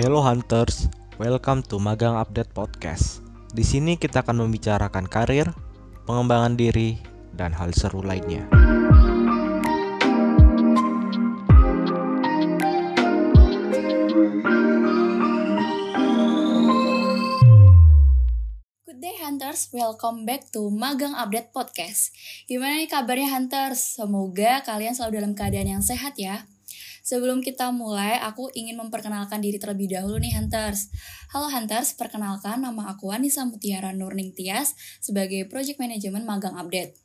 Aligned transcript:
Hello 0.00 0.24
Hunters, 0.24 0.88
welcome 1.20 1.60
to 1.60 1.76
Magang 1.76 2.16
Update 2.16 2.56
Podcast. 2.56 3.20
Di 3.52 3.60
sini 3.60 4.00
kita 4.00 4.24
akan 4.24 4.48
membicarakan 4.48 5.04
karir, 5.04 5.52
pengembangan 6.08 6.56
diri, 6.56 6.96
dan 7.36 7.52
hal 7.52 7.68
seru 7.76 8.00
lainnya. 8.00 8.48
Good 18.88 19.04
day 19.04 19.20
Hunters, 19.20 19.68
welcome 19.76 20.24
back 20.24 20.48
to 20.56 20.72
Magang 20.72 21.12
Update 21.12 21.52
Podcast. 21.52 22.16
Gimana 22.48 22.80
nih 22.80 22.88
kabarnya 22.88 23.36
Hunters? 23.36 24.00
Semoga 24.00 24.64
kalian 24.64 24.96
selalu 24.96 25.20
dalam 25.20 25.36
keadaan 25.36 25.76
yang 25.76 25.84
sehat 25.84 26.16
ya. 26.16 26.48
Sebelum 27.00 27.40
kita 27.40 27.72
mulai, 27.72 28.20
aku 28.20 28.52
ingin 28.52 28.76
memperkenalkan 28.76 29.40
diri 29.40 29.56
terlebih 29.56 29.88
dahulu 29.88 30.20
nih 30.20 30.36
Hunters. 30.36 30.92
Halo 31.32 31.48
Hunters, 31.48 31.96
perkenalkan 31.96 32.60
nama 32.60 32.92
aku 32.92 33.08
Anissa 33.08 33.48
Mutiara 33.48 33.96
Nurning 33.96 34.36
Tias 34.36 34.76
sebagai 35.00 35.48
Project 35.48 35.80
Management 35.80 36.28
Magang 36.28 36.60
Update. 36.60 37.00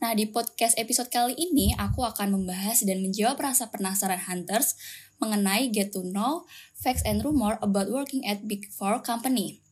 Nah, 0.00 0.12
di 0.12 0.28
podcast 0.28 0.76
episode 0.80 1.08
kali 1.08 1.36
ini, 1.36 1.72
aku 1.76 2.04
akan 2.04 2.36
membahas 2.40 2.84
dan 2.84 3.00
menjawab 3.04 3.40
rasa 3.40 3.68
penasaran 3.68 4.20
Hunters 4.24 4.76
mengenai 5.20 5.72
get 5.72 5.92
to 5.92 6.04
know 6.04 6.44
facts 6.76 7.04
and 7.04 7.24
rumor 7.24 7.56
about 7.64 7.88
working 7.88 8.24
at 8.24 8.44
Big 8.44 8.68
Four 8.72 9.00
Company. 9.00 9.65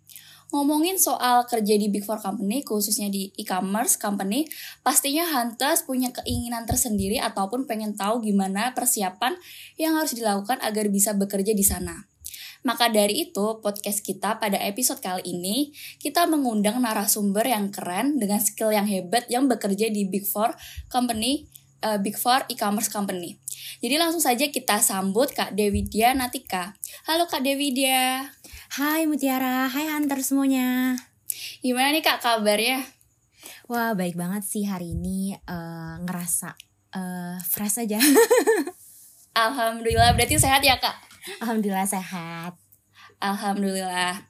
Ngomongin 0.53 1.01
soal 1.01 1.49
kerja 1.49 1.75
di 1.79 1.89
Big 1.89 2.05
Four 2.05 2.21
Company, 2.21 2.61
khususnya 2.61 3.09
di 3.09 3.33
e-commerce 3.41 3.97
company, 3.97 4.45
pastinya 4.85 5.25
Hunters 5.25 5.89
punya 5.89 6.13
keinginan 6.13 6.69
tersendiri 6.69 7.19
ataupun 7.23 7.65
pengen 7.65 7.97
tahu 7.97 8.21
gimana 8.21 8.77
persiapan 8.77 9.35
yang 9.81 9.97
harus 9.97 10.13
dilakukan 10.13 10.61
agar 10.61 10.87
bisa 10.93 11.17
bekerja 11.17 11.57
di 11.57 11.65
sana. 11.65 12.07
Maka 12.65 12.89
dari 12.89 13.29
itu, 13.29 13.61
podcast 13.61 14.01
kita 14.01 14.41
pada 14.41 14.57
episode 14.57 14.97
kali 15.05 15.21
ini, 15.29 15.69
kita 16.01 16.25
mengundang 16.25 16.81
narasumber 16.81 17.45
yang 17.45 17.69
keren 17.69 18.17
dengan 18.17 18.41
skill 18.41 18.73
yang 18.73 18.89
hebat 18.89 19.29
yang 19.29 19.45
bekerja 19.45 19.93
di 19.93 20.09
Big 20.09 20.25
Four 20.25 20.57
Company, 20.89 21.45
uh, 21.85 22.01
Big 22.01 22.17
Four 22.17 22.49
e-commerce 22.49 22.89
company. 22.89 23.37
Jadi 23.81 23.95
langsung 23.97 24.21
saja 24.21 24.49
kita 24.49 24.81
sambut 24.81 25.33
Kak 25.33 25.57
Dewi 25.57 25.85
Dia 25.85 26.13
Natika. 26.13 26.77
Halo 27.09 27.29
Kak 27.29 27.45
Dewi 27.45 27.73
Dia. 27.73 28.33
Hai 28.75 29.07
Mutiara, 29.07 29.71
hai 29.71 29.87
Hunter 29.87 30.19
semuanya. 30.21 30.99
Gimana 31.63 31.95
nih 31.95 32.05
Kak 32.05 32.21
kabarnya? 32.21 32.83
Wah 33.65 33.97
baik 33.97 34.19
banget 34.19 34.45
sih 34.45 34.69
hari 34.69 34.93
ini 34.93 35.33
uh, 35.49 35.97
ngerasa 36.05 36.53
uh, 36.93 37.39
fresh 37.41 37.81
aja. 37.81 37.97
Alhamdulillah, 39.49 40.15
berarti 40.15 40.37
sehat 40.37 40.61
ya 40.61 40.77
Kak? 40.77 40.95
Alhamdulillah 41.41 41.89
sehat. 41.89 42.55
Alhamdulillah. 43.25 44.21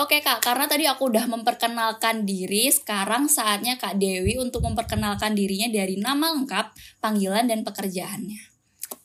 Oke 0.00 0.24
Kak, 0.24 0.40
karena 0.40 0.64
tadi 0.64 0.88
aku 0.88 1.12
udah 1.12 1.28
memperkenalkan 1.28 2.24
diri, 2.24 2.72
sekarang 2.72 3.28
saatnya 3.28 3.76
Kak 3.76 4.00
Dewi 4.00 4.40
untuk 4.40 4.64
memperkenalkan 4.64 5.36
dirinya 5.36 5.68
dari 5.68 6.00
nama 6.00 6.32
lengkap, 6.32 6.72
panggilan 7.04 7.44
dan 7.44 7.60
pekerjaannya. 7.60 8.47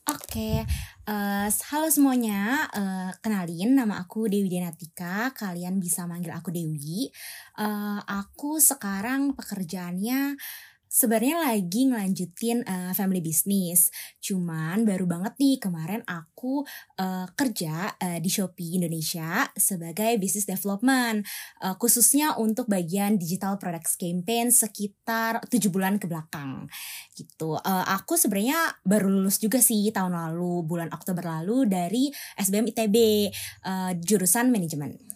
Oke, 0.03 0.67
uh, 1.07 1.47
halo 1.47 1.87
semuanya. 1.87 2.67
Uh, 2.75 3.15
kenalin, 3.23 3.71
nama 3.71 4.03
aku 4.03 4.27
Dewi 4.27 4.51
Denatika. 4.51 5.31
Kalian 5.31 5.79
bisa 5.79 6.03
manggil 6.03 6.35
aku 6.35 6.51
Dewi. 6.51 7.07
Uh, 7.55 8.03
aku 8.03 8.59
sekarang 8.59 9.31
pekerjaannya 9.31 10.35
sebenarnya 10.93 11.41
lagi 11.41 11.89
ngelanjutin 11.89 12.61
uh, 12.69 12.93
family 12.93 13.17
business. 13.17 13.89
Cuman 14.21 14.85
baru 14.85 15.09
banget 15.09 15.33
nih 15.41 15.57
kemarin 15.57 16.05
aku 16.05 16.61
uh, 17.01 17.25
kerja 17.33 17.97
uh, 17.97 18.21
di 18.21 18.29
Shopee 18.29 18.77
Indonesia 18.77 19.49
sebagai 19.57 20.21
business 20.21 20.45
development, 20.45 21.25
uh, 21.65 21.73
khususnya 21.81 22.37
untuk 22.37 22.69
bagian 22.69 23.17
digital 23.17 23.57
products 23.57 23.97
campaign 23.97 24.53
sekitar 24.53 25.41
tujuh 25.49 25.73
bulan 25.73 25.97
ke 25.97 26.05
belakang. 26.05 26.69
Gitu. 27.17 27.57
Uh, 27.57 27.85
aku 27.89 28.13
sebenarnya 28.13 28.77
baru 28.85 29.09
lulus 29.09 29.41
juga 29.41 29.57
sih 29.57 29.89
tahun 29.89 30.13
lalu, 30.13 30.61
bulan 30.69 30.93
Oktober 30.93 31.25
lalu 31.25 31.65
dari 31.65 32.13
SBM 32.37 32.69
ITB 32.69 32.95
uh, 33.65 33.91
jurusan 33.97 34.53
manajemen. 34.53 35.12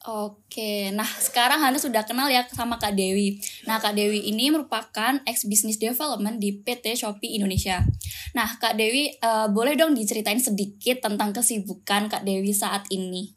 Oke, 0.00 0.88
nah 0.96 1.04
sekarang 1.04 1.60
Anda 1.60 1.76
sudah 1.76 2.08
kenal 2.08 2.32
ya 2.32 2.48
sama 2.48 2.80
Kak 2.80 2.96
Dewi. 2.96 3.36
Nah, 3.68 3.76
Kak 3.84 3.92
Dewi 3.92 4.32
ini 4.32 4.48
merupakan 4.48 5.20
ex 5.28 5.44
business 5.44 5.76
development 5.76 6.40
di 6.40 6.56
PT 6.56 6.96
Shopee 6.96 7.36
Indonesia. 7.36 7.84
Nah, 8.32 8.48
Kak 8.56 8.80
Dewi 8.80 9.12
uh, 9.20 9.52
boleh 9.52 9.76
dong 9.76 9.92
diceritain 9.92 10.40
sedikit 10.40 11.04
tentang 11.04 11.36
kesibukan 11.36 12.08
Kak 12.08 12.24
Dewi 12.24 12.48
saat 12.56 12.88
ini. 12.88 13.36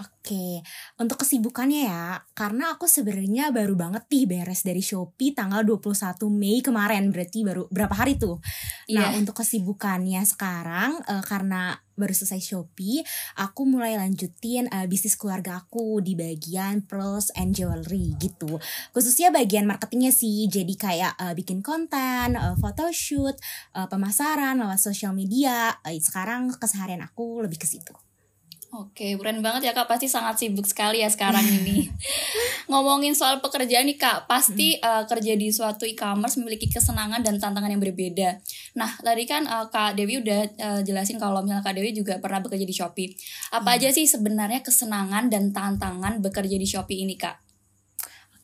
Oke, 0.00 0.64
untuk 0.96 1.20
kesibukannya 1.26 1.84
ya, 1.84 2.24
karena 2.32 2.72
aku 2.72 2.88
sebenarnya 2.88 3.52
baru 3.52 3.74
banget 3.76 4.08
nih 4.08 4.24
beres 4.24 4.64
dari 4.64 4.80
Shopee 4.80 5.36
tanggal 5.36 5.60
21 5.66 5.92
Mei 6.32 6.64
kemarin, 6.64 7.12
berarti 7.12 7.44
baru 7.44 7.68
berapa 7.68 7.92
hari 7.92 8.16
tuh. 8.16 8.40
Nah, 8.94 9.12
Iya. 9.12 9.18
untuk 9.20 9.42
kesibukannya 9.44 10.24
sekarang 10.24 11.02
uh, 11.04 11.20
karena 11.26 11.76
baru 11.94 12.12
selesai 12.12 12.42
Shopee, 12.42 13.04
aku 13.38 13.68
mulai 13.68 13.96
lanjutin 13.96 14.66
uh, 14.72 14.84
bisnis 14.90 15.14
keluarga 15.14 15.62
aku 15.62 16.02
di 16.02 16.18
bagian 16.18 16.82
pearls 16.84 17.30
and 17.38 17.54
jewelry 17.54 18.16
gitu. 18.18 18.58
Khususnya 18.90 19.30
bagian 19.30 19.64
marketingnya 19.68 20.10
sih, 20.10 20.50
jadi 20.50 20.74
kayak 20.74 21.12
uh, 21.16 21.32
bikin 21.38 21.62
konten, 21.62 22.34
uh, 22.34 22.58
photoshoot, 22.58 23.38
uh, 23.78 23.86
pemasaran 23.86 24.58
lewat 24.58 24.80
sosial 24.82 25.14
media. 25.14 25.76
Uh, 25.86 25.94
sekarang 26.02 26.50
keseharian 26.58 27.04
aku 27.06 27.44
lebih 27.44 27.62
ke 27.62 27.68
situ. 27.70 28.01
Oke, 28.72 29.20
keren 29.20 29.44
banget 29.44 29.68
ya 29.68 29.72
Kak. 29.76 29.84
Pasti 29.84 30.08
sangat 30.08 30.40
sibuk 30.40 30.64
sekali 30.64 31.04
ya 31.04 31.08
sekarang 31.12 31.44
ini. 31.44 31.92
Ngomongin 32.72 33.12
soal 33.12 33.44
pekerjaan 33.44 33.84
nih 33.84 34.00
Kak, 34.00 34.24
pasti 34.24 34.80
uh, 34.80 35.04
kerja 35.04 35.36
di 35.36 35.52
suatu 35.52 35.84
e-commerce 35.84 36.40
memiliki 36.40 36.72
kesenangan 36.72 37.20
dan 37.20 37.36
tantangan 37.36 37.68
yang 37.68 37.84
berbeda. 37.84 38.40
Nah, 38.80 38.96
tadi 39.04 39.28
kan 39.28 39.44
uh, 39.44 39.68
Kak 39.68 39.92
Dewi 39.92 40.24
udah 40.24 40.40
uh, 40.56 40.80
jelasin 40.80 41.20
kalau 41.20 41.44
misalnya 41.44 41.60
Kak 41.60 41.76
Dewi 41.76 41.92
juga 41.92 42.16
pernah 42.16 42.40
bekerja 42.40 42.64
di 42.64 42.72
Shopee. 42.72 43.12
Apa 43.52 43.76
aja 43.76 43.92
sih 43.92 44.08
sebenarnya 44.08 44.64
kesenangan 44.64 45.28
dan 45.28 45.52
tantangan 45.52 46.24
bekerja 46.24 46.56
di 46.56 46.64
Shopee 46.64 47.04
ini 47.04 47.20
Kak? 47.20 47.52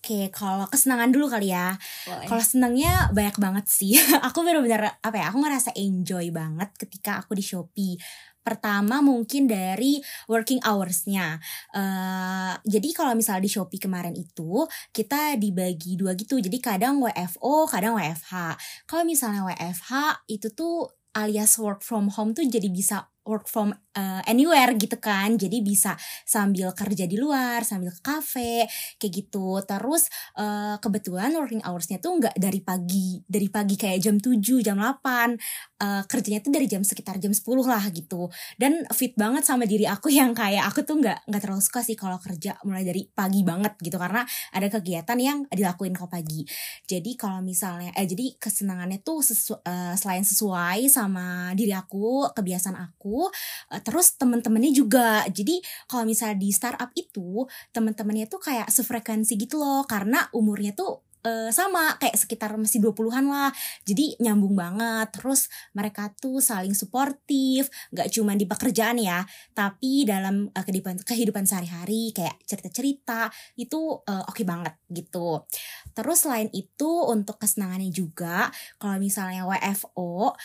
Oke, 0.09 0.33
kalau 0.33 0.65
kesenangan 0.71 1.13
dulu 1.13 1.29
kali 1.29 1.53
ya. 1.53 1.77
Kalau 2.07 2.41
senangnya 2.41 3.13
banyak 3.13 3.37
banget 3.37 3.69
sih. 3.69 3.93
aku 4.27 4.41
bener-bener 4.41 4.95
apa 5.05 5.17
ya? 5.21 5.29
Aku 5.29 5.43
ngerasa 5.43 5.77
enjoy 5.77 6.33
banget 6.33 6.71
ketika 6.81 7.21
aku 7.21 7.37
di 7.37 7.45
Shopee. 7.45 7.99
Pertama 8.43 9.05
mungkin 9.05 9.45
dari 9.47 10.01
working 10.31 10.63
hours-nya. 10.65 11.39
Eh, 11.75 12.53
jadi 12.65 12.89
kalau 12.97 13.13
misalnya 13.13 13.45
di 13.45 13.53
Shopee 13.53 13.83
kemarin 13.83 14.15
itu 14.17 14.65
kita 14.95 15.37
dibagi 15.37 15.99
dua 15.99 16.17
gitu. 16.17 16.41
Jadi 16.41 16.59
kadang 16.59 17.03
WFO, 17.03 17.69
kadang 17.69 17.99
WFH. 18.01 18.57
Kalau 18.89 19.05
misalnya 19.05 19.45
WFH 19.45 20.25
itu 20.31 20.49
tuh 20.53 20.89
alias 21.17 21.59
work 21.59 21.83
from 21.83 22.13
home 22.15 22.37
tuh 22.37 22.47
jadi 22.47 22.69
bisa 22.71 23.11
work 23.29 23.45
from 23.51 23.77
uh, 23.99 24.23
anywhere 24.31 24.79
gitu 24.79 24.95
kan. 25.03 25.35
Jadi 25.35 25.59
bisa 25.61 25.99
sambil 26.23 26.71
kerja 26.73 27.05
di 27.11 27.19
luar 27.19 27.67
sambil 27.67 27.91
ke 27.91 28.01
kafe 28.01 28.65
kayak 29.03 29.13
gitu. 29.13 29.59
Terus 29.67 30.07
uh, 30.39 30.79
kebetulan 30.79 31.35
working 31.35 31.63
hoursnya 31.67 31.99
tuh 31.99 32.23
nggak 32.23 32.39
dari 32.39 32.63
pagi 32.63 33.19
dari 33.27 33.51
pagi 33.51 33.75
kayak 33.75 33.99
jam 33.99 34.17
7 34.23 34.63
jam 34.63 34.79
8 34.79 35.83
uh, 35.83 36.03
kerjanya 36.07 36.41
tuh 36.41 36.53
dari 36.55 36.71
jam 36.71 36.87
sekitar 36.87 37.19
jam 37.19 37.35
10 37.35 37.43
lah 37.67 37.83
gitu. 37.91 38.31
Dan 38.55 38.87
fit 38.95 39.19
banget 39.19 39.43
sama 39.43 39.67
diri 39.67 39.85
aku 39.91 40.13
yang 40.19 40.31
kayak 40.33 40.71
aku 40.71 40.87
tuh 40.87 41.03
nggak 41.03 41.27
nggak 41.27 41.41
terlalu 41.43 41.63
suka 41.65 41.81
sih 41.83 41.99
kalau 41.99 42.23
kerja 42.23 42.55
mulai 42.63 42.87
dari 42.87 43.03
pagi 43.11 43.43
banget 43.43 43.75
gitu. 43.83 43.99
Karena 43.99 44.23
ada 44.55 44.67
kegiatan 44.71 45.19
yang 45.19 45.39
dilakuin 45.51 45.93
kalau 45.97 46.11
pagi. 46.11 46.47
Jadi 46.87 47.19
kalau 47.19 47.43
misalnya 47.43 47.91
eh 47.97 48.07
jadi 48.07 48.39
kesenangannya 48.39 49.03
tuh 49.03 49.25
sesu, 49.25 49.59
uh, 49.59 49.95
selain 49.99 50.23
sesuai 50.23 50.87
sama 50.87 51.51
diri 51.57 51.73
aku 51.75 52.31
kebiasaan 52.37 52.77
aku 52.77 53.27
uh, 53.73 53.81
terus 53.89 54.21
temen-temennya 54.21 54.73
juga. 54.77 55.25
Jadi 55.33 55.65
kalau 55.89 56.05
misalnya 56.05 56.37
di 56.37 56.53
startup 56.53 56.93
itu 56.93 57.49
temen-temennya 57.73 58.29
tuh 58.29 58.37
kayak 58.37 58.69
sefrekuensi 58.69 59.41
gitu 59.41 59.57
loh. 59.57 59.89
Karena 59.89 60.29
umurnya 60.37 60.77
tuh 60.77 61.09
eh, 61.25 61.49
sama 61.49 61.97
kayak 61.97 62.21
sekitar 62.21 62.53
masih 62.61 62.85
20-an 62.85 63.25
lah. 63.33 63.51
Jadi 63.89 64.21
nyambung 64.21 64.53
banget. 64.53 65.09
Terus 65.17 65.49
mereka 65.73 66.13
tuh 66.21 66.45
saling 66.45 66.77
suportif. 66.77 67.73
Nggak 67.97 68.13
cuma 68.13 68.37
di 68.37 68.45
pekerjaan 68.45 69.01
ya 69.01 69.25
tapi 69.57 70.05
dalam 70.05 70.53
eh, 70.53 70.65
kehidupan 70.69 71.01
kehidupan 71.09 71.49
sehari-hari 71.49 72.13
kayak 72.13 72.37
cerita-cerita 72.45 73.33
itu 73.57 74.05
eh, 74.05 74.25
oke 74.29 74.45
banget 74.45 74.77
gitu. 74.93 75.49
Terus 75.97 76.29
selain 76.29 76.53
itu 76.53 77.09
untuk 77.09 77.41
kesenangannya 77.41 77.89
juga 77.89 78.53
kalau 78.77 79.01
misalnya 79.01 79.49
WFO 79.49 80.37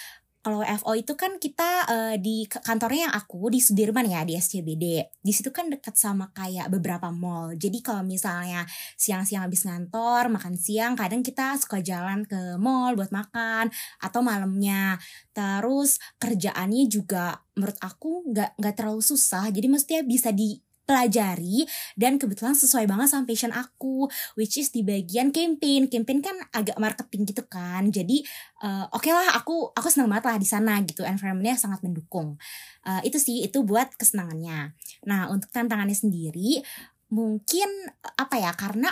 kalau 0.43 0.59
FO 0.59 0.91
itu 0.91 1.15
kan 1.15 1.39
kita 1.39 1.87
uh, 1.87 2.15
di 2.19 2.43
kantornya 2.51 3.07
yang 3.07 3.15
aku 3.15 3.47
di 3.47 3.63
Sudirman 3.63 4.03
ya 4.03 4.27
di 4.27 4.35
SCBD. 4.35 4.99
Di 5.23 5.31
situ 5.31 5.55
kan 5.55 5.71
dekat 5.71 5.95
sama 5.95 6.35
kayak 6.35 6.67
beberapa 6.67 7.07
mall. 7.15 7.55
Jadi 7.55 7.79
kalau 7.79 8.03
misalnya 8.03 8.67
siang-siang 8.99 9.47
habis 9.47 9.63
ngantor, 9.63 10.27
makan 10.27 10.59
siang, 10.59 10.99
kadang 10.99 11.23
kita 11.23 11.55
suka 11.55 11.79
jalan 11.79 12.27
ke 12.27 12.59
mall 12.59 12.91
buat 12.99 13.15
makan 13.15 13.71
atau 14.03 14.19
malamnya. 14.19 14.99
Terus 15.31 15.95
kerjaannya 16.19 16.91
juga 16.91 17.39
menurut 17.55 17.79
aku 17.79 18.27
nggak 18.27 18.59
nggak 18.59 18.75
terlalu 18.75 18.99
susah. 18.99 19.47
Jadi 19.47 19.71
mestinya 19.71 20.03
bisa 20.03 20.35
di 20.35 20.59
pelajari 20.83 21.63
dan 21.95 22.19
kebetulan 22.19 22.53
sesuai 22.53 22.85
banget 22.85 23.07
sama 23.11 23.23
passion 23.23 23.51
aku 23.55 24.07
which 24.35 24.59
is 24.59 24.69
di 24.69 24.83
bagian 24.83 25.31
campaign. 25.31 25.87
Campaign 25.87 26.19
kan 26.19 26.35
agak 26.51 26.77
marketing 26.79 27.27
gitu 27.27 27.43
kan. 27.47 27.87
Jadi 27.89 28.23
uh, 28.63 28.87
oke 28.91 29.03
okay 29.03 29.11
lah 29.15 29.35
aku 29.39 29.71
aku 29.71 29.87
senang 29.87 30.11
banget 30.11 30.25
lah 30.29 30.37
di 30.39 30.47
sana 30.47 30.73
gitu. 30.83 31.01
Environmentnya 31.07 31.55
sangat 31.55 31.81
mendukung. 31.81 32.35
Uh, 32.83 32.99
itu 33.07 33.17
sih 33.17 33.43
itu 33.47 33.63
buat 33.63 33.95
kesenangannya. 33.95 34.75
Nah 35.07 35.31
untuk 35.31 35.49
tantangannya 35.51 35.95
sendiri 35.95 36.63
mungkin 37.13 37.69
apa 38.17 38.41
ya 38.41 38.51
karena 38.57 38.89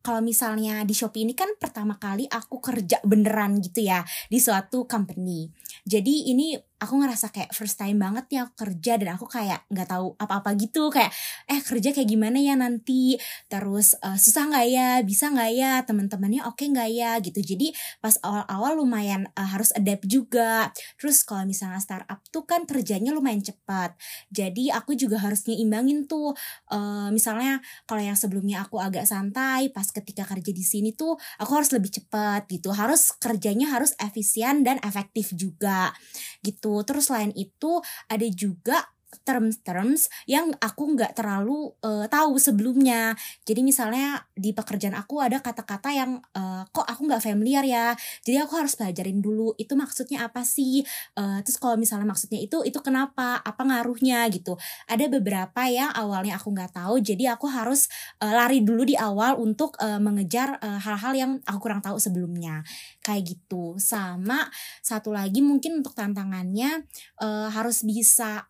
kalau 0.00 0.24
misalnya 0.24 0.80
di 0.88 0.96
Shopee 0.96 1.28
ini 1.28 1.36
kan 1.36 1.52
pertama 1.60 2.00
kali 2.00 2.24
aku 2.24 2.56
kerja 2.64 3.04
beneran 3.04 3.60
gitu 3.60 3.84
ya 3.84 4.00
di 4.32 4.40
suatu 4.40 4.88
company. 4.88 5.52
Jadi 5.84 6.32
ini 6.32 6.56
aku 6.80 6.96
ngerasa 6.96 7.28
kayak 7.28 7.52
first 7.52 7.76
time 7.76 8.00
banget 8.00 8.24
ya 8.32 8.40
aku 8.48 8.64
kerja 8.64 8.96
dan 8.96 9.12
aku 9.14 9.28
kayak 9.28 9.68
nggak 9.68 9.88
tahu 9.92 10.16
apa-apa 10.16 10.56
gitu. 10.56 10.88
Kayak 10.88 11.12
eh 11.44 11.60
kerja 11.60 11.92
kayak 11.92 12.08
gimana 12.08 12.40
ya 12.40 12.56
nanti? 12.56 13.20
Terus 13.52 14.00
uh, 14.00 14.16
susah 14.16 14.48
nggak 14.48 14.66
ya? 14.72 14.90
Bisa 15.04 15.28
nggak 15.28 15.50
ya? 15.52 15.72
Teman-temannya 15.84 16.40
oke 16.48 16.56
okay 16.56 16.66
nggak 16.72 16.90
ya? 16.90 17.12
Gitu. 17.20 17.40
Jadi 17.44 17.76
pas 18.00 18.16
awal-awal 18.24 18.80
lumayan 18.80 19.28
uh, 19.36 19.48
harus 19.52 19.76
adapt 19.76 20.08
juga. 20.08 20.72
Terus 20.96 21.20
kalau 21.20 21.44
misalnya 21.44 21.84
startup 21.84 22.24
tuh 22.32 22.48
kan 22.48 22.64
kerjanya 22.64 23.12
lumayan 23.12 23.44
cepat. 23.44 23.92
Jadi 24.32 24.72
aku 24.72 24.96
juga 24.96 25.20
harus 25.20 25.44
nyimbangin 25.44 26.08
tuh 26.08 26.32
uh, 26.72 27.12
misalnya 27.12 27.60
kalau 27.84 28.00
yang 28.00 28.16
sebelumnya 28.16 28.64
aku 28.64 28.80
agak 28.80 29.04
santai 29.04 29.68
pas 29.68 29.84
ketika 29.84 30.24
kerja 30.24 30.48
di 30.48 30.64
sini 30.64 30.96
tuh 30.96 31.20
aku 31.36 31.52
harus 31.60 31.76
lebih 31.76 31.92
cepat 31.92 32.48
gitu. 32.48 32.72
Harus 32.72 33.12
kerjanya 33.20 33.68
harus 33.68 33.92
efisien 34.00 34.64
dan 34.64 34.80
efektif 34.80 35.36
juga 35.36 35.92
gitu 36.40 36.69
gitu. 36.70 36.86
Terus 36.86 37.10
selain 37.10 37.32
itu 37.34 37.82
ada 38.06 38.26
juga 38.30 38.86
terms-terms 39.22 40.10
yang 40.26 40.50
aku 40.58 40.94
nggak 40.94 41.18
terlalu 41.18 41.74
uh, 41.82 42.06
tahu 42.06 42.38
sebelumnya. 42.38 43.14
Jadi 43.46 43.60
misalnya 43.62 44.22
di 44.34 44.54
pekerjaan 44.54 44.94
aku 44.94 45.22
ada 45.22 45.42
kata-kata 45.42 45.90
yang 45.90 46.20
uh, 46.34 46.62
kok 46.70 46.86
aku 46.86 47.06
nggak 47.06 47.22
familiar 47.22 47.64
ya. 47.66 47.94
Jadi 48.22 48.36
aku 48.42 48.58
harus 48.58 48.74
pelajarin 48.78 49.18
dulu 49.18 49.54
itu 49.58 49.74
maksudnya 49.74 50.26
apa 50.26 50.46
sih. 50.46 50.82
Uh, 51.18 51.42
terus 51.42 51.58
kalau 51.58 51.74
misalnya 51.74 52.06
maksudnya 52.06 52.38
itu 52.38 52.62
itu 52.62 52.78
kenapa, 52.82 53.42
apa 53.42 53.62
ngaruhnya 53.66 54.26
gitu. 54.30 54.54
Ada 54.86 55.10
beberapa 55.10 55.66
yang 55.66 55.90
awalnya 55.94 56.38
aku 56.38 56.54
nggak 56.54 56.76
tahu. 56.76 57.02
Jadi 57.02 57.26
aku 57.26 57.50
harus 57.50 57.90
uh, 58.22 58.32
lari 58.32 58.62
dulu 58.62 58.86
di 58.86 58.94
awal 58.94 59.38
untuk 59.38 59.74
uh, 59.82 59.98
mengejar 59.98 60.58
hal-hal 60.60 61.12
uh, 61.14 61.18
yang 61.18 61.30
aku 61.46 61.58
kurang 61.70 61.82
tahu 61.82 61.98
sebelumnya. 61.98 62.62
Kayak 63.02 63.36
gitu. 63.36 63.76
Sama 63.78 64.48
satu 64.80 65.14
lagi 65.14 65.42
mungkin 65.42 65.82
untuk 65.82 65.94
tantangannya 65.94 66.86
uh, 67.22 67.48
harus 67.50 67.82
bisa 67.82 68.49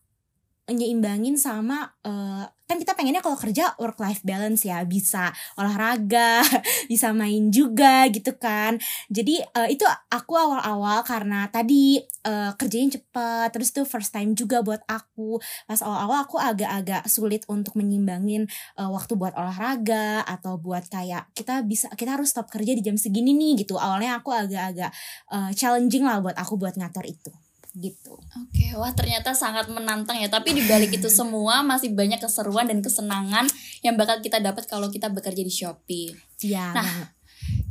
nyeimbangin 0.73 1.37
sama 1.37 1.91
uh, 2.07 2.47
kan 2.71 2.79
kita 2.79 2.95
pengennya 2.95 3.19
kalau 3.19 3.35
kerja 3.35 3.75
work 3.83 3.99
life 3.99 4.23
balance 4.23 4.63
ya 4.63 4.87
bisa 4.87 5.35
olahraga 5.59 6.39
bisa 6.93 7.11
main 7.11 7.51
juga 7.51 8.07
gitu 8.15 8.39
kan. 8.39 8.79
Jadi 9.11 9.43
uh, 9.43 9.67
itu 9.67 9.83
aku 10.07 10.39
awal-awal 10.39 11.03
karena 11.03 11.51
tadi 11.51 11.99
uh, 12.23 12.55
kerjanya 12.55 13.03
cepet 13.03 13.49
terus 13.51 13.75
itu 13.75 13.83
first 13.83 14.15
time 14.15 14.39
juga 14.39 14.63
buat 14.63 14.87
aku. 14.87 15.43
Pas 15.67 15.83
awal-awal 15.83 16.23
aku 16.23 16.39
agak-agak 16.39 17.11
sulit 17.11 17.43
untuk 17.51 17.75
menyimbangin 17.75 18.47
uh, 18.79 18.87
waktu 18.95 19.19
buat 19.19 19.35
olahraga 19.35 20.23
atau 20.23 20.55
buat 20.55 20.87
kayak 20.87 21.35
kita 21.35 21.67
bisa 21.67 21.91
kita 21.99 22.15
harus 22.15 22.31
stop 22.31 22.47
kerja 22.55 22.71
di 22.79 22.87
jam 22.87 22.95
segini 22.95 23.35
nih 23.35 23.67
gitu. 23.67 23.83
Awalnya 23.83 24.23
aku 24.23 24.31
agak-agak 24.31 24.95
uh, 25.35 25.51
challenging 25.59 26.07
lah 26.07 26.23
buat 26.23 26.39
aku 26.39 26.55
buat 26.55 26.79
ngatur 26.79 27.03
itu 27.03 27.35
gitu. 27.81 28.21
Oke, 28.21 28.77
wah 28.77 28.93
ternyata 28.93 29.33
sangat 29.33 29.67
menantang 29.73 30.21
ya. 30.21 30.29
Tapi 30.29 30.53
di 30.53 30.63
balik 30.69 30.93
itu 30.95 31.09
semua 31.09 31.65
masih 31.65 31.97
banyak 31.97 32.21
keseruan 32.21 32.69
dan 32.69 32.85
kesenangan 32.85 33.49
yang 33.81 33.97
bakal 33.97 34.21
kita 34.21 34.39
dapat 34.39 34.69
kalau 34.69 34.93
kita 34.93 35.09
bekerja 35.09 35.41
di 35.41 35.51
Shopee. 35.51 36.13
Iya. 36.45 36.77
Nah, 36.77 37.11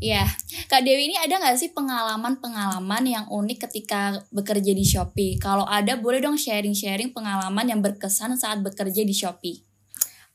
ya 0.02 0.26
Kak 0.66 0.82
Dewi 0.82 1.14
ini 1.14 1.16
ada 1.22 1.38
nggak 1.38 1.58
sih 1.62 1.70
pengalaman-pengalaman 1.72 3.04
yang 3.06 3.26
unik 3.30 3.70
ketika 3.70 4.26
bekerja 4.34 4.74
di 4.74 4.84
Shopee? 4.84 5.38
Kalau 5.38 5.70
ada, 5.70 5.94
boleh 5.96 6.20
dong 6.20 6.36
sharing-sharing 6.36 7.14
pengalaman 7.14 7.70
yang 7.70 7.80
berkesan 7.86 8.34
saat 8.36 8.66
bekerja 8.66 9.06
di 9.06 9.14
Shopee. 9.14 9.69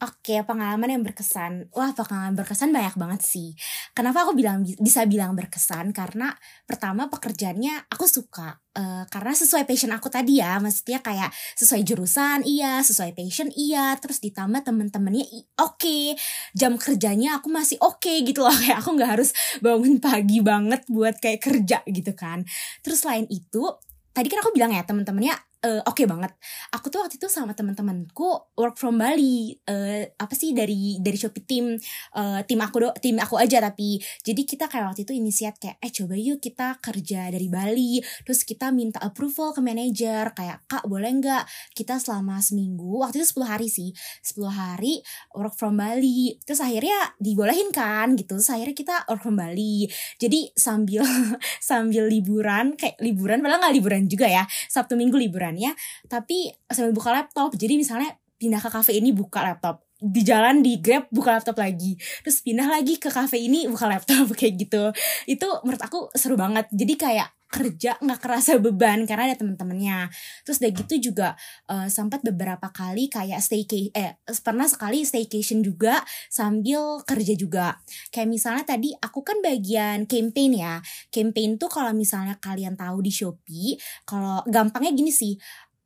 Oke, 0.02 0.42
pengalaman 0.42 0.90
yang 0.90 1.06
berkesan. 1.06 1.70
Wah, 1.70 1.94
pengalaman 1.94 2.34
berkesan 2.34 2.74
banyak 2.74 2.98
banget 2.98 3.22
sih. 3.22 3.54
Kenapa 3.94 4.26
aku 4.26 4.34
bilang 4.34 4.66
bisa 4.82 5.06
bilang 5.06 5.38
berkesan? 5.38 5.94
Karena 5.94 6.34
pertama 6.66 7.06
pekerjaannya 7.06 7.86
aku 7.86 8.02
suka. 8.10 8.58
Uh, 8.74 9.06
karena 9.06 9.30
sesuai 9.38 9.70
passion 9.70 9.94
aku 9.94 10.10
tadi 10.10 10.42
ya, 10.42 10.58
maksudnya 10.58 10.98
kayak 10.98 11.30
sesuai 11.54 11.86
jurusan 11.86 12.42
iya, 12.42 12.82
sesuai 12.82 13.14
passion 13.14 13.46
iya, 13.54 13.94
terus 14.02 14.18
ditambah 14.18 14.66
temen-temennya 14.66 15.30
oke, 15.62 15.78
okay. 15.78 16.18
jam 16.58 16.74
kerjanya 16.74 17.38
aku 17.38 17.54
masih 17.54 17.78
oke 17.78 18.02
okay, 18.02 18.26
gitu 18.26 18.42
loh, 18.42 18.50
kayak 18.66 18.82
aku 18.82 18.98
nggak 18.98 19.14
harus 19.14 19.30
bangun 19.62 20.02
pagi 20.02 20.42
banget 20.42 20.82
buat 20.90 21.22
kayak 21.22 21.38
kerja 21.38 21.86
gitu 21.86 22.18
kan. 22.18 22.42
Terus 22.82 23.06
selain 23.06 23.30
itu, 23.30 23.62
tadi 24.10 24.26
kan 24.26 24.42
aku 24.42 24.50
bilang 24.50 24.74
ya 24.74 24.82
temen-temennya 24.82 25.53
uh, 25.64 25.80
oke 25.88 25.96
okay 25.96 26.04
banget. 26.04 26.32
Aku 26.76 26.92
tuh 26.92 27.00
waktu 27.00 27.16
itu 27.16 27.26
sama 27.32 27.56
teman-temanku 27.56 28.54
work 28.60 28.76
from 28.76 29.00
Bali. 29.00 29.56
Uh, 29.64 30.04
apa 30.20 30.34
sih 30.36 30.52
dari 30.52 31.00
dari 31.00 31.16
Shopee 31.16 31.44
tim 31.48 31.74
uh, 32.14 32.40
tim 32.44 32.60
aku 32.60 32.76
do 32.84 32.88
tim 33.00 33.16
aku 33.16 33.40
aja 33.40 33.64
tapi 33.64 33.96
jadi 34.20 34.42
kita 34.44 34.68
kayak 34.68 34.92
waktu 34.92 35.08
itu 35.08 35.16
inisiat 35.16 35.56
kayak 35.56 35.80
eh 35.80 35.90
coba 35.90 36.14
yuk 36.20 36.38
kita 36.44 36.78
kerja 36.84 37.32
dari 37.32 37.48
Bali. 37.48 38.04
Terus 38.28 38.44
kita 38.44 38.68
minta 38.70 39.00
approval 39.00 39.56
ke 39.56 39.60
manajer 39.64 40.36
kayak 40.36 40.68
kak 40.68 40.84
boleh 40.84 41.10
nggak 41.16 41.44
kita 41.72 41.96
selama 41.96 42.38
seminggu 42.44 43.00
waktu 43.00 43.24
itu 43.24 43.40
10 43.40 43.48
hari 43.48 43.68
sih 43.72 43.90
10 44.20 44.44
hari 44.52 45.00
work 45.32 45.56
from 45.56 45.80
Bali. 45.80 46.36
Terus 46.44 46.60
akhirnya 46.60 47.16
dibolehin 47.16 47.72
kan 47.72 48.12
gitu. 48.14 48.36
Terus 48.36 48.52
akhirnya 48.52 48.76
kita 48.76 48.96
work 49.08 49.22
from 49.24 49.40
Bali. 49.40 49.88
Jadi 50.20 50.52
sambil 50.52 51.02
sambil 51.70 52.04
liburan 52.06 52.76
kayak 52.76 53.00
liburan 53.00 53.40
padahal 53.40 53.64
nggak 53.64 53.74
liburan 53.80 54.02
juga 54.06 54.26
ya 54.28 54.44
Sabtu 54.68 54.98
Minggu 54.98 55.16
liburan 55.16 55.53
ya 55.56 55.72
tapi 56.06 56.52
sambil 56.70 56.92
buka 56.94 57.10
laptop. 57.14 57.54
Jadi 57.54 57.74
misalnya 57.78 58.14
pindah 58.38 58.60
ke 58.60 58.70
kafe 58.70 58.92
ini 58.98 59.10
buka 59.14 59.40
laptop. 59.40 59.82
Di 60.04 60.20
jalan 60.20 60.60
di 60.60 60.76
grab 60.82 61.08
buka 61.08 61.38
laptop 61.38 61.56
lagi. 61.56 61.96
Terus 62.20 62.44
pindah 62.44 62.68
lagi 62.68 63.00
ke 63.00 63.08
kafe 63.08 63.40
ini 63.40 63.70
buka 63.70 63.88
laptop. 63.88 64.32
Kayak 64.38 64.54
gitu. 64.68 64.82
Itu 65.24 65.48
menurut 65.64 65.82
aku 65.82 66.12
seru 66.12 66.36
banget. 66.36 66.68
Jadi 66.74 66.94
kayak 66.98 67.28
kerja 67.54 67.94
nggak 68.02 68.20
kerasa 68.20 68.58
beban 68.58 69.06
karena 69.06 69.30
ada 69.30 69.36
teman-temannya 69.38 70.10
terus 70.42 70.58
dari 70.58 70.74
gitu 70.74 71.12
juga 71.12 71.38
uh, 71.70 71.86
sempat 71.86 72.26
beberapa 72.26 72.74
kali 72.74 73.06
kayak 73.06 73.38
staycation 73.38 73.94
eh 73.94 74.18
pernah 74.42 74.66
sekali 74.66 75.06
staycation 75.06 75.62
juga 75.62 76.02
sambil 76.28 77.04
kerja 77.04 77.34
juga. 77.38 77.66
Kayak 78.10 78.28
misalnya 78.28 78.64
tadi 78.66 78.90
aku 78.96 79.20
kan 79.22 79.38
bagian 79.44 80.08
campaign 80.08 80.52
ya. 80.58 80.74
Campaign 81.12 81.60
tuh 81.60 81.70
kalau 81.70 81.92
misalnya 81.94 82.36
kalian 82.40 82.74
tahu 82.74 83.04
di 83.04 83.12
Shopee 83.12 83.78
kalau 84.02 84.42
gampangnya 84.48 84.92
gini 84.96 85.12
sih 85.14 85.36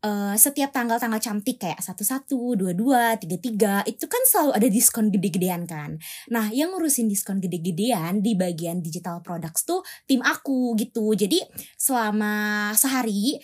uh, 0.05 0.35
setiap 0.39 0.71
tanggal-tanggal 0.71 1.19
cantik 1.19 1.59
kayak 1.59 1.81
satu 1.83 2.05
satu 2.07 2.55
dua 2.55 2.73
dua 2.75 3.03
tiga 3.19 3.37
tiga 3.39 3.75
itu 3.87 4.05
kan 4.07 4.23
selalu 4.27 4.51
ada 4.55 4.69
diskon 4.71 5.11
gede-gedean 5.11 5.67
kan. 5.67 5.99
Nah 6.31 6.51
yang 6.55 6.75
ngurusin 6.75 7.11
diskon 7.11 7.43
gede-gedean 7.43 8.23
di 8.23 8.39
bagian 8.39 8.85
digital 8.85 9.23
products 9.25 9.67
tuh 9.67 9.83
tim 10.07 10.23
aku 10.23 10.77
gitu. 10.79 11.15
Jadi 11.15 11.43
selama 11.75 12.71
sehari 12.75 13.39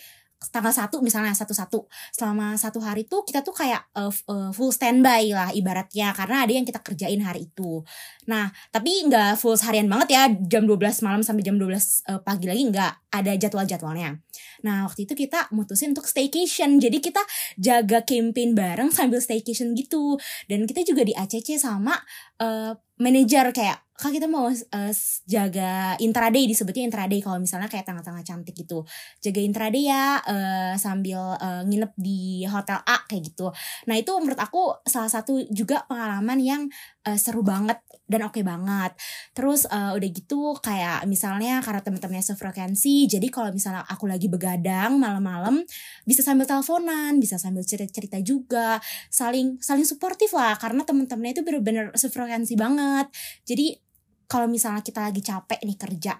tanggal 0.51 0.73
satu 0.73 0.99
misalnya 0.99 1.31
satu 1.31 1.53
satu 1.53 1.79
selama 2.13 2.57
satu 2.59 2.81
hari 2.81 3.05
tuh 3.05 3.23
kita 3.23 3.41
tuh 3.45 3.53
kayak 3.55 3.85
uh, 3.95 4.11
uh, 4.29 4.49
full 4.51 4.73
standby 4.73 5.31
lah 5.31 5.49
ibaratnya 5.53 6.11
karena 6.11 6.45
ada 6.45 6.53
yang 6.53 6.65
kita 6.65 6.81
kerjain 6.81 7.21
hari 7.21 7.47
itu. 7.47 7.81
Nah 8.29 8.49
tapi 8.73 9.05
nggak 9.07 9.37
full 9.37 9.55
seharian 9.55 9.87
banget 9.87 10.07
ya 10.13 10.23
jam 10.47 10.67
12 10.67 11.05
malam 11.05 11.21
sampai 11.21 11.43
jam 11.45 11.55
12 11.57 11.71
uh, 12.11 12.21
pagi 12.21 12.45
lagi 12.49 12.63
nggak 12.69 12.93
ada 13.15 13.31
jadwal-jadwalnya. 13.39 14.19
Nah 14.67 14.83
waktu 14.87 15.07
itu 15.07 15.15
kita 15.15 15.47
mutusin 15.55 15.95
untuk 15.95 16.07
staycation. 16.07 16.77
Jadi 16.83 16.99
kita 16.99 17.23
jaga 17.55 18.03
campaign 18.03 18.51
bareng 18.51 18.91
sambil 18.91 19.23
staycation 19.23 19.71
gitu. 19.73 20.19
Dan 20.51 20.67
kita 20.67 20.83
juga 20.83 21.07
di 21.07 21.15
ACC 21.15 21.55
sama 21.55 21.95
uh, 22.39 22.73
manajer 22.99 23.51
kayak 23.51 23.85
kak 23.95 24.11
kita 24.11 24.27
mau 24.27 24.51
uh, 24.51 24.93
jaga 25.23 25.95
intraday 26.03 26.43
disebutnya 26.51 26.83
intraday 26.83 27.23
kalau 27.23 27.39
misalnya 27.39 27.71
kayak 27.71 27.87
tanggal-tanggal 27.87 28.27
cantik 28.27 28.51
gitu. 28.51 28.83
Jaga 29.23 29.39
intraday 29.39 29.87
ya 29.87 30.19
uh, 30.19 30.75
sambil 30.75 31.39
uh, 31.39 31.63
nginep 31.63 31.95
di 31.95 32.43
hotel 32.43 32.83
A 32.83 33.07
kayak 33.07 33.31
gitu. 33.31 33.55
Nah 33.87 33.95
itu 33.95 34.11
menurut 34.19 34.39
aku 34.39 34.75
salah 34.83 35.07
satu 35.07 35.39
juga 35.47 35.87
pengalaman 35.87 36.39
yang 36.43 36.61
uh, 37.05 37.17
seru 37.21 37.45
banget 37.45 37.79
dan 38.05 38.21
oke 38.25 38.37
okay 38.37 38.43
banget. 38.45 38.93
Terus 39.33 39.65
uh, 39.69 39.93
udah 39.97 40.09
gitu 40.09 40.57
kayak 40.61 41.05
misalnya 41.09 41.61
karena 41.61 41.81
teman-temannya 41.81 42.25
sefrekuensi, 42.25 43.09
jadi 43.09 43.27
kalau 43.29 43.49
misalnya 43.53 43.85
aku 43.85 44.05
lagi 44.05 44.29
begadang 44.29 44.97
malam-malam 44.97 45.65
bisa 46.05 46.21
sambil 46.21 46.45
teleponan, 46.45 47.17
bisa 47.17 47.37
sambil 47.41 47.65
cerita-cerita 47.65 48.21
juga, 48.21 48.77
saling 49.09 49.57
saling 49.61 49.85
suportif 49.85 50.33
lah 50.33 50.57
karena 50.57 50.85
teman-temannya 50.85 51.33
itu 51.37 51.43
bener-bener 51.45 51.85
sefrekuensi 51.97 52.53
banget. 52.57 53.09
Jadi 53.45 53.77
kalau 54.25 54.49
misalnya 54.49 54.81
kita 54.81 55.05
lagi 55.05 55.21
capek 55.21 55.61
nih 55.61 55.77
kerja, 55.77 56.13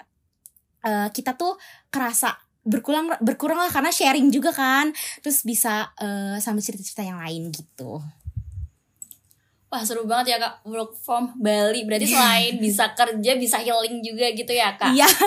uh, 0.85 1.09
kita 1.09 1.33
tuh 1.33 1.57
kerasa 1.89 2.33
berkurang 2.65 3.13
berkurang 3.21 3.61
lah 3.61 3.69
karena 3.69 3.93
sharing 3.93 4.33
juga 4.33 4.49
kan 4.49 4.89
terus 5.21 5.45
bisa 5.45 5.93
uh, 6.01 6.41
sambil 6.41 6.65
cerita-cerita 6.65 7.05
yang 7.05 7.21
lain 7.21 7.53
gitu 7.53 8.01
Wah 9.75 9.83
seru 9.83 10.07
banget 10.07 10.31
ya 10.31 10.37
kak 10.39 10.63
work 10.63 10.95
from 10.95 11.35
Bali 11.35 11.83
Berarti 11.83 12.07
selain 12.07 12.55
bisa 12.63 12.95
kerja 12.95 13.31
bisa 13.35 13.59
healing 13.59 13.99
juga 13.99 14.31
gitu 14.31 14.55
ya 14.55 14.79
kak 14.79 14.95
Iya 14.95 15.03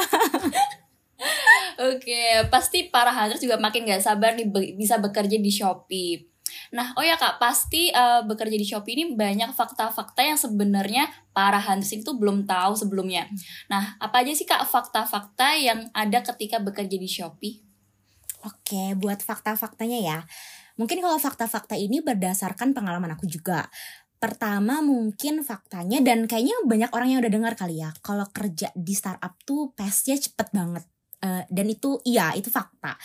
Oke 1.79 2.01
okay, 2.01 2.49
pasti 2.49 2.89
para 2.89 3.13
hunters 3.13 3.45
juga 3.45 3.61
makin 3.61 3.85
gak 3.85 4.01
sabar 4.01 4.33
nih 4.33 4.49
be 4.49 4.73
bisa 4.73 4.97
bekerja 4.97 5.37
di 5.37 5.53
Shopee 5.53 6.25
Nah, 6.69 6.93
oh 7.01 7.05
ya 7.05 7.17
kak, 7.17 7.41
pasti 7.41 7.89
uh, 7.93 8.25
bekerja 8.25 8.57
di 8.57 8.67
Shopee 8.67 8.93
ini 8.97 9.05
banyak 9.17 9.53
fakta-fakta 9.57 10.21
yang 10.21 10.37
sebenarnya 10.37 11.09
para 11.33 11.57
hunters 11.61 11.97
itu 11.97 12.13
belum 12.13 12.45
tahu 12.45 12.77
sebelumnya. 12.77 13.29
Nah, 13.73 13.97
apa 13.97 14.21
aja 14.21 14.33
sih 14.37 14.45
kak 14.45 14.69
fakta-fakta 14.69 15.57
yang 15.57 15.89
ada 15.97 16.21
ketika 16.21 16.61
bekerja 16.61 16.97
di 17.01 17.09
Shopee? 17.09 17.65
Oke, 18.45 18.93
buat 19.01 19.21
fakta-faktanya 19.25 19.99
ya. 19.99 20.19
Mungkin 20.79 21.03
kalau 21.03 21.19
fakta-fakta 21.19 21.75
ini 21.75 21.99
berdasarkan 21.99 22.71
pengalaman 22.71 23.17
aku 23.19 23.27
juga. 23.27 23.67
Pertama 24.19 24.83
mungkin 24.83 25.47
faktanya 25.47 26.03
dan 26.03 26.27
kayaknya 26.27 26.59
banyak 26.67 26.91
orang 26.91 27.09
yang 27.15 27.21
udah 27.23 27.33
dengar 27.33 27.55
kali 27.55 27.79
ya 27.79 27.95
kalau 28.03 28.27
kerja 28.35 28.75
di 28.75 28.95
startup 28.95 29.39
tuh 29.47 29.71
pace-nya 29.79 30.19
cepet 30.19 30.51
banget. 30.51 30.85
Uh, 31.19 31.43
dan 31.51 31.67
itu 31.71 32.03
iya 32.07 32.35
itu 32.35 32.51
fakta. 32.51 32.99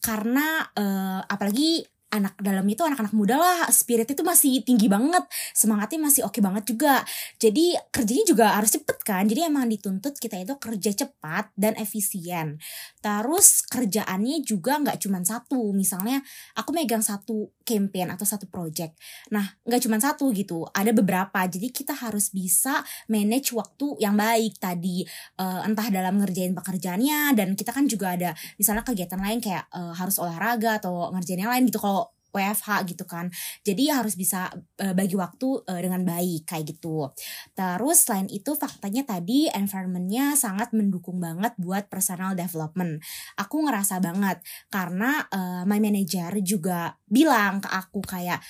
Karena 0.00 0.64
uh, 0.76 1.20
apalagi 1.24 1.84
anak 2.14 2.38
dalam 2.38 2.62
itu 2.70 2.78
anak-anak 2.86 3.10
muda 3.10 3.34
lah 3.34 3.66
spirit 3.74 4.06
itu 4.06 4.22
masih 4.22 4.62
tinggi 4.62 4.86
banget 4.86 5.26
semangatnya 5.50 5.98
masih 5.98 6.22
oke 6.22 6.38
okay 6.38 6.42
banget 6.44 6.64
juga. 6.70 7.02
Jadi 7.42 7.74
kerjanya 7.90 8.24
juga 8.24 8.46
harus 8.54 8.70
cepet 8.78 8.93
kan? 9.04 9.28
Jadi 9.28 9.46
emang 9.46 9.68
dituntut 9.68 10.16
kita 10.16 10.40
itu 10.40 10.56
kerja 10.56 11.04
cepat 11.04 11.52
dan 11.54 11.76
efisien. 11.76 12.56
Terus 13.04 13.62
kerjaannya 13.68 14.40
juga 14.42 14.80
nggak 14.80 14.98
cuma 15.04 15.20
satu. 15.20 15.70
Misalnya 15.76 16.24
aku 16.56 16.72
megang 16.72 17.04
satu 17.04 17.52
campaign 17.62 18.16
atau 18.16 18.24
satu 18.24 18.48
project. 18.48 18.96
Nah 19.30 19.44
nggak 19.62 19.84
cuma 19.84 20.00
satu 20.00 20.32
gitu 20.32 20.64
ada 20.72 20.90
beberapa. 20.90 21.44
Jadi 21.44 21.68
kita 21.70 21.92
harus 21.92 22.32
bisa 22.32 22.80
manage 23.12 23.52
waktu 23.52 24.00
yang 24.00 24.16
baik 24.16 24.56
tadi. 24.56 25.04
Uh, 25.36 25.60
entah 25.68 25.92
dalam 25.92 26.16
ngerjain 26.18 26.56
pekerjaannya 26.56 27.36
dan 27.36 27.52
kita 27.52 27.70
kan 27.70 27.84
juga 27.84 28.16
ada 28.16 28.32
misalnya 28.56 28.82
kegiatan 28.82 29.20
lain 29.20 29.38
kayak 29.44 29.68
uh, 29.76 29.92
harus 29.92 30.16
olahraga 30.16 30.80
atau 30.80 31.12
ngerjain 31.12 31.44
yang 31.44 31.52
lain 31.52 31.68
gitu. 31.68 31.78
Kalau 31.78 32.08
WFH 32.34 32.90
gitu 32.90 33.06
kan. 33.06 33.30
Jadi 33.62 33.94
harus 33.94 34.18
bisa 34.18 34.50
uh, 34.82 34.94
bagi 34.94 35.14
waktu 35.14 35.62
uh, 35.64 35.80
dengan 35.80 36.02
baik 36.02 36.50
kayak 36.50 36.74
gitu. 36.74 37.14
Terus 37.54 37.98
selain 38.02 38.26
itu 38.26 38.58
faktanya 38.58 39.06
tadi 39.06 39.46
environmentnya 39.48 40.34
sangat 40.34 40.74
mendukung 40.74 41.22
banget 41.22 41.54
buat 41.56 41.86
personal 41.86 42.34
development. 42.34 42.98
Aku 43.38 43.62
ngerasa 43.62 44.02
banget 44.02 44.42
karena 44.68 45.22
uh, 45.30 45.62
my 45.62 45.78
manager 45.78 46.34
juga 46.42 46.98
bilang 47.06 47.62
ke 47.62 47.70
aku 47.70 48.02
kayak 48.02 48.42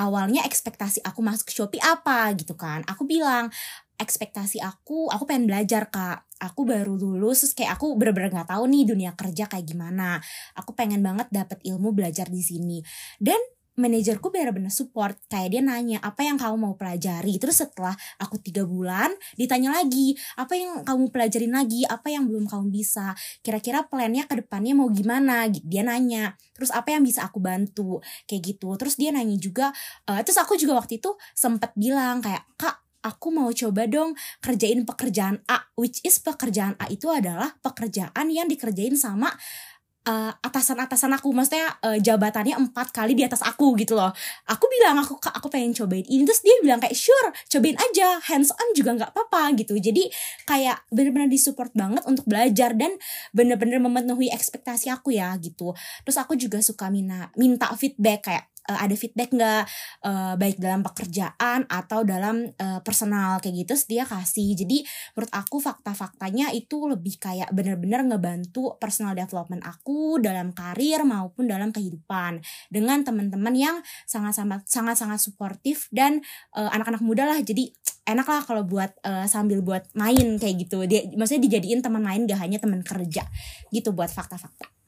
awalnya 0.00 0.46
ekspektasi 0.48 1.04
aku 1.04 1.20
masuk 1.20 1.50
ke 1.50 1.54
Shopee 1.54 1.82
apa 1.82 2.32
gitu 2.38 2.56
kan. 2.56 2.80
Aku 2.88 3.04
bilang 3.04 3.52
ekspektasi 4.00 4.64
aku 4.64 5.12
aku 5.12 5.28
pengen 5.28 5.44
belajar 5.44 5.92
kak. 5.92 6.24
Aku 6.40 6.64
baru 6.64 6.96
lulus 6.96 7.44
terus 7.44 7.52
kayak 7.52 7.76
aku 7.76 7.92
bener-bener 8.00 8.32
nggak 8.32 8.48
tahu 8.48 8.64
nih 8.64 8.88
dunia 8.88 9.12
kerja 9.12 9.44
kayak 9.44 9.68
gimana. 9.68 10.16
Aku 10.56 10.72
pengen 10.72 11.04
banget 11.04 11.28
dapet 11.28 11.60
ilmu 11.68 11.92
belajar 11.92 12.32
di 12.32 12.40
sini. 12.40 12.80
Dan 13.20 13.36
manajerku 13.80 14.28
bener-bener 14.28 14.68
support. 14.68 15.16
Kayak 15.32 15.48
dia 15.56 15.62
nanya 15.64 15.98
apa 16.04 16.20
yang 16.20 16.36
kamu 16.36 16.56
mau 16.60 16.74
pelajari? 16.76 17.40
Terus 17.40 17.64
setelah 17.64 17.96
aku 18.20 18.36
tiga 18.36 18.68
bulan 18.68 19.08
ditanya 19.40 19.72
lagi 19.72 20.12
apa 20.36 20.52
yang 20.54 20.84
kamu 20.84 21.08
pelajarin 21.08 21.52
lagi? 21.56 21.88
Apa 21.88 22.12
yang 22.12 22.28
belum 22.28 22.44
kamu 22.44 22.68
bisa? 22.68 23.16
Kira-kira 23.40 23.88
plannya 23.88 24.28
ke 24.28 24.44
depannya 24.44 24.76
mau 24.76 24.92
gimana? 24.92 25.48
Dia 25.48 25.82
nanya 25.82 26.36
terus 26.52 26.68
apa 26.74 26.92
yang 26.92 27.02
bisa 27.02 27.24
aku 27.24 27.40
bantu? 27.40 28.04
Kayak 28.28 28.56
gitu. 28.56 28.68
Terus 28.76 29.00
dia 29.00 29.10
nanya 29.14 29.40
juga 29.40 29.72
uh, 30.06 30.20
terus 30.20 30.36
aku 30.36 30.60
juga 30.60 30.76
waktu 30.76 31.00
itu 31.00 31.16
sempat 31.32 31.72
bilang 31.74 32.20
kayak 32.20 32.44
kak 32.60 32.89
aku 33.00 33.28
mau 33.32 33.48
coba 33.52 33.88
dong 33.88 34.16
kerjain 34.44 34.84
pekerjaan 34.84 35.40
A 35.48 35.72
which 35.76 36.00
is 36.04 36.20
pekerjaan 36.20 36.76
A 36.80 36.88
itu 36.92 37.08
adalah 37.08 37.56
pekerjaan 37.60 38.26
yang 38.28 38.46
dikerjain 38.46 38.96
sama 38.96 39.32
uh, 40.08 40.32
atasan-atasan 40.40 41.12
aku. 41.16 41.32
Maksudnya 41.34 41.66
uh, 41.84 41.98
jabatannya 41.98 42.56
empat 42.56 42.94
kali 42.94 43.12
di 43.12 43.26
atas 43.26 43.44
aku 43.44 43.76
gitu 43.76 43.98
loh. 43.98 44.12
Aku 44.48 44.64
bilang 44.70 45.00
aku 45.00 45.18
aku 45.20 45.48
pengen 45.52 45.76
cobain 45.76 46.06
ini. 46.06 46.22
Terus 46.24 46.40
dia 46.40 46.56
bilang 46.62 46.80
kayak 46.80 46.96
sure 46.96 47.28
cobain 47.50 47.76
aja. 47.76 48.20
Hands 48.30 48.50
on 48.54 48.68
juga 48.72 48.96
nggak 48.96 49.10
apa-apa 49.12 49.56
gitu. 49.60 49.76
Jadi 49.76 50.08
kayak 50.48 50.86
bener-bener 50.92 51.28
disupport 51.28 51.72
banget 51.74 52.02
untuk 52.06 52.24
belajar 52.28 52.72
dan 52.76 52.96
bener-bener 53.34 53.82
memenuhi 53.82 54.32
ekspektasi 54.32 54.88
aku 54.92 55.16
ya 55.16 55.34
gitu. 55.40 55.74
Terus 56.06 56.16
aku 56.16 56.36
juga 56.38 56.62
suka 56.64 56.88
minta 56.88 57.28
minta 57.36 57.68
feedback 57.76 58.20
kayak 58.30 58.44
uh, 58.68 58.78
ada 58.82 58.94
feedback 58.96 59.30
nggak? 59.32 59.64
Uh, 60.04 60.34
baik 60.36 60.60
dalam 60.60 60.84
pekerjaan 60.84 61.64
atau 61.70 62.04
dalam 62.04 62.50
uh, 62.56 62.80
personal 62.84 63.38
kayak 63.40 63.64
gitu 63.64 63.74
dia 63.88 64.04
kasih. 64.04 64.58
Jadi 64.58 64.84
menurut 65.14 65.32
aku 65.32 65.62
fakta-faktanya 65.62 66.52
itu 66.52 66.84
lebih 66.88 67.16
kayak 67.16 67.48
bener-bener 67.54 68.04
ngebantu 68.04 68.76
personal 68.76 69.16
development 69.16 69.62
aku 69.64 70.18
dalam 70.20 70.52
karir 70.52 71.04
maupun 71.06 71.48
dalam 71.48 71.70
kehidupan 71.70 72.42
dengan 72.68 73.00
teman-teman 73.06 73.54
yang 73.54 73.76
sangat-sangat 74.04 74.66
sangat-sangat 74.66 75.20
suportif 75.22 75.88
dan 75.94 76.20
anak-anak 76.54 77.02
uh, 77.02 77.06
muda 77.06 77.24
lah. 77.28 77.38
Jadi 77.40 77.72
enak 78.08 78.26
lah 78.26 78.42
kalau 78.42 78.66
buat 78.66 78.90
uh, 79.06 79.26
sambil 79.30 79.62
buat 79.62 79.86
main 79.94 80.40
kayak 80.40 80.66
gitu. 80.66 80.84
Dia 80.88 81.06
maksudnya 81.14 81.46
dijadiin 81.46 81.80
teman 81.84 82.02
main 82.02 82.26
gak 82.26 82.40
hanya 82.42 82.58
teman 82.58 82.82
kerja. 82.82 83.26
Gitu 83.70 83.94
buat 83.94 84.10
fakta-fakta 84.10 84.79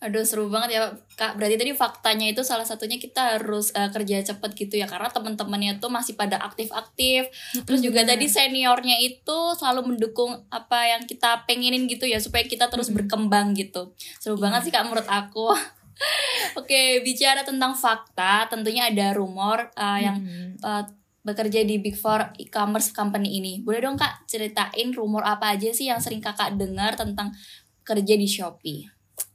Aduh 0.00 0.24
seru 0.24 0.48
banget 0.48 0.80
ya 0.80 0.80
kak. 1.12 1.36
Berarti 1.36 1.60
tadi 1.60 1.72
faktanya 1.76 2.26
itu 2.32 2.40
salah 2.40 2.64
satunya 2.64 2.96
kita 2.96 3.36
harus 3.36 3.68
uh, 3.76 3.92
kerja 3.92 4.24
cepet 4.32 4.50
gitu 4.56 4.80
ya 4.80 4.88
karena 4.88 5.12
teman-temannya 5.12 5.76
tuh 5.76 5.92
masih 5.92 6.16
pada 6.16 6.40
aktif-aktif. 6.40 7.28
Terus 7.68 7.80
juga 7.84 8.08
tadi 8.08 8.24
seniornya 8.24 8.96
itu 8.96 9.38
selalu 9.60 9.92
mendukung 9.92 10.40
apa 10.48 10.88
yang 10.88 11.04
kita 11.04 11.44
pengenin 11.44 11.84
gitu 11.84 12.08
ya 12.08 12.16
supaya 12.16 12.48
kita 12.48 12.72
terus 12.72 12.88
berkembang 12.88 13.52
gitu. 13.52 13.92
Seru 14.16 14.40
banget 14.40 14.64
iya. 14.64 14.66
sih 14.66 14.72
kak 14.72 14.84
menurut 14.88 15.08
aku. 15.08 15.52
Oke 16.60 17.04
bicara 17.04 17.44
tentang 17.44 17.76
fakta, 17.76 18.48
tentunya 18.48 18.88
ada 18.88 19.12
rumor 19.12 19.68
uh, 19.76 20.00
yang 20.00 20.16
uh, 20.64 20.80
bekerja 21.20 21.60
di 21.60 21.76
Big 21.76 22.00
Four 22.00 22.32
e-commerce 22.40 22.88
company 22.96 23.36
ini. 23.36 23.60
Boleh 23.60 23.84
dong 23.84 24.00
kak 24.00 24.24
ceritain 24.24 24.96
rumor 24.96 25.28
apa 25.28 25.52
aja 25.52 25.68
sih 25.76 25.92
yang 25.92 26.00
sering 26.00 26.24
kakak 26.24 26.56
dengar 26.56 26.96
tentang 26.96 27.36
kerja 27.84 28.16
di 28.16 28.24
Shopee? 28.24 28.88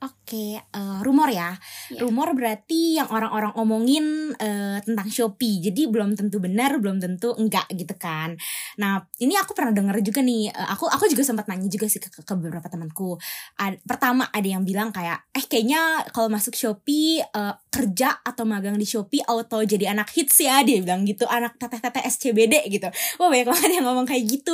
Oke, 0.05 0.61
uh, 0.61 1.01
rumor 1.01 1.33
ya. 1.33 1.57
Yeah. 1.89 2.05
Rumor 2.05 2.37
berarti 2.37 3.01
yang 3.01 3.09
orang-orang 3.09 3.57
omongin 3.57 4.37
uh, 4.37 4.77
tentang 4.85 5.09
Shopee. 5.09 5.65
Jadi 5.65 5.89
belum 5.89 6.13
tentu 6.13 6.37
benar, 6.37 6.77
belum 6.77 7.01
tentu 7.01 7.33
enggak 7.33 7.65
gitu 7.73 7.97
kan. 7.97 8.37
Nah, 8.77 9.01
ini 9.17 9.33
aku 9.33 9.57
pernah 9.57 9.73
dengar 9.73 9.97
juga 10.05 10.21
nih. 10.21 10.53
Uh, 10.53 10.67
aku 10.77 10.85
aku 10.85 11.09
juga 11.09 11.25
sempat 11.25 11.49
nanya 11.49 11.65
juga 11.65 11.89
sih 11.89 11.97
ke, 11.97 12.21
ke, 12.21 12.33
beberapa 12.37 12.69
temanku. 12.69 13.17
Ad, 13.57 13.81
pertama 13.81 14.29
ada 14.29 14.45
yang 14.45 14.61
bilang 14.61 14.93
kayak, 14.93 15.25
eh 15.33 15.41
kayaknya 15.49 16.05
kalau 16.13 16.29
masuk 16.29 16.53
Shopee 16.53 17.25
uh, 17.33 17.57
kerja 17.73 18.21
atau 18.21 18.45
magang 18.45 18.77
di 18.77 18.85
Shopee 18.85 19.25
auto 19.25 19.57
jadi 19.65 19.97
anak 19.97 20.13
hits 20.13 20.37
ya 20.37 20.61
dia 20.61 20.85
bilang 20.85 21.01
gitu, 21.09 21.25
anak 21.25 21.57
teteh-teteh 21.57 22.05
SCBD 22.05 22.69
gitu. 22.69 22.93
Wah 23.17 23.33
banyak 23.33 23.49
banget 23.49 23.71
yang 23.81 23.89
ngomong 23.89 24.05
kayak 24.05 24.21
gitu. 24.29 24.53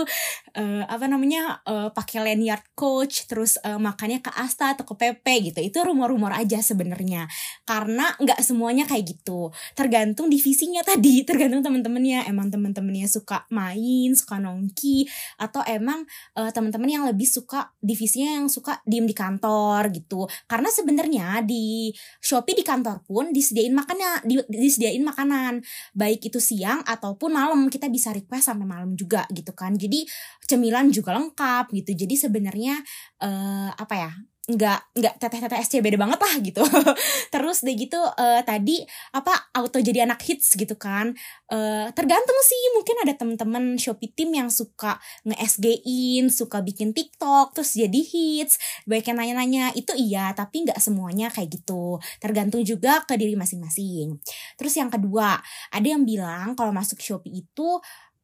Uh, 0.55 0.87
apa 0.87 1.11
namanya 1.11 1.59
uh, 1.67 1.91
pakai 1.91 2.23
lanyard 2.23 2.63
coach, 2.71 3.27
terus 3.27 3.59
uh, 3.67 3.75
makannya 3.75 4.23
ke 4.23 4.31
Asta 4.31 4.71
atau 4.71 4.87
ke 4.87 4.95
PP 4.95 5.40
gitu. 5.41 5.59
Itu 5.59 5.81
rumor-rumor 5.81 6.31
aja 6.31 6.61
sebenarnya. 6.61 7.25
Karena 7.65 8.13
nggak 8.15 8.39
semuanya 8.45 8.85
kayak 8.85 9.17
gitu. 9.17 9.49
Tergantung 9.73 10.29
divisinya 10.29 10.85
tadi 10.85 11.21
tergantung 11.27 11.65
teman-temannya 11.65 12.29
emang 12.29 12.53
teman-temannya 12.53 13.09
suka 13.09 13.49
main 13.49 14.13
suka 14.13 14.37
nongki 14.37 15.09
atau 15.41 15.65
emang 15.65 16.05
uh, 16.37 16.51
teman-teman 16.53 16.89
yang 16.89 17.03
lebih 17.09 17.25
suka 17.25 17.73
divisinya 17.81 18.41
yang 18.41 18.47
suka 18.47 18.79
diem 18.85 19.09
di 19.09 19.15
kantor 19.17 19.89
gitu. 19.91 20.29
Karena 20.45 20.69
sebenarnya 20.69 21.41
di 21.41 21.91
Shopee 22.21 22.55
di 22.57 22.65
kantor 22.65 23.01
pun 23.03 23.33
disediain 23.33 23.73
makannya 23.73 24.23
di, 24.23 24.37
disediain 24.47 25.01
makanan. 25.01 25.65
Baik 25.97 26.29
itu 26.29 26.37
siang 26.37 26.85
ataupun 26.85 27.33
malam 27.33 27.67
kita 27.67 27.89
bisa 27.89 28.13
request 28.13 28.53
sampai 28.53 28.67
malam 28.67 28.93
juga 28.93 29.25
gitu 29.33 29.51
kan. 29.57 29.73
Jadi 29.73 30.05
cemilan 30.45 30.91
juga 30.91 31.15
lengkap 31.17 31.71
gitu. 31.71 31.91
Jadi 31.95 32.15
sebenarnya 32.19 32.75
uh, 33.23 33.71
apa 33.73 33.95
ya 33.95 34.11
nggak 34.55 34.79
nggak 34.97 35.13
teteh-teteh 35.17 35.59
SCBD 35.63 35.95
banget 35.95 36.19
lah 36.19 36.33
gitu. 36.43 36.63
Terus 37.33 37.63
deh 37.63 37.75
gitu 37.75 37.97
uh, 37.97 38.41
tadi 38.43 38.83
apa 39.15 39.51
auto 39.55 39.79
jadi 39.79 40.03
anak 40.03 40.21
hits 40.23 40.55
gitu 40.59 40.75
kan. 40.75 41.15
Uh, 41.51 41.87
tergantung 41.95 42.37
sih 42.43 42.61
mungkin 42.75 42.95
ada 43.03 43.13
temen-temen 43.15 43.75
Shopee 43.79 44.11
team 44.11 44.35
yang 44.35 44.47
suka 44.51 44.99
nge-SG-in 45.27 46.31
suka 46.31 46.59
bikin 46.63 46.91
TikTok 46.91 47.55
terus 47.55 47.75
jadi 47.75 48.01
hits. 48.01 48.59
Banyak 48.87 49.05
yang 49.11 49.17
nanya-nanya 49.17 49.65
itu 49.75 49.95
iya 49.95 50.35
tapi 50.35 50.67
nggak 50.67 50.79
semuanya 50.79 51.31
kayak 51.31 51.61
gitu. 51.61 51.97
Tergantung 52.19 52.63
juga 52.67 53.03
ke 53.07 53.15
diri 53.15 53.33
masing-masing. 53.39 54.19
Terus 54.59 54.73
yang 54.75 54.91
kedua 54.91 55.39
ada 55.71 55.87
yang 55.87 56.03
bilang 56.03 56.53
kalau 56.53 56.75
masuk 56.75 56.99
Shopee 56.99 57.43
itu 57.43 57.69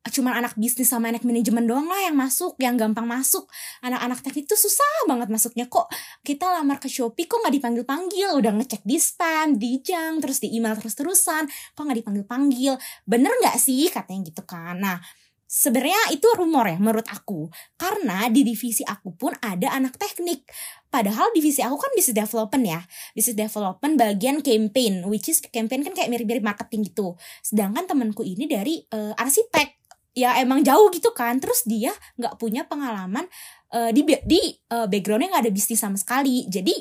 cuman 0.10 0.44
anak 0.44 0.54
bisnis 0.58 0.90
sama 0.90 1.10
anak 1.10 1.26
manajemen 1.26 1.66
doang 1.66 1.88
lah 1.88 2.10
yang 2.10 2.18
masuk 2.18 2.58
yang 2.60 2.76
gampang 2.76 3.06
masuk. 3.06 3.48
Anak-anak 3.82 4.20
teknik 4.24 4.46
tuh 4.46 4.60
susah 4.60 5.10
banget 5.10 5.28
masuknya. 5.32 5.66
Kok 5.68 5.88
kita 6.24 6.46
lamar 6.48 6.78
ke 6.82 6.90
Shopee 6.90 7.26
kok 7.26 7.42
nggak 7.44 7.56
dipanggil 7.58 7.84
panggil 7.88 8.30
udah 8.38 8.52
ngecek 8.58 8.84
di 8.86 8.98
spam 8.98 9.56
di 9.58 9.80
jang 9.82 10.20
terus 10.24 10.44
di 10.44 10.54
email 10.54 10.76
terus 10.78 10.94
terusan 10.96 11.46
kok 11.48 11.82
nggak 11.82 12.04
dipanggil 12.04 12.26
panggil 12.26 12.74
bener 13.04 13.32
nggak 13.44 13.58
sih? 13.60 13.88
Katanya 13.90 14.22
gitu 14.30 14.44
kan. 14.44 14.80
Nah 14.80 15.00
Sebenarnya 15.48 16.12
itu 16.12 16.28
rumor 16.36 16.68
ya 16.68 16.76
menurut 16.76 17.08
aku. 17.08 17.48
Karena 17.80 18.28
di 18.28 18.44
divisi 18.44 18.84
aku 18.84 19.16
pun 19.16 19.32
ada 19.40 19.72
anak 19.80 19.96
teknik. 19.96 20.44
Padahal 20.92 21.32
divisi 21.32 21.64
aku 21.64 21.80
kan 21.80 21.92
business 21.96 22.20
development 22.20 22.68
ya. 22.68 22.84
Business 23.16 23.48
development 23.48 23.96
bagian 23.96 24.44
campaign 24.44 25.08
Which 25.08 25.32
is 25.32 25.40
campaign 25.40 25.88
kan 25.88 25.96
kayak 25.96 26.12
mirip-mirip 26.12 26.44
marketing 26.44 26.92
gitu. 26.92 27.16
Sedangkan 27.40 27.88
temanku 27.88 28.28
ini 28.28 28.44
dari 28.44 28.84
uh, 28.92 29.16
arsitek 29.16 29.87
ya 30.18 30.42
emang 30.42 30.66
jauh 30.66 30.90
gitu 30.90 31.14
kan. 31.14 31.38
Terus 31.38 31.62
dia 31.70 31.94
nggak 32.18 32.42
punya 32.42 32.66
pengalaman 32.66 33.30
uh, 33.78 33.94
di 33.94 34.02
di 34.26 34.42
uh, 34.74 34.90
backgroundnya 34.90 35.38
nggak 35.38 35.44
ada 35.46 35.54
bisnis 35.54 35.78
sama 35.78 36.02
sekali. 36.02 36.50
Jadi 36.50 36.74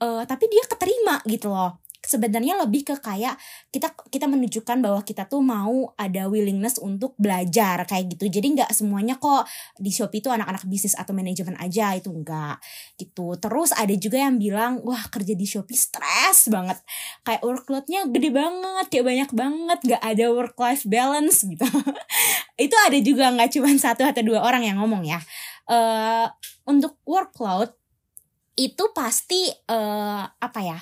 uh, 0.00 0.24
tapi 0.24 0.48
dia 0.48 0.64
keterima 0.64 1.20
gitu 1.28 1.52
loh 1.52 1.76
sebenarnya 1.98 2.54
lebih 2.62 2.86
ke 2.86 2.94
kayak 3.02 3.34
kita 3.74 3.90
kita 4.08 4.30
menunjukkan 4.30 4.78
bahwa 4.78 5.02
kita 5.02 5.26
tuh 5.26 5.42
mau 5.42 5.92
ada 5.98 6.30
willingness 6.30 6.78
untuk 6.78 7.18
belajar 7.18 7.82
kayak 7.84 8.14
gitu. 8.14 8.30
Jadi 8.30 8.58
nggak 8.58 8.70
semuanya 8.70 9.18
kok 9.18 9.44
di 9.76 9.90
Shopee 9.90 10.22
itu 10.22 10.30
anak-anak 10.30 10.64
bisnis 10.70 10.94
atau 10.94 11.10
manajemen 11.10 11.58
aja 11.58 11.98
itu 11.98 12.08
enggak 12.14 12.62
gitu. 12.96 13.34
Terus 13.36 13.74
ada 13.74 13.92
juga 13.98 14.18
yang 14.22 14.38
bilang 14.38 14.80
wah 14.86 15.02
kerja 15.10 15.34
di 15.34 15.46
Shopee 15.46 15.76
stres 15.78 16.46
banget. 16.48 16.78
Kayak 17.26 17.42
workloadnya 17.42 18.06
gede 18.06 18.30
banget 18.30 18.86
kayak 18.88 19.04
banyak 19.04 19.30
banget 19.34 19.78
nggak 19.82 20.02
ada 20.02 20.24
work 20.30 20.56
life 20.56 20.86
balance 20.86 21.42
gitu. 21.42 21.66
Itu 22.64 22.76
ada 22.86 22.98
juga 23.02 23.34
nggak 23.34 23.58
cuma 23.58 23.70
satu 23.74 24.06
atau 24.06 24.22
dua 24.22 24.46
orang 24.46 24.62
yang 24.62 24.78
ngomong 24.78 25.02
ya. 25.02 25.18
Uh, 25.68 26.24
untuk 26.64 26.96
workload 27.04 27.76
itu 28.58 28.84
pasti 28.90 29.46
uh, 29.70 30.26
apa 30.26 30.60
ya 30.66 30.78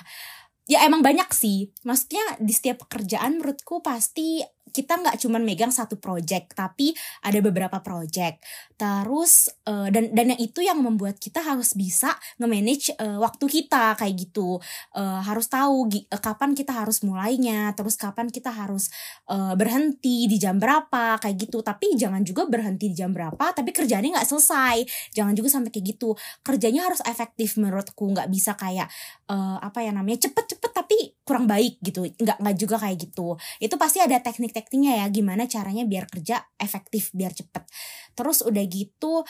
ya 0.67 0.83
emang 0.83 1.01
banyak 1.01 1.31
sih. 1.31 1.71
Maksudnya 1.87 2.37
di 2.43 2.53
setiap 2.53 2.85
pekerjaan 2.85 3.39
menurutku 3.39 3.79
pasti 3.79 4.43
kita 4.67 4.99
nggak 4.99 5.17
cuman 5.23 5.41
megang 5.41 5.73
satu 5.73 5.97
project 5.97 6.53
tapi 6.53 6.93
ada 7.23 7.39
beberapa 7.41 7.81
project 7.81 8.43
terus 8.77 9.49
uh, 9.65 9.89
dan 9.89 10.13
dan 10.13 10.37
yang 10.37 10.41
itu 10.41 10.61
yang 10.61 10.77
membuat 10.77 11.17
kita 11.17 11.41
harus 11.41 11.73
bisa 11.73 12.13
nge-manage 12.37 12.93
uh, 13.01 13.17
waktu 13.17 13.49
kita 13.49 13.97
kayak 13.97 14.13
gitu. 14.13 14.61
Uh, 14.93 15.17
harus 15.25 15.49
tahu 15.49 15.89
uh, 15.89 16.21
kapan 16.21 16.53
kita 16.53 16.77
harus 16.77 17.01
mulainya 17.01 17.73
terus 17.73 17.97
kapan 17.97 18.29
kita 18.29 18.53
harus 18.53 18.93
uh, 19.33 19.57
berhenti 19.57 20.29
di 20.29 20.37
jam 20.37 20.61
berapa 20.61 21.17
kayak 21.17 21.49
gitu. 21.49 21.65
Tapi 21.65 21.97
jangan 21.97 22.21
juga 22.21 22.45
berhenti 22.45 22.93
di 22.93 22.95
jam 22.95 23.09
berapa 23.09 23.49
tapi 23.49 23.73
kerjanya 23.73 24.21
nggak 24.21 24.29
selesai. 24.29 24.85
Jangan 25.17 25.33
juga 25.33 25.49
sampai 25.49 25.73
kayak 25.73 25.97
gitu. 25.97 26.13
Kerjanya 26.45 26.85
harus 26.85 27.01
efektif 27.09 27.57
menurutku. 27.57 28.13
Nggak 28.13 28.29
bisa 28.29 28.53
kayak 28.53 28.93
uh, 29.25 29.57
apa 29.57 29.81
ya 29.81 29.89
namanya 29.89 30.29
cepet-cepet 30.29 30.71
tapi 30.77 31.17
kurang 31.25 31.49
baik 31.49 31.81
gitu. 31.81 32.05
Nggak 32.05 32.37
nggak 32.45 32.55
juga 32.61 32.77
kayak 32.77 33.09
gitu. 33.09 33.41
Itu 33.57 33.73
pasti 33.81 34.05
ada 34.05 34.21
teknik-tekniknya 34.21 35.01
ya 35.01 35.05
gimana 35.09 35.49
caranya 35.49 35.81
biar 35.89 36.05
kerja 36.05 36.45
efektif 36.61 37.09
biar 37.17 37.33
cepet. 37.33 37.65
Terus 38.13 38.45
udah 38.45 38.66
gitu 38.67 39.23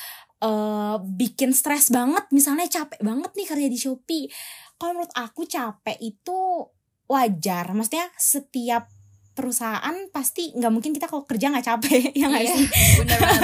uh, 0.44 0.98
bikin 1.02 1.54
stres 1.54 1.94
banget. 1.94 2.26
Misalnya 2.34 2.68
capek 2.68 3.02
banget 3.02 3.32
nih 3.38 3.48
kerja 3.48 3.68
di 3.70 3.80
Shopee. 3.80 4.26
Kalau 4.78 4.94
menurut 4.98 5.14
aku 5.14 5.46
capek 5.46 5.98
itu 6.02 6.38
wajar. 7.08 7.72
Maksudnya 7.72 8.10
setiap 8.20 8.92
perusahaan 9.38 9.94
pasti 10.10 10.50
nggak 10.58 10.72
mungkin 10.74 10.98
kita 10.98 11.06
kalau 11.06 11.22
kerja 11.30 11.54
nggak 11.54 11.66
capek 11.70 12.10
ya 12.20 12.26
nggak 12.26 12.42
iya, 12.42 12.54
sih? 12.58 12.66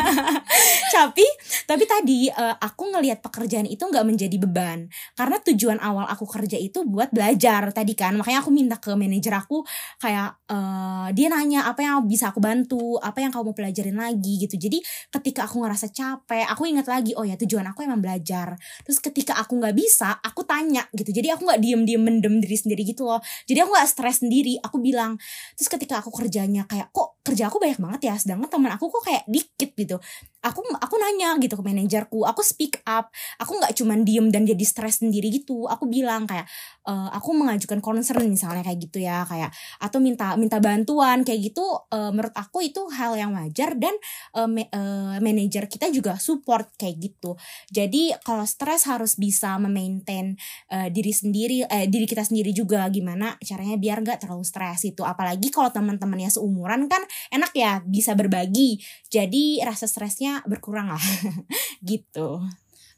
tapi 0.97 1.25
tapi 1.69 1.83
tadi 1.85 2.19
uh, 2.33 2.57
aku 2.57 2.89
ngelihat 2.97 3.21
pekerjaan 3.21 3.69
itu 3.69 3.85
nggak 3.85 4.01
menjadi 4.01 4.38
beban. 4.41 4.89
Karena 5.13 5.38
tujuan 5.38 5.77
awal 5.77 6.09
aku 6.09 6.25
kerja 6.25 6.57
itu 6.57 6.81
buat 6.89 7.13
belajar 7.13 7.69
tadi 7.69 7.93
kan. 7.93 8.17
Makanya 8.17 8.41
aku 8.41 8.50
minta 8.50 8.81
ke 8.81 8.97
manajer 8.97 9.38
aku 9.38 9.62
kayak 10.01 10.34
uh, 10.49 11.13
dia 11.13 11.29
nanya 11.29 11.69
apa 11.69 11.86
yang 11.86 12.10
bisa 12.10 12.34
aku 12.34 12.41
bantu 12.41 12.97
apa 12.97 13.21
yang 13.21 13.29
kamu 13.29 13.53
mau 13.53 13.56
pelajarin 13.56 13.97
lagi 13.99 14.41
gitu. 14.41 14.56
Jadi 14.58 14.82
ketika 15.13 15.45
aku 15.45 15.62
ngerasa 15.62 15.93
capek 15.93 16.49
aku 16.49 16.65
ingat 16.65 16.89
lagi 16.89 17.13
oh 17.13 17.27
ya 17.27 17.38
tujuan 17.38 17.69
aku 17.69 17.86
emang 17.86 17.99
belajar. 17.99 18.58
Terus 18.82 18.97
ketika 18.97 19.38
aku 19.38 19.60
nggak 19.60 19.75
bisa 19.77 20.17
aku 20.23 20.41
tanya 20.47 20.88
gitu. 20.95 21.12
Jadi 21.12 21.29
aku 21.29 21.45
nggak 21.45 21.62
diem 21.62 21.82
diem 21.86 22.01
mendem 22.01 22.41
diri 22.41 22.58
sendiri 22.58 22.82
gitu 22.88 23.06
loh. 23.06 23.19
Jadi 23.45 23.60
aku 23.60 23.69
nggak 23.75 23.89
stres 23.89 24.23
sendiri. 24.23 24.58
Aku 24.63 24.79
bilang 24.79 25.19
terus 25.60 25.67
ketika 25.67 25.83
ketika 25.84 26.00
aku 26.00 26.15
kerjanya 26.15 26.63
kayak 26.63 26.96
kok 26.96 27.19
kerja 27.28 27.52
aku 27.52 27.60
banyak 27.60 27.76
banget 27.76 28.02
ya? 28.08 28.15
Sedangkan 28.15 28.48
teman 28.48 28.72
aku 28.72 28.88
kok 28.88 29.04
kayak 29.04 29.28
dikit 29.28 29.76
gitu. 29.76 30.00
Aku 30.39 30.63
aku 30.80 30.96
nanya 30.96 31.36
gitu 31.43 31.60
ke 31.60 31.63
manajerku 31.63 32.24
aku 32.24 32.39
speak 32.39 32.80
up. 32.88 33.12
Aku 33.43 33.60
nggak 33.60 33.76
cuman 33.76 34.08
diem 34.08 34.32
dan 34.32 34.48
jadi 34.48 34.63
stres 34.63 35.04
sendiri 35.04 35.28
gitu. 35.28 35.67
Aku 35.67 35.91
bilang 35.91 36.24
kayak 36.24 36.48
uh, 36.88 37.10
aku 37.12 37.36
mengajukan 37.36 37.80
concern 37.80 38.28
misalnya 38.28 38.63
kayak 38.63 38.80
gitu 38.80 39.04
ya 39.04 39.24
kayak 39.28 39.52
atau 39.80 40.00
minta 40.00 40.36
minta 40.36 40.60
bantuan 40.60 41.24
kayak 41.24 41.54
gitu 41.54 41.63
uh, 41.63 42.12
menurut 42.12 42.36
aku 42.36 42.63
itu 42.63 42.84
hal 42.91 43.15
yang 43.15 43.36
wajar 43.36 43.76
dan 43.76 43.96
uh, 44.36 44.48
ma 44.48 44.63
uh, 44.72 45.17
manajer 45.19 45.67
kita 45.67 45.89
juga 45.91 46.19
support 46.19 46.72
kayak 46.80 47.00
gitu. 47.00 47.36
Jadi 47.72 48.15
kalau 48.24 48.43
stres 48.48 48.88
harus 48.88 49.15
bisa 49.15 49.56
memaintain 49.60 50.36
uh, 50.72 50.88
diri 50.91 51.12
sendiri 51.12 51.63
uh, 51.67 51.88
diri 51.88 52.06
kita 52.08 52.24
sendiri 52.24 52.52
juga 52.52 52.88
gimana 52.91 53.36
caranya 53.41 53.76
biar 53.80 54.04
nggak 54.04 54.24
terlalu 54.28 54.43
stres 54.48 54.84
itu. 54.88 55.02
Apalagi 55.04 55.50
kalau 55.52 55.72
teman-temannya 55.72 56.32
seumuran 56.32 56.88
kan 56.91 57.04
enak 57.32 57.52
ya 57.56 57.80
bisa 57.84 58.15
berbagi. 58.15 58.80
Jadi 59.08 59.63
rasa 59.63 59.88
stresnya 59.88 60.43
berkurang 60.48 60.91
lah 60.91 61.04
gitu. 61.89 62.43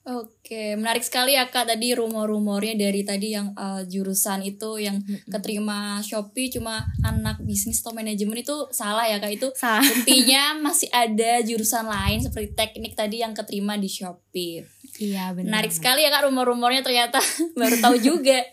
Oke, 0.06 0.78
menarik 0.78 1.02
sekali 1.02 1.34
ya 1.34 1.50
kak 1.50 1.66
tadi 1.66 1.98
rumor-rumornya 1.98 2.78
dari 2.78 3.02
tadi 3.02 3.34
yang 3.34 3.58
uh, 3.58 3.82
jurusan 3.90 4.46
itu 4.46 4.78
yang 4.78 5.02
keterima 5.26 5.98
Shopee 6.06 6.54
cuma 6.54 6.86
anak 7.02 7.42
bisnis 7.42 7.82
atau 7.82 7.90
manajemen 7.90 8.38
itu 8.38 8.54
salah 8.70 9.10
ya 9.10 9.18
kak 9.18 9.34
itu 9.34 9.50
salah. 9.58 9.82
buktinya 9.90 10.62
masih 10.62 10.94
ada 10.94 11.42
jurusan 11.42 11.90
lain 11.90 12.22
seperti 12.22 12.54
teknik 12.54 12.94
tadi 12.94 13.26
yang 13.26 13.34
keterima 13.34 13.82
di 13.82 13.90
Shopee. 13.90 14.62
Iya 15.02 15.34
benar. 15.34 15.50
Menarik 15.50 15.74
sekali 15.74 16.06
ya 16.06 16.14
kak 16.14 16.30
rumor-rumornya 16.30 16.86
ternyata 16.86 17.18
baru 17.60 17.82
tahu 17.82 17.98
juga. 17.98 18.46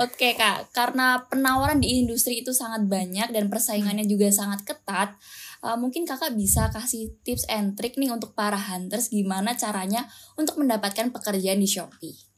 Oke 0.00 0.40
kak, 0.40 0.72
karena 0.72 1.20
penawaran 1.28 1.84
di 1.84 2.00
industri 2.00 2.40
itu 2.40 2.56
sangat 2.56 2.88
banyak 2.88 3.28
dan 3.28 3.52
persaingannya 3.52 4.08
juga 4.08 4.32
sangat 4.32 4.64
ketat 4.64 5.20
uh, 5.64 5.76
mungkin 5.76 6.08
kakak 6.08 6.36
bisa 6.36 6.68
kasih 6.72 7.16
tips 7.24 7.48
and 7.48 7.76
trick 7.76 7.96
nih 7.96 8.12
untuk 8.12 8.32
para 8.36 8.56
hunters 8.56 9.12
gimana 9.12 9.56
caranya 9.56 10.08
untuk 10.36 10.60
mendapatkan 10.60 11.12
pekerjaan 11.12 11.60
di 11.60 11.68
Shopee. 11.68 12.29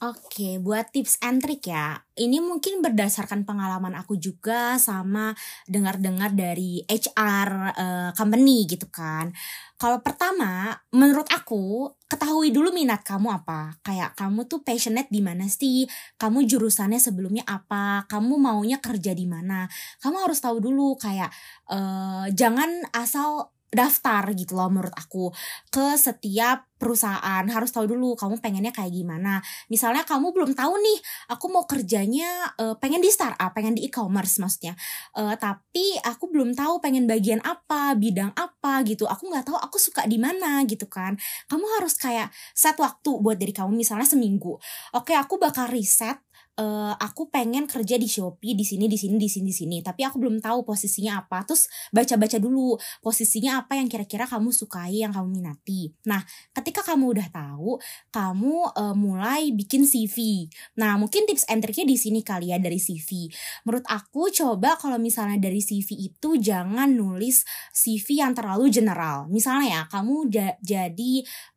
Oke, 0.00 0.56
buat 0.56 0.96
tips 0.96 1.20
and 1.20 1.44
trick 1.44 1.68
ya. 1.68 2.00
Ini 2.16 2.40
mungkin 2.40 2.80
berdasarkan 2.80 3.44
pengalaman 3.44 3.92
aku 3.92 4.16
juga 4.16 4.80
sama 4.80 5.36
dengar-dengar 5.68 6.32
dari 6.32 6.80
HR 6.88 7.48
uh, 7.52 7.72
eh, 7.76 8.10
company 8.16 8.64
gitu 8.64 8.88
kan. 8.88 9.28
Kalau 9.76 10.00
pertama, 10.00 10.72
menurut 10.96 11.28
aku 11.28 11.92
ketahui 12.08 12.48
dulu 12.48 12.72
minat 12.72 13.04
kamu 13.04 13.44
apa. 13.44 13.76
Kayak 13.84 14.16
kamu 14.16 14.48
tuh 14.48 14.64
passionate 14.64 15.12
di 15.12 15.20
mana 15.20 15.44
sih? 15.52 15.84
Kamu 16.16 16.48
jurusannya 16.48 16.96
sebelumnya 16.96 17.44
apa? 17.44 18.08
Kamu 18.08 18.40
maunya 18.40 18.80
kerja 18.80 19.12
di 19.12 19.28
mana? 19.28 19.68
Kamu 20.00 20.16
harus 20.24 20.40
tahu 20.40 20.64
dulu 20.64 20.96
kayak 20.96 21.28
uh, 21.68 22.24
jangan 22.32 22.88
asal 22.96 23.52
daftar 23.70 24.26
gitu 24.34 24.58
loh 24.58 24.66
menurut 24.66 24.92
aku 24.94 25.30
ke 25.70 25.94
setiap 25.94 26.66
perusahaan. 26.80 27.44
Harus 27.46 27.70
tahu 27.70 27.92
dulu 27.92 28.16
kamu 28.16 28.40
pengennya 28.40 28.72
kayak 28.72 28.90
gimana. 28.90 29.44
Misalnya 29.68 30.02
kamu 30.02 30.32
belum 30.32 30.50
tahu 30.56 30.74
nih 30.80 30.98
aku 31.30 31.46
mau 31.52 31.68
kerjanya 31.68 32.56
uh, 32.56 32.74
pengen 32.80 33.04
di 33.04 33.12
startup 33.12 33.52
pengen 33.52 33.76
di 33.76 33.86
e-commerce 33.86 34.40
maksudnya. 34.40 34.74
Uh, 35.14 35.36
tapi 35.36 36.00
aku 36.02 36.32
belum 36.32 36.56
tahu 36.56 36.80
pengen 36.80 37.04
bagian 37.04 37.38
apa 37.44 37.94
bidang 37.94 38.32
apa 38.34 38.80
gitu. 38.88 39.04
Aku 39.04 39.28
nggak 39.28 39.52
tahu 39.52 39.58
aku 39.60 39.76
suka 39.76 40.08
di 40.08 40.16
mana 40.16 40.64
gitu 40.64 40.88
kan. 40.88 41.20
Kamu 41.46 41.78
harus 41.78 42.00
kayak 42.00 42.32
set 42.56 42.80
waktu 42.80 43.10
buat 43.20 43.36
dari 43.36 43.52
kamu 43.52 43.76
misalnya 43.76 44.08
seminggu. 44.08 44.56
Oke 44.96 45.12
aku 45.14 45.36
bakal 45.36 45.68
riset 45.68 46.18
uh, 46.60 46.92
aku 47.00 47.32
pengen 47.32 47.64
kerja 47.64 47.96
di 47.96 48.06
Shopee 48.06 48.52
di 48.52 48.62
sini 48.68 48.84
di 48.84 49.00
sini 49.00 49.16
di 49.16 49.28
sini 49.32 49.48
di 49.48 49.56
sini 49.56 49.76
tapi 49.80 50.04
aku 50.04 50.20
belum 50.20 50.44
tahu 50.44 50.68
posisinya 50.68 51.24
apa 51.24 51.48
terus 51.48 51.66
baca-baca 51.88 52.36
dulu 52.36 52.76
posisinya 53.00 53.64
apa 53.64 53.80
yang 53.80 53.88
kira-kira 53.88 54.28
kamu 54.28 54.52
sukai 54.52 55.00
yang 55.00 55.16
kamu 55.16 55.40
minati 55.40 55.88
nah 56.04 56.20
ketika 56.52 56.84
kamu 56.84 57.16
udah 57.16 57.28
tahu, 57.30 57.78
kamu 58.10 58.54
uh, 58.74 58.96
mulai 58.98 59.54
bikin 59.54 59.86
CV. 59.86 60.50
Nah, 60.76 60.98
mungkin 60.98 61.24
tips 61.24 61.46
and 61.46 61.62
triknya 61.62 61.86
di 61.86 61.96
sini 61.96 62.20
kali 62.26 62.50
ya 62.50 62.58
dari 62.58 62.82
CV. 62.82 63.30
Menurut 63.62 63.86
aku 63.86 64.28
coba 64.34 64.74
kalau 64.74 64.98
misalnya 64.98 65.38
dari 65.38 65.62
CV 65.62 66.10
itu 66.10 66.36
jangan 66.36 66.90
nulis 66.90 67.46
CV 67.70 68.26
yang 68.26 68.34
terlalu 68.34 68.68
general. 68.68 69.30
Misalnya 69.30 69.66
ya, 69.70 69.82
kamu 69.86 70.28
jadi 70.60 71.12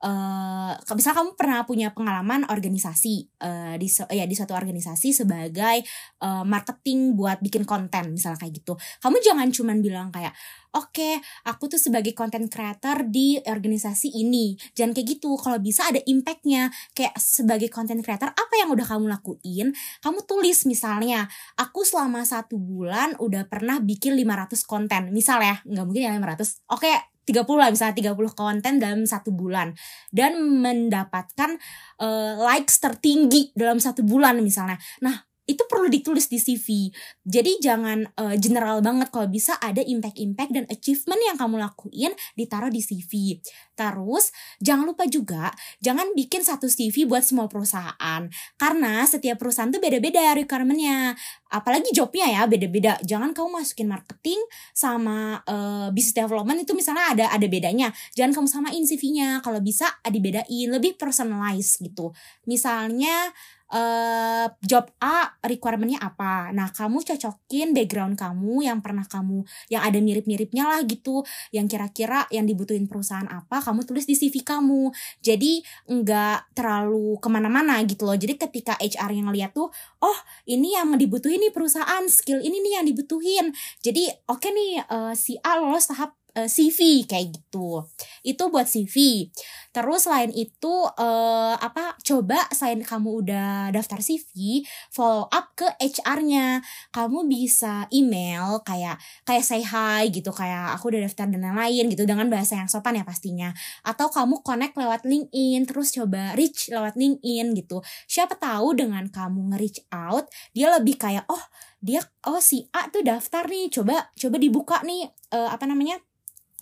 uh, 0.05 0.71
misalnya 0.93 1.17
kamu 1.25 1.31
pernah 1.33 1.59
punya 1.65 1.89
pengalaman 1.91 2.45
organisasi 2.47 3.41
uh, 3.41 3.75
di 3.81 3.89
ya 4.13 4.29
di 4.29 4.35
suatu 4.37 4.53
organisasi 4.53 4.92
sebagai 4.99 5.81
uh, 6.21 6.45
marketing 6.45 7.17
buat 7.17 7.41
bikin 7.41 7.65
konten 7.65 8.13
misalnya 8.13 8.37
kayak 8.37 8.61
gitu. 8.61 8.73
Kamu 9.01 9.17
jangan 9.23 9.49
cuman 9.49 9.77
bilang 9.81 10.09
kayak 10.13 10.35
oke 10.73 10.89
okay, 10.89 11.21
aku 11.45 11.69
tuh 11.69 11.79
sebagai 11.79 12.11
content 12.17 12.49
creator 12.49 13.05
di 13.07 13.37
organisasi 13.41 14.13
ini. 14.13 14.57
Jangan 14.73 14.91
kayak 14.97 15.07
gitu. 15.17 15.37
Kalau 15.37 15.57
bisa 15.61 15.87
ada 15.87 16.01
impactnya. 16.03 16.73
Kayak 16.97 17.15
sebagai 17.21 17.69
content 17.69 18.01
creator 18.01 18.29
apa 18.33 18.53
yang 18.57 18.73
udah 18.73 18.85
kamu 18.85 19.05
lakuin? 19.09 19.71
Kamu 20.01 20.25
tulis 20.25 20.65
misalnya 20.65 21.29
aku 21.55 21.85
selama 21.85 22.25
satu 22.25 22.57
bulan 22.57 23.15
udah 23.21 23.45
pernah 23.45 23.77
bikin 23.79 24.17
500 24.17 24.65
konten. 24.65 25.01
Misal 25.13 25.39
ya 25.45 25.55
nggak 25.63 25.85
mungkin 25.85 26.03
ya 26.03 26.11
500 26.17 26.67
oke 26.69 26.81
okay, 26.81 27.12
30 27.23 27.43
lah 27.55 27.69
misalnya 27.71 28.13
30 28.13 28.35
konten 28.35 28.73
dalam 28.83 29.07
satu 29.07 29.31
bulan 29.31 29.71
dan 30.11 30.35
mendapatkan 30.39 31.55
uh, 32.03 32.33
likes 32.43 32.83
tertinggi 32.83 33.55
dalam 33.55 33.79
satu 33.79 34.03
bulan 34.03 34.39
misalnya. 34.43 34.75
Nah, 34.99 35.32
itu 35.43 35.59
perlu 35.67 35.91
ditulis 35.91 36.31
di 36.31 36.39
CV. 36.39 36.87
Jadi 37.27 37.59
jangan 37.59 38.07
uh, 38.15 38.35
general 38.39 38.79
banget 38.79 39.11
kalau 39.11 39.27
bisa 39.27 39.59
ada 39.59 39.83
impact-impact 39.83 40.51
dan 40.55 40.65
achievement 40.71 41.19
yang 41.19 41.35
kamu 41.35 41.59
lakuin 41.59 42.15
ditaruh 42.39 42.71
di 42.71 42.79
CV. 42.79 43.43
Terus 43.75 44.31
jangan 44.63 44.87
lupa 44.87 45.03
juga 45.09 45.51
jangan 45.83 46.15
bikin 46.15 46.47
satu 46.47 46.71
CV 46.71 47.03
buat 47.03 47.27
semua 47.27 47.51
perusahaan 47.51 48.23
karena 48.55 49.03
setiap 49.03 49.35
perusahaan 49.35 49.67
tuh 49.67 49.83
beda-beda 49.83 50.31
requirementnya. 50.31 51.19
Apalagi 51.51 51.91
jobnya 51.91 52.31
ya 52.31 52.41
beda-beda. 52.47 52.97
Jangan 53.03 53.35
kamu 53.35 53.61
masukin 53.61 53.91
marketing 53.91 54.39
sama 54.71 55.43
uh, 55.45 55.91
business 55.93 56.17
development 56.17 56.63
itu 56.63 56.71
misalnya 56.71 57.13
ada 57.13 57.25
ada 57.29 57.47
bedanya. 57.51 57.91
Jangan 58.15 58.31
kamu 58.31 58.47
samain 58.47 58.83
CV-nya. 58.87 59.43
Kalau 59.43 59.59
bisa 59.59 59.91
dibedain 60.07 60.69
lebih 60.71 60.95
personalized 60.95 61.83
gitu. 61.83 62.15
Misalnya 62.47 63.29
uh, 63.73 64.47
job 64.61 64.85
A 65.01 65.33
requirementnya 65.41 65.99
apa. 65.99 66.53
Nah, 66.53 66.69
kamu 66.69 67.01
cocokin 67.01 67.73
background 67.73 68.15
kamu 68.15 68.69
yang 68.69 68.79
pernah 68.79 69.03
kamu 69.03 69.43
yang 69.73 69.81
ada 69.83 69.97
mirip-miripnya 69.99 70.63
lah 70.69 70.79
gitu, 70.85 71.25
yang 71.49 71.65
kira-kira 71.65 72.29
yang 72.29 72.45
dibutuhin 72.45 72.85
perusahaan 72.85 73.27
apa, 73.27 73.59
kamu 73.59 73.83
tulis 73.83 74.05
di 74.05 74.13
CV 74.13 74.45
kamu. 74.45 74.93
Jadi 75.19 75.65
nggak 75.89 76.55
terlalu 76.55 77.17
ke 77.17 77.27
mana-mana 77.27 77.81
gitu 77.83 78.05
loh. 78.05 78.15
Jadi 78.15 78.37
ketika 78.37 78.77
HR 78.77 79.11
yang 79.11 79.29
lihat 79.33 79.51
tuh, 79.57 79.73
oh 79.99 80.17
ini 80.45 80.77
yang 80.77 80.93
dibutuhin 80.95 81.41
nih 81.41 81.51
perusahaan, 81.51 82.05
skill 82.07 82.39
ini 82.39 82.61
nih 82.61 82.73
yang 82.79 82.85
dibutuhin. 82.85 83.45
Jadi 83.81 84.07
oke 84.29 84.39
okay 84.39 84.51
nih 84.53 84.71
uh, 84.87 85.13
si 85.17 85.35
A 85.41 85.57
lolos 85.57 85.89
tahap 85.89 86.22
uh, 86.37 86.45
eh, 86.45 86.49
CV 86.49 87.05
kayak 87.05 87.33
gitu. 87.33 87.85
Itu 88.25 88.49
buat 88.49 88.65
CV. 88.65 89.29
Terus 89.73 90.05
selain 90.05 90.29
itu 90.33 90.73
uh, 90.85 91.55
apa 91.57 91.97
coba 92.05 92.45
selain 92.53 92.85
kamu 92.85 93.25
udah 93.25 93.49
daftar 93.73 94.01
CV, 94.01 94.61
follow 94.93 95.25
up 95.33 95.53
ke 95.57 95.65
HR-nya. 95.81 96.61
Kamu 96.93 97.25
bisa 97.25 97.89
email 97.89 98.61
kayak 98.61 99.01
kayak 99.25 99.45
say 99.45 99.65
hi 99.65 100.09
gitu 100.13 100.29
kayak 100.29 100.77
aku 100.77 100.93
udah 100.93 101.09
daftar 101.09 101.25
dan 101.29 101.41
lain-lain 101.41 101.89
gitu 101.89 102.05
dengan 102.05 102.29
bahasa 102.29 102.57
yang 102.57 102.69
sopan 102.69 103.01
ya 103.01 103.05
pastinya. 103.05 103.49
Atau 103.81 104.13
kamu 104.13 104.45
connect 104.45 104.77
lewat 104.77 105.05
LinkedIn, 105.09 105.65
terus 105.65 105.93
coba 105.93 106.37
reach 106.37 106.69
lewat 106.69 106.93
LinkedIn 106.93 107.57
gitu. 107.57 107.81
Siapa 108.05 108.37
tahu 108.37 108.77
dengan 108.77 109.09
kamu 109.09 109.53
nge-reach 109.53 109.89
out, 109.89 110.29
dia 110.53 110.69
lebih 110.69 110.97
kayak 111.01 111.25
oh 111.29 111.41
dia 111.83 111.99
oh 112.31 112.39
si 112.39 112.63
A 112.71 112.87
tuh 112.87 113.03
daftar 113.03 113.43
nih 113.51 113.67
coba 113.67 114.07
coba 114.15 114.35
dibuka 114.39 114.79
nih 114.87 115.03
uh, 115.35 115.51
apa 115.51 115.67
namanya 115.67 115.99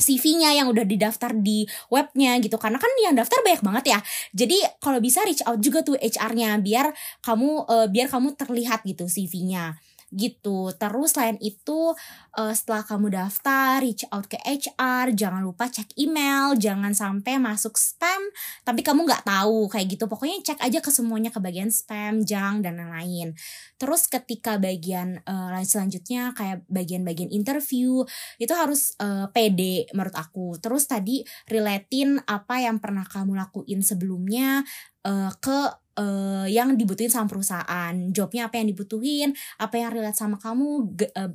CV-nya 0.02 0.58
yang 0.58 0.68
udah 0.74 0.84
didaftar 0.84 1.32
di 1.38 1.64
webnya 1.94 2.36
gitu. 2.42 2.58
Karena 2.58 2.82
kan 2.82 2.90
yang 3.00 3.14
daftar 3.14 3.40
banyak 3.46 3.62
banget 3.62 3.86
ya. 3.98 4.00
Jadi 4.34 4.58
kalau 4.82 4.98
bisa 4.98 5.22
reach 5.24 5.46
out 5.46 5.62
juga 5.62 5.86
tuh 5.86 5.96
HR-nya 6.02 6.58
biar 6.60 6.92
kamu 7.22 7.70
uh, 7.70 7.88
biar 7.88 8.10
kamu 8.10 8.34
terlihat 8.36 8.84
gitu 8.84 9.06
CV-nya 9.06 9.78
gitu. 10.12 10.69
Terus 10.76 11.15
selain 11.15 11.39
itu 11.39 11.95
uh, 12.36 12.54
setelah 12.54 12.84
kamu 12.84 13.15
daftar, 13.15 13.80
reach 13.80 14.04
out 14.12 14.28
ke 14.28 14.36
HR, 14.43 15.15
jangan 15.15 15.41
lupa 15.41 15.71
cek 15.71 15.95
email, 15.95 16.54
jangan 16.60 16.91
sampai 16.91 17.39
masuk 17.39 17.80
spam, 17.80 18.19
tapi 18.67 18.84
kamu 18.84 19.08
nggak 19.08 19.24
tahu 19.24 19.71
kayak 19.71 19.88
gitu. 19.95 20.06
Pokoknya 20.12 20.43
cek 20.43 20.60
aja 20.60 20.80
ke 20.84 20.91
semuanya 20.91 21.32
ke 21.32 21.39
bagian 21.39 21.71
spam, 21.71 22.21
junk 22.28 22.67
dan 22.67 22.78
lain-lain. 22.78 23.34
Terus 23.80 24.06
ketika 24.12 24.60
bagian 24.60 25.24
uh, 25.24 25.56
selanjutnya 25.63 26.36
kayak 26.36 26.67
bagian-bagian 26.67 27.32
interview 27.32 28.04
itu 28.38 28.54
harus 28.54 28.93
uh, 29.00 29.32
pede 29.32 29.88
menurut 29.95 30.13
aku. 30.13 30.60
Terus 30.60 30.86
tadi 30.86 31.24
relatein 31.47 32.19
apa 32.28 32.60
yang 32.60 32.84
pernah 32.84 33.08
kamu 33.08 33.39
lakuin 33.39 33.80
sebelumnya 33.80 34.62
uh, 35.08 35.32
ke 35.39 35.81
uh, 35.97 36.47
yang 36.47 36.75
dibutuhin 36.77 37.12
sama 37.12 37.27
perusahaan. 37.27 37.93
Jobnya 38.13 38.47
apa 38.47 38.62
yang 38.62 38.67
dibutuhin 38.71 39.30
apa 39.60 39.75
yang 39.80 39.89
relate 39.91 40.17
sama 40.19 40.38
kamu 40.38 40.95
g- 40.95 41.13
uh, 41.17 41.32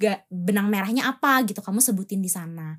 gak 0.00 0.28
benang 0.32 0.72
merahnya 0.72 1.08
apa 1.08 1.44
gitu 1.44 1.60
kamu 1.60 1.84
sebutin 1.84 2.24
di 2.24 2.30
sana. 2.30 2.74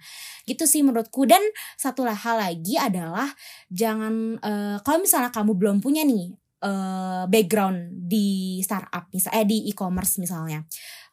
Gitu 0.46 0.66
sih 0.66 0.82
menurutku. 0.82 1.30
Dan 1.30 1.42
satu 1.78 2.04
hal 2.06 2.38
lagi 2.42 2.76
adalah 2.78 3.30
jangan 3.70 4.42
uh, 4.42 4.78
kalau 4.82 5.00
misalnya 5.02 5.30
kamu 5.30 5.54
belum 5.58 5.78
punya 5.80 6.02
nih 6.04 6.34
uh, 6.62 7.26
background 7.28 8.08
di 8.08 8.60
startup 8.62 9.10
misalnya 9.12 9.42
eh, 9.44 9.48
di 9.50 9.58
e-commerce 9.70 10.22
misalnya 10.22 10.64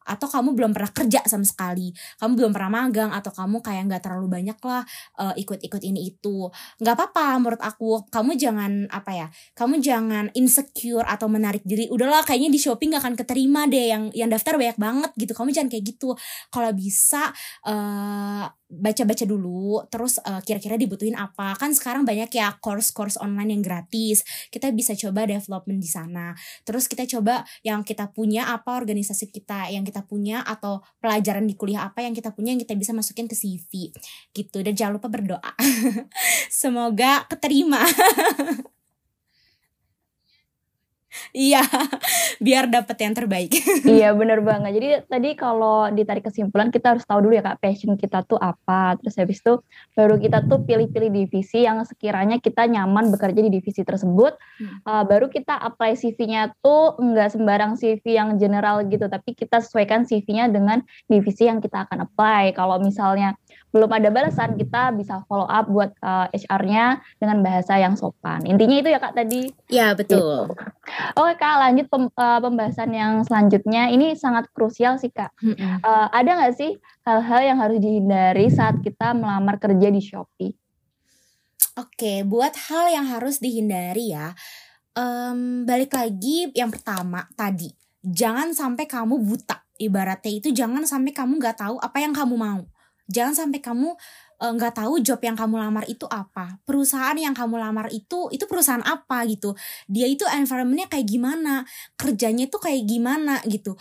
atau 0.09 0.25
kamu 0.25 0.57
belum 0.57 0.73
pernah 0.73 0.89
kerja 0.89 1.21
sama 1.29 1.45
sekali. 1.45 1.93
Kamu 2.17 2.33
belum 2.33 2.51
pernah 2.57 2.73
magang 2.73 3.11
atau 3.13 3.29
kamu 3.29 3.61
kayak 3.61 3.83
nggak 3.93 4.03
terlalu 4.09 4.27
banyak 4.41 4.59
lah 4.65 4.83
uh, 5.21 5.35
ikut-ikut 5.37 5.83
ini 5.85 6.09
itu. 6.09 6.49
Nggak 6.81 6.95
apa-apa 6.97 7.27
menurut 7.37 7.61
aku. 7.61 8.09
Kamu 8.09 8.33
jangan 8.41 8.89
apa 8.89 9.13
ya 9.13 9.27
kamu 9.53 9.85
jangan 9.85 10.25
insecure 10.33 11.05
atau 11.05 11.29
menarik 11.29 11.63
diri. 11.67 11.91
Udahlah 11.93 12.25
kayaknya 12.25 12.49
di 12.49 12.61
shopping 12.61 12.97
gak 12.97 13.03
akan 13.05 13.15
keterima 13.19 13.67
deh 13.69 13.87
yang 13.91 14.05
yang 14.17 14.31
daftar 14.33 14.57
banyak 14.57 14.79
banget 14.81 15.11
gitu. 15.19 15.33
Kamu 15.37 15.51
jangan 15.53 15.69
kayak 15.69 15.85
gitu. 15.85 16.15
Kalau 16.49 16.71
bisa 16.73 17.29
uh, 17.69 18.47
baca-baca 18.69 19.25
dulu 19.25 19.81
terus 19.89 20.21
uh, 20.23 20.45
kira-kira 20.45 20.77
dibutuhin 20.77 21.17
apa. 21.17 21.57
Kan 21.57 21.73
sekarang 21.73 22.05
banyak 22.05 22.29
ya 22.37 22.53
course-course 22.61 23.17
online 23.19 23.57
yang 23.57 23.65
gratis. 23.65 24.23
Kita 24.53 24.69
bisa 24.77 24.93
coba 24.93 25.25
development 25.25 25.81
di 25.81 25.91
sana. 25.91 26.37
Terus 26.69 26.85
kita 26.87 27.09
coba 27.09 27.43
yang 27.65 27.83
kita 27.83 28.13
punya 28.13 28.53
apa 28.53 28.77
organisasi 28.77 29.33
kita 29.33 29.73
yang 29.73 29.83
kita 29.89 30.05
punya 30.05 30.45
atau 30.45 30.85
pelajaran 31.01 31.49
di 31.49 31.57
kuliah 31.57 31.89
apa 31.89 32.05
yang 32.05 32.13
kita 32.13 32.37
punya 32.37 32.53
yang 32.53 32.61
kita 32.61 32.77
bisa 32.77 32.93
masukin 32.93 33.25
ke 33.25 33.35
CV 33.35 33.91
gitu. 34.37 34.61
Dan 34.61 34.77
jangan 34.77 35.01
lupa 35.01 35.09
berdoa. 35.09 35.53
Semoga 36.53 37.25
keterima 37.25 37.81
Iya, 41.37 41.61
biar 42.45 42.71
dapet 42.71 42.97
yang 43.05 43.15
terbaik. 43.15 43.53
iya, 43.85 44.15
bener 44.17 44.41
banget. 44.41 44.71
Jadi 44.77 44.89
tadi 45.09 45.31
kalau 45.37 45.89
ditarik 45.93 46.25
kesimpulan 46.25 46.73
kita 46.73 46.97
harus 46.97 47.05
tahu 47.05 47.29
dulu 47.29 47.37
ya 47.37 47.45
Kak, 47.45 47.61
passion 47.61 47.95
kita 47.97 48.25
tuh 48.25 48.41
apa. 48.41 48.97
Terus 49.03 49.15
habis 49.21 49.39
itu 49.41 49.61
baru 49.93 50.17
kita 50.17 50.49
tuh 50.49 50.65
pilih-pilih 50.65 51.11
divisi 51.13 51.65
yang 51.65 51.85
sekiranya 51.85 52.41
kita 52.41 52.65
nyaman 52.65 53.13
bekerja 53.13 53.41
di 53.41 53.51
divisi 53.53 53.85
tersebut. 53.85 54.37
Hmm. 54.61 54.77
Uh, 54.85 55.05
baru 55.05 55.29
kita 55.29 55.57
apply 55.57 55.97
CV-nya 55.99 56.57
tuh 56.65 56.97
nggak 56.97 57.37
sembarang 57.37 57.77
CV 57.77 58.05
yang 58.17 58.41
general 58.41 58.85
gitu, 58.89 59.07
tapi 59.07 59.37
kita 59.37 59.61
sesuaikan 59.61 60.09
CV-nya 60.09 60.49
dengan 60.49 60.81
divisi 61.07 61.49
yang 61.49 61.61
kita 61.61 61.85
akan 61.89 62.09
apply. 62.09 62.57
Kalau 62.57 62.81
misalnya 62.81 63.37
belum 63.69 63.93
ada 63.93 64.09
balasan, 64.09 64.57
kita 64.57 64.97
bisa 64.97 65.21
follow 65.29 65.45
up 65.45 65.69
buat 65.69 65.93
uh, 66.01 66.33
eh, 66.33 66.41
HR-nya 66.41 67.05
dengan 67.21 67.45
bahasa 67.45 67.77
yang 67.77 68.01
sopan. 68.01 68.49
Intinya 68.49 68.81
itu 68.81 68.89
ya 68.89 68.99
Kak 68.99 69.13
tadi. 69.13 69.53
Ya, 69.69 69.93
betul. 69.93 70.49
Gitu. 70.49 71.18
Oke 71.19 71.35
Kak, 71.35 71.57
lanjut 71.59 71.91
pem, 71.91 72.07
uh, 72.15 72.39
pembahasan 72.39 72.95
yang 72.95 73.27
selanjutnya. 73.27 73.91
Ini 73.91 74.15
sangat 74.15 74.55
krusial 74.55 75.03
sih 75.03 75.11
Kak. 75.11 75.35
Uh, 75.83 76.07
ada 76.15 76.39
nggak 76.39 76.55
sih 76.55 76.79
hal-hal 77.03 77.41
yang 77.43 77.59
harus 77.59 77.83
dihindari 77.83 78.47
saat 78.55 78.79
kita 78.79 79.19
melamar 79.19 79.59
kerja 79.59 79.91
di 79.91 79.99
Shopee? 79.99 80.55
Oke, 81.75 82.23
buat 82.23 82.55
hal 82.71 82.95
yang 82.95 83.07
harus 83.11 83.43
dihindari 83.43 84.15
ya, 84.15 84.31
um, 84.95 85.67
balik 85.67 85.99
lagi 85.99 86.55
yang 86.55 86.71
pertama 86.71 87.27
tadi, 87.35 87.75
jangan 88.07 88.55
sampai 88.55 88.87
kamu 88.87 89.19
buta. 89.19 89.59
Ibaratnya 89.79 90.33
itu 90.39 90.55
jangan 90.55 90.87
sampai 90.87 91.11
kamu 91.11 91.39
nggak 91.39 91.59
tahu 91.67 91.83
apa 91.83 91.99
yang 91.99 92.15
kamu 92.15 92.35
mau 92.35 92.63
jangan 93.09 93.35
sampai 93.35 93.61
kamu 93.65 93.97
nggak 94.39 94.73
uh, 94.73 94.77
tahu 94.87 95.03
job 95.03 95.19
yang 95.19 95.35
kamu 95.35 95.59
lamar 95.59 95.85
itu 95.91 96.07
apa. 96.07 96.63
Perusahaan 96.63 97.19
yang 97.19 97.35
kamu 97.35 97.59
lamar 97.59 97.91
itu 97.91 98.31
itu 98.31 98.47
perusahaan 98.47 98.83
apa 98.87 99.27
gitu. 99.27 99.59
Dia 99.91 100.07
itu 100.07 100.23
environmentnya 100.27 100.87
kayak 100.87 101.07
gimana? 101.11 101.67
Kerjanya 101.99 102.47
itu 102.47 102.59
kayak 102.63 102.83
gimana 102.87 103.43
gitu 103.51 103.75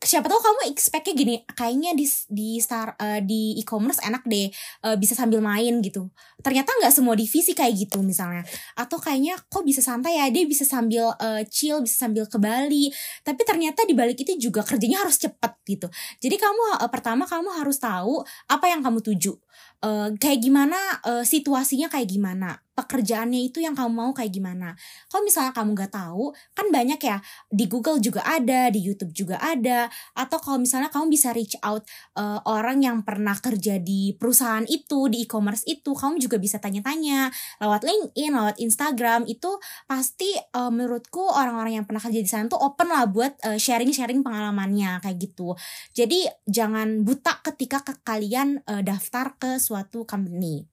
siapa 0.00 0.26
tahu 0.26 0.40
kamu 0.40 0.60
expectnya 0.72 1.14
gini 1.14 1.34
kayaknya 1.54 1.94
di 1.94 2.06
di 2.28 2.58
star 2.58 2.96
uh, 2.98 3.20
di 3.22 3.56
e-commerce 3.60 4.02
enak 4.02 4.26
deh 4.26 4.50
uh, 4.84 4.96
bisa 4.98 5.14
sambil 5.14 5.38
main 5.40 5.80
gitu. 5.80 6.10
Ternyata 6.40 6.72
nggak 6.80 6.92
semua 6.92 7.14
divisi 7.14 7.52
kayak 7.52 7.88
gitu 7.88 8.00
misalnya. 8.02 8.42
Atau 8.74 8.98
kayaknya 8.98 9.38
kok 9.48 9.62
bisa 9.62 9.80
santai 9.80 10.18
ya 10.18 10.26
dia 10.28 10.44
bisa 10.44 10.66
sambil 10.66 11.12
uh, 11.16 11.42
chill 11.48 11.80
bisa 11.84 12.06
sambil 12.06 12.26
ke 12.26 12.36
Bali. 12.40 12.90
Tapi 13.22 13.40
ternyata 13.46 13.86
di 13.86 13.94
balik 13.94 14.20
itu 14.20 14.50
juga 14.50 14.66
kerjanya 14.66 15.04
harus 15.06 15.20
cepet 15.20 15.52
gitu. 15.68 15.86
Jadi 16.18 16.36
kamu 16.36 16.82
uh, 16.82 16.90
pertama 16.90 17.24
kamu 17.28 17.48
harus 17.60 17.78
tahu 17.78 18.24
apa 18.50 18.66
yang 18.68 18.80
kamu 18.82 19.00
tuju. 19.04 19.36
Uh, 19.80 20.12
kayak 20.20 20.44
gimana 20.44 20.76
uh, 21.08 21.24
situasinya 21.24 21.88
kayak 21.88 22.12
gimana 22.12 22.60
pekerjaannya 22.72 23.50
itu 23.52 23.60
yang 23.60 23.76
kamu 23.76 23.92
mau 23.92 24.10
kayak 24.16 24.32
gimana. 24.32 24.72
Kalau 25.12 25.26
misalnya 25.26 25.52
kamu 25.52 25.76
nggak 25.76 25.92
tahu, 25.92 26.32
kan 26.56 26.66
banyak 26.72 27.00
ya 27.02 27.18
di 27.52 27.68
Google 27.68 28.00
juga 28.00 28.24
ada, 28.24 28.72
di 28.72 28.80
YouTube 28.80 29.12
juga 29.12 29.36
ada, 29.42 29.92
atau 30.16 30.38
kalau 30.40 30.62
misalnya 30.62 30.88
kamu 30.88 31.12
bisa 31.12 31.36
reach 31.36 31.58
out 31.60 31.84
uh, 32.16 32.40
orang 32.48 32.80
yang 32.80 33.04
pernah 33.04 33.36
kerja 33.36 33.76
di 33.76 34.16
perusahaan 34.16 34.64
itu, 34.64 35.12
di 35.12 35.28
e-commerce 35.28 35.66
itu, 35.68 35.92
kamu 35.92 36.22
juga 36.22 36.40
bisa 36.40 36.56
tanya-tanya 36.56 37.28
lewat 37.60 37.84
LinkedIn, 37.84 38.32
lewat 38.32 38.56
Instagram 38.62 39.28
itu 39.28 39.50
pasti 39.84 40.32
uh, 40.56 40.72
menurutku 40.72 41.20
orang-orang 41.20 41.82
yang 41.82 41.84
pernah 41.84 42.00
kerja 42.00 42.20
di 42.22 42.30
sana 42.30 42.48
tuh 42.48 42.62
open 42.62 42.88
lah 42.88 43.04
buat 43.04 43.36
sharing 43.60 43.80
sharing-sharing 43.80 44.20
pengalamannya 44.20 45.00
kayak 45.00 45.18
gitu. 45.18 45.56
Jadi 45.96 46.28
jangan 46.44 47.02
buta 47.02 47.40
ketika 47.40 47.80
ke 47.80 47.94
kalian 48.04 48.60
uh, 48.68 48.84
daftar 48.84 49.34
ke 49.40 49.56
suatu 49.56 50.04
company. 50.04 50.68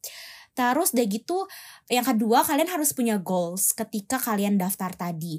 Terus 0.57 0.97
udah 0.97 1.05
gitu 1.05 1.45
yang 1.85 2.01
kedua 2.01 2.41
kalian 2.41 2.65
harus 2.65 2.97
punya 2.97 3.21
goals 3.21 3.77
ketika 3.77 4.17
kalian 4.17 4.57
daftar 4.57 4.89
tadi 4.97 5.37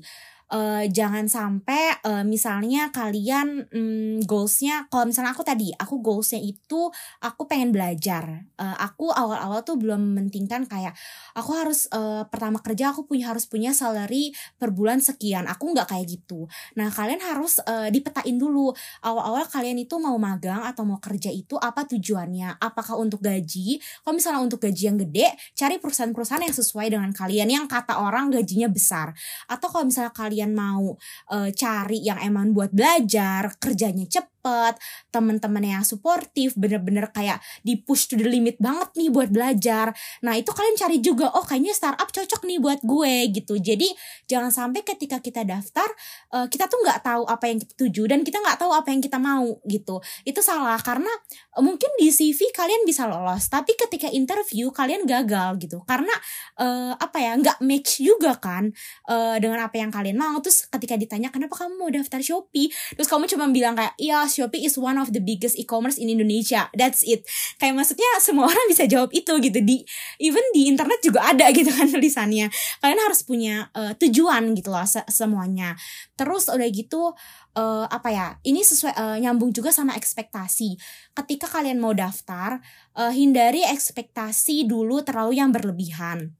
uh, 0.52 0.84
jangan 0.88 1.28
sampai 1.28 2.00
uh, 2.04 2.24
misalnya 2.24 2.88
kalian 2.88 3.68
um, 3.72 4.18
goalsnya 4.24 4.88
kalau 4.88 5.08
misalnya 5.08 5.32
aku 5.36 5.44
tadi 5.44 5.68
aku 5.76 6.00
goalsnya 6.00 6.40
itu 6.40 6.88
aku 7.20 7.44
pengen 7.48 7.72
belajar. 7.72 8.48
Uh, 8.56 8.76
aku 8.80 9.12
awal-awal 9.12 9.62
tuh 9.62 9.76
belum 9.76 10.12
mementingkan 10.12 10.64
kayak 10.66 10.96
aku 11.36 11.50
harus 11.54 11.86
uh, 11.92 12.24
pertama 12.28 12.58
kerja 12.64 12.90
aku 12.92 13.04
punya 13.04 13.30
harus 13.30 13.44
punya 13.44 13.76
salary 13.76 14.32
per 14.56 14.72
bulan 14.72 14.98
sekian. 15.04 15.44
Aku 15.46 15.72
nggak 15.72 15.92
kayak 15.92 16.06
gitu. 16.08 16.48
Nah 16.76 16.88
kalian 16.88 17.20
harus 17.20 17.60
uh, 17.64 17.88
dipetain 17.92 18.36
dulu 18.36 18.72
awal-awal 19.04 19.44
kalian 19.48 19.78
itu 19.80 20.00
mau 20.00 20.16
magang 20.16 20.64
atau 20.64 20.84
mau 20.88 20.98
kerja 20.98 21.28
itu 21.28 21.60
apa 21.60 21.84
tujuannya? 21.84 22.58
Apakah 22.58 22.96
untuk 22.96 23.20
gaji? 23.20 23.80
Kalau 24.02 24.14
misalnya 24.16 24.40
untuk 24.40 24.60
gaji 24.64 24.82
yang 24.88 24.98
gede 24.98 25.28
cari 25.54 25.76
perusahaan-perusahaan 25.78 26.44
yang 26.44 26.56
sesuai 26.56 26.86
dengan 26.88 27.10
kalian 27.12 27.48
yang 27.48 27.66
kata 27.68 28.00
orang 28.00 28.32
gajinya 28.32 28.68
besar. 28.70 29.12
Atau 29.46 29.68
kalau 29.70 29.84
misalnya 29.86 30.12
kalian 30.14 30.37
kalian 30.38 30.54
mau 30.54 30.94
uh, 31.34 31.50
cari 31.50 31.98
yang 32.06 32.22
emang 32.22 32.54
buat 32.54 32.70
belajar, 32.70 33.58
kerjanya 33.58 34.06
cepet 34.06 34.37
cepet 34.48 34.74
temen-temen 35.12 35.64
yang 35.64 35.84
suportif 35.84 36.56
bener-bener 36.56 37.08
kayak 37.12 37.40
di 37.60 37.80
push 37.80 38.08
to 38.08 38.14
the 38.16 38.24
limit 38.24 38.56
banget 38.60 38.88
nih 38.96 39.08
buat 39.12 39.28
belajar. 39.28 39.92
Nah 40.24 40.36
itu 40.36 40.48
kalian 40.52 40.76
cari 40.76 40.98
juga 41.04 41.32
oh 41.36 41.44
kayaknya 41.44 41.76
startup 41.76 42.08
cocok 42.08 42.48
nih 42.48 42.58
buat 42.60 42.80
gue 42.80 43.14
gitu. 43.36 43.60
Jadi 43.60 43.92
jangan 44.28 44.48
sampai 44.48 44.80
ketika 44.84 45.20
kita 45.20 45.44
daftar 45.44 45.88
uh, 46.32 46.46
kita 46.48 46.68
tuh 46.68 46.80
nggak 46.80 47.00
tahu 47.04 47.22
apa 47.28 47.44
yang 47.48 47.58
kita 47.60 47.74
tuju 47.76 48.02
dan 48.08 48.20
kita 48.24 48.40
nggak 48.40 48.58
tahu 48.60 48.72
apa 48.72 48.88
yang 48.92 49.00
kita 49.04 49.18
mau 49.20 49.60
gitu. 49.68 50.00
Itu 50.24 50.40
salah 50.40 50.80
karena 50.80 51.10
uh, 51.56 51.62
mungkin 51.64 51.88
di 52.00 52.08
CV 52.08 52.52
kalian 52.52 52.88
bisa 52.88 53.04
lolos 53.08 53.48
tapi 53.52 53.76
ketika 53.76 54.08
interview 54.08 54.72
kalian 54.72 55.04
gagal 55.04 55.60
gitu. 55.60 55.84
Karena 55.84 56.12
uh, 56.60 56.92
apa 56.96 57.18
ya 57.20 57.32
nggak 57.36 57.58
match 57.64 58.00
juga 58.00 58.36
kan 58.40 58.72
uh, 59.08 59.36
dengan 59.40 59.64
apa 59.64 59.76
yang 59.76 59.92
kalian 59.92 60.16
mau. 60.16 60.36
Terus 60.40 60.68
ketika 60.68 60.96
ditanya 60.96 61.28
kenapa 61.32 61.64
kamu 61.64 61.74
mau 61.76 61.90
daftar 61.90 62.20
Shopee? 62.20 62.70
Terus 62.96 63.08
kamu 63.08 63.24
cuma 63.28 63.48
bilang 63.50 63.74
kayak 63.74 63.96
iya 63.98 64.24
Shopee 64.38 64.62
is 64.62 64.78
one 64.78 64.94
of 65.02 65.10
the 65.10 65.18
biggest 65.18 65.58
e-commerce 65.58 65.98
in 65.98 66.06
Indonesia. 66.06 66.70
That's 66.70 67.02
it. 67.02 67.26
Kayak 67.58 67.82
maksudnya 67.82 68.06
semua 68.22 68.46
orang 68.46 68.66
bisa 68.70 68.86
jawab 68.86 69.10
itu 69.10 69.34
gitu. 69.42 69.58
Di 69.58 69.82
even 70.22 70.46
di 70.54 70.70
internet 70.70 71.02
juga 71.02 71.26
ada 71.34 71.50
gitu 71.50 71.74
kan 71.74 71.90
tulisannya. 71.94 72.46
Kalian 72.78 73.00
harus 73.02 73.26
punya 73.26 73.66
uh, 73.74 73.98
tujuan 73.98 74.54
gitu 74.54 74.70
loh 74.70 74.86
se 74.86 75.02
semuanya. 75.10 75.74
Terus 76.14 76.46
udah 76.46 76.68
gitu 76.70 77.10
uh, 77.58 77.84
apa 77.90 78.08
ya? 78.14 78.26
Ini 78.46 78.62
sesuai 78.62 78.94
uh, 78.94 79.16
nyambung 79.18 79.50
juga 79.50 79.74
sama 79.74 79.98
ekspektasi. 79.98 80.78
Ketika 81.18 81.50
kalian 81.50 81.82
mau 81.82 81.90
daftar, 81.90 82.62
uh, 82.94 83.10
hindari 83.10 83.66
ekspektasi 83.66 84.70
dulu 84.70 85.02
terlalu 85.02 85.42
yang 85.42 85.50
berlebihan 85.50 86.38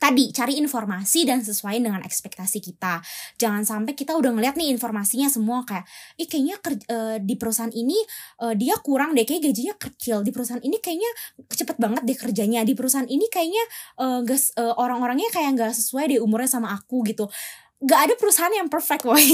tadi 0.00 0.32
cari 0.32 0.56
informasi 0.56 1.28
dan 1.28 1.44
sesuai 1.44 1.76
dengan 1.76 2.00
ekspektasi 2.00 2.64
kita. 2.64 3.04
Jangan 3.36 3.68
sampai 3.68 3.92
kita 3.92 4.16
udah 4.16 4.32
ngeliat 4.32 4.56
nih 4.56 4.72
informasinya 4.72 5.28
semua 5.28 5.62
kayak, 5.68 5.84
ih 6.16 6.24
kayaknya 6.24 6.56
uh, 6.88 7.16
di 7.20 7.36
perusahaan 7.36 7.70
ini 7.70 8.00
uh, 8.40 8.56
dia 8.56 8.80
kurang 8.80 9.12
deh, 9.12 9.28
kayak 9.28 9.52
gajinya 9.52 9.76
kecil. 9.76 10.24
Di 10.24 10.32
perusahaan 10.32 10.64
ini 10.64 10.80
kayaknya 10.80 11.10
cepet 11.52 11.76
banget 11.76 12.02
deh 12.08 12.16
kerjanya. 12.16 12.64
Di 12.64 12.72
perusahaan 12.72 13.06
ini 13.06 13.28
kayaknya 13.28 13.64
uh, 14.00 14.24
orang-orangnya 14.80 15.28
kayak 15.28 15.60
nggak 15.60 15.72
sesuai 15.76 16.16
deh 16.16 16.20
umurnya 16.24 16.48
sama 16.48 16.72
aku 16.72 17.04
gitu 17.04 17.28
gak 17.80 18.12
ada 18.12 18.14
perusahaan 18.20 18.52
yang 18.52 18.68
perfect 18.68 19.04
woy 19.08 19.24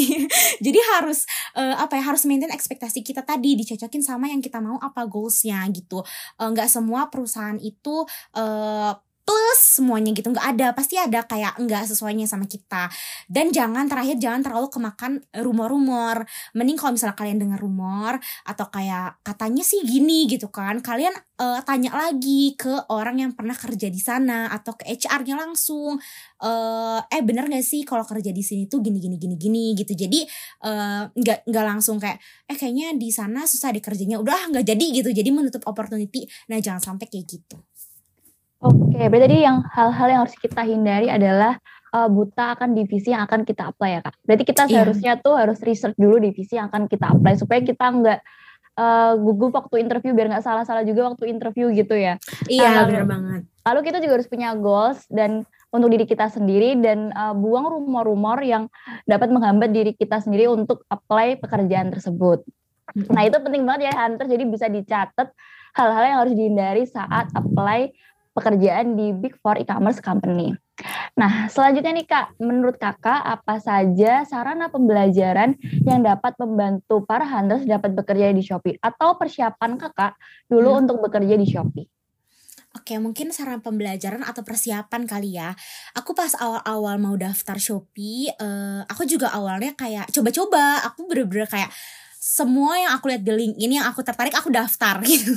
jadi 0.63 0.81
harus 0.97 1.27
uh, 1.59 1.83
apa 1.83 1.99
ya 1.99 2.15
harus 2.15 2.23
maintain 2.31 2.55
ekspektasi 2.55 3.03
kita 3.03 3.27
tadi 3.27 3.59
dicocokin 3.59 4.07
sama 4.07 4.31
yang 4.31 4.39
kita 4.39 4.63
mau 4.63 4.79
apa 4.79 5.03
goalsnya 5.11 5.67
gitu 5.75 6.07
nggak 6.39 6.69
uh, 6.71 6.73
semua 6.73 7.11
perusahaan 7.11 7.59
itu 7.59 8.07
uh, 8.39 8.95
plus 9.27 9.61
semuanya 9.83 10.15
gitu. 10.15 10.31
Nggak 10.31 10.47
ada 10.55 10.67
pasti 10.71 10.95
ada 10.95 11.27
kayak 11.27 11.59
nggak 11.59 11.91
sesuainya 11.91 12.31
sama 12.31 12.47
kita. 12.47 12.87
Dan 13.27 13.51
jangan 13.51 13.91
terakhir 13.91 14.23
jangan 14.23 14.47
terlalu 14.47 14.71
kemakan 14.71 15.13
rumor-rumor. 15.35 16.23
Mending 16.55 16.79
kalau 16.79 16.95
misalnya 16.95 17.19
kalian 17.19 17.43
dengar 17.43 17.59
rumor 17.59 18.23
atau 18.47 18.71
kayak 18.71 19.19
katanya 19.27 19.67
sih 19.67 19.83
gini 19.83 20.31
gitu 20.31 20.47
kan 20.49 20.79
kalian 20.79 21.11
uh, 21.43 21.59
tanya 21.67 21.91
lagi 21.91 22.55
ke 22.55 22.87
orang 22.95 23.19
yang 23.19 23.33
pernah 23.35 23.59
kerja 23.59 23.91
di 23.91 23.99
sana 23.99 24.47
atau 24.55 24.79
ke 24.79 24.87
HR-nya 24.87 25.35
langsung. 25.35 25.99
Uh, 26.39 27.01
eh 27.11 27.25
bener 27.25 27.49
gak 27.51 27.65
sih 27.67 27.83
kalau 27.83 28.07
kerja 28.07 28.31
di 28.31 28.45
sini 28.47 28.71
tuh 28.71 28.79
gini 28.79 29.03
gini 29.03 29.19
gini 29.19 29.35
gini 29.35 29.75
gitu. 29.75 29.91
Jadi 29.99 30.23
nggak 31.19 31.39
uh, 31.43 31.45
nggak 31.51 31.65
langsung 31.67 31.99
kayak 31.99 32.23
eh 32.47 32.55
kayaknya 32.55 32.95
di 32.95 33.11
sana 33.11 33.43
susah 33.43 33.75
dikerjanya 33.75 34.23
udah 34.23 34.55
nggak 34.55 34.65
jadi 34.65 34.87
gitu. 35.03 35.11
Jadi 35.11 35.29
menutup 35.35 35.67
opportunity. 35.67 36.31
Nah 36.47 36.63
jangan 36.63 36.95
sampai 36.95 37.11
kayak 37.11 37.27
gitu 37.27 37.59
Oke, 38.67 39.03
berarti 39.07 39.25
tadi 39.31 39.37
yang 39.47 39.63
hal-hal 39.71 40.09
yang 40.11 40.21
harus 40.27 40.37
kita 40.39 40.63
hindari 40.67 41.07
adalah 41.07 41.55
uh, 41.95 42.09
buta 42.11 42.59
akan 42.59 42.75
divisi 42.75 43.15
yang 43.15 43.23
akan 43.25 43.47
kita 43.47 43.71
apply 43.71 43.91
ya 43.97 44.01
kak. 44.03 44.15
Berarti 44.27 44.45
kita 44.45 44.63
iya. 44.67 44.71
seharusnya 44.71 45.13
yeah. 45.15 45.25
tuh 45.25 45.35
harus 45.39 45.59
research 45.63 45.97
dulu 45.97 46.19
divisi 46.19 46.59
yang 46.59 46.69
akan 46.69 46.91
kita 46.91 47.15
apply 47.15 47.35
supaya 47.39 47.61
kita 47.63 47.87
nggak 47.87 48.21
uh, 48.77 49.13
gugup 49.17 49.55
waktu 49.55 49.87
interview 49.87 50.13
biar 50.13 50.29
nggak 50.35 50.45
salah-salah 50.45 50.83
juga 50.83 51.15
waktu 51.15 51.31
interview 51.31 51.71
gitu 51.71 51.95
ya. 51.95 52.19
Iya 52.51 52.85
um, 52.85 52.87
benar 52.91 53.05
banget. 53.07 53.41
Lalu 53.67 53.81
kita 53.87 53.99
juga 54.03 54.13
harus 54.19 54.29
punya 54.31 54.51
goals 54.55 55.01
dan 55.11 55.47
untuk 55.75 55.91
diri 55.93 56.07
kita 56.07 56.31
sendiri 56.31 56.79
dan 56.79 57.11
uh, 57.13 57.35
buang 57.35 57.69
rumor-rumor 57.69 58.39
yang 58.41 58.71
dapat 59.05 59.29
menghambat 59.29 59.75
diri 59.75 59.93
kita 59.93 60.23
sendiri 60.23 60.47
untuk 60.49 60.87
apply 60.89 61.43
pekerjaan 61.43 61.91
tersebut. 61.91 62.47
Nah 63.13 63.23
itu 63.27 63.37
penting 63.43 63.67
banget 63.67 63.91
ya 63.91 63.93
Hunter, 63.99 64.31
jadi 64.31 64.45
bisa 64.47 64.71
dicatat 64.71 65.29
hal-hal 65.75 66.05
yang 66.07 66.19
harus 66.23 66.35
dihindari 66.39 66.87
saat 66.89 67.29
apply 67.35 67.93
pekerjaan 68.37 68.93
di 68.93 69.17
Big 69.17 69.33
Four 69.41 69.57
e-commerce 69.57 70.05
company. 70.05 70.53
Nah, 71.17 71.49
selanjutnya 71.49 71.97
nih 71.97 72.05
Kak, 72.05 72.37
menurut 72.37 72.77
Kakak 72.77 73.25
apa 73.25 73.57
saja 73.57 74.29
sarana 74.29 74.69
pembelajaran 74.69 75.57
yang 75.89 76.05
dapat 76.05 76.37
membantu 76.37 77.01
para 77.09 77.25
hunters 77.25 77.65
dapat 77.65 77.97
bekerja 77.97 78.37
di 78.37 78.45
Shopee 78.45 78.77
atau 78.77 79.17
persiapan 79.17 79.81
Kakak 79.81 80.21
dulu 80.53 80.77
hmm. 80.77 80.81
untuk 80.85 80.97
bekerja 81.01 81.41
di 81.41 81.49
Shopee? 81.49 81.89
Oke, 82.77 83.01
mungkin 83.01 83.33
saran 83.33 83.65
pembelajaran 83.65 84.21
atau 84.21 84.45
persiapan 84.45 85.09
kali 85.09 85.41
ya. 85.41 85.57
Aku 85.97 86.13
pas 86.13 86.37
awal-awal 86.37 87.01
mau 87.01 87.17
daftar 87.17 87.57
Shopee, 87.57 88.29
uh, 88.37 88.85
aku 88.85 89.09
juga 89.09 89.33
awalnya 89.33 89.73
kayak 89.73 90.13
coba-coba. 90.13 90.85
Aku 90.93 91.09
bener-bener 91.09 91.49
kayak 91.49 91.73
semua 92.27 92.75
yang 92.75 92.91
aku 92.91 93.07
lihat 93.07 93.23
di 93.23 93.31
LinkedIn 93.31 93.79
yang 93.79 93.87
aku 93.87 94.03
tertarik 94.03 94.35
aku 94.35 94.51
daftar 94.51 94.99
gitu. 95.07 95.31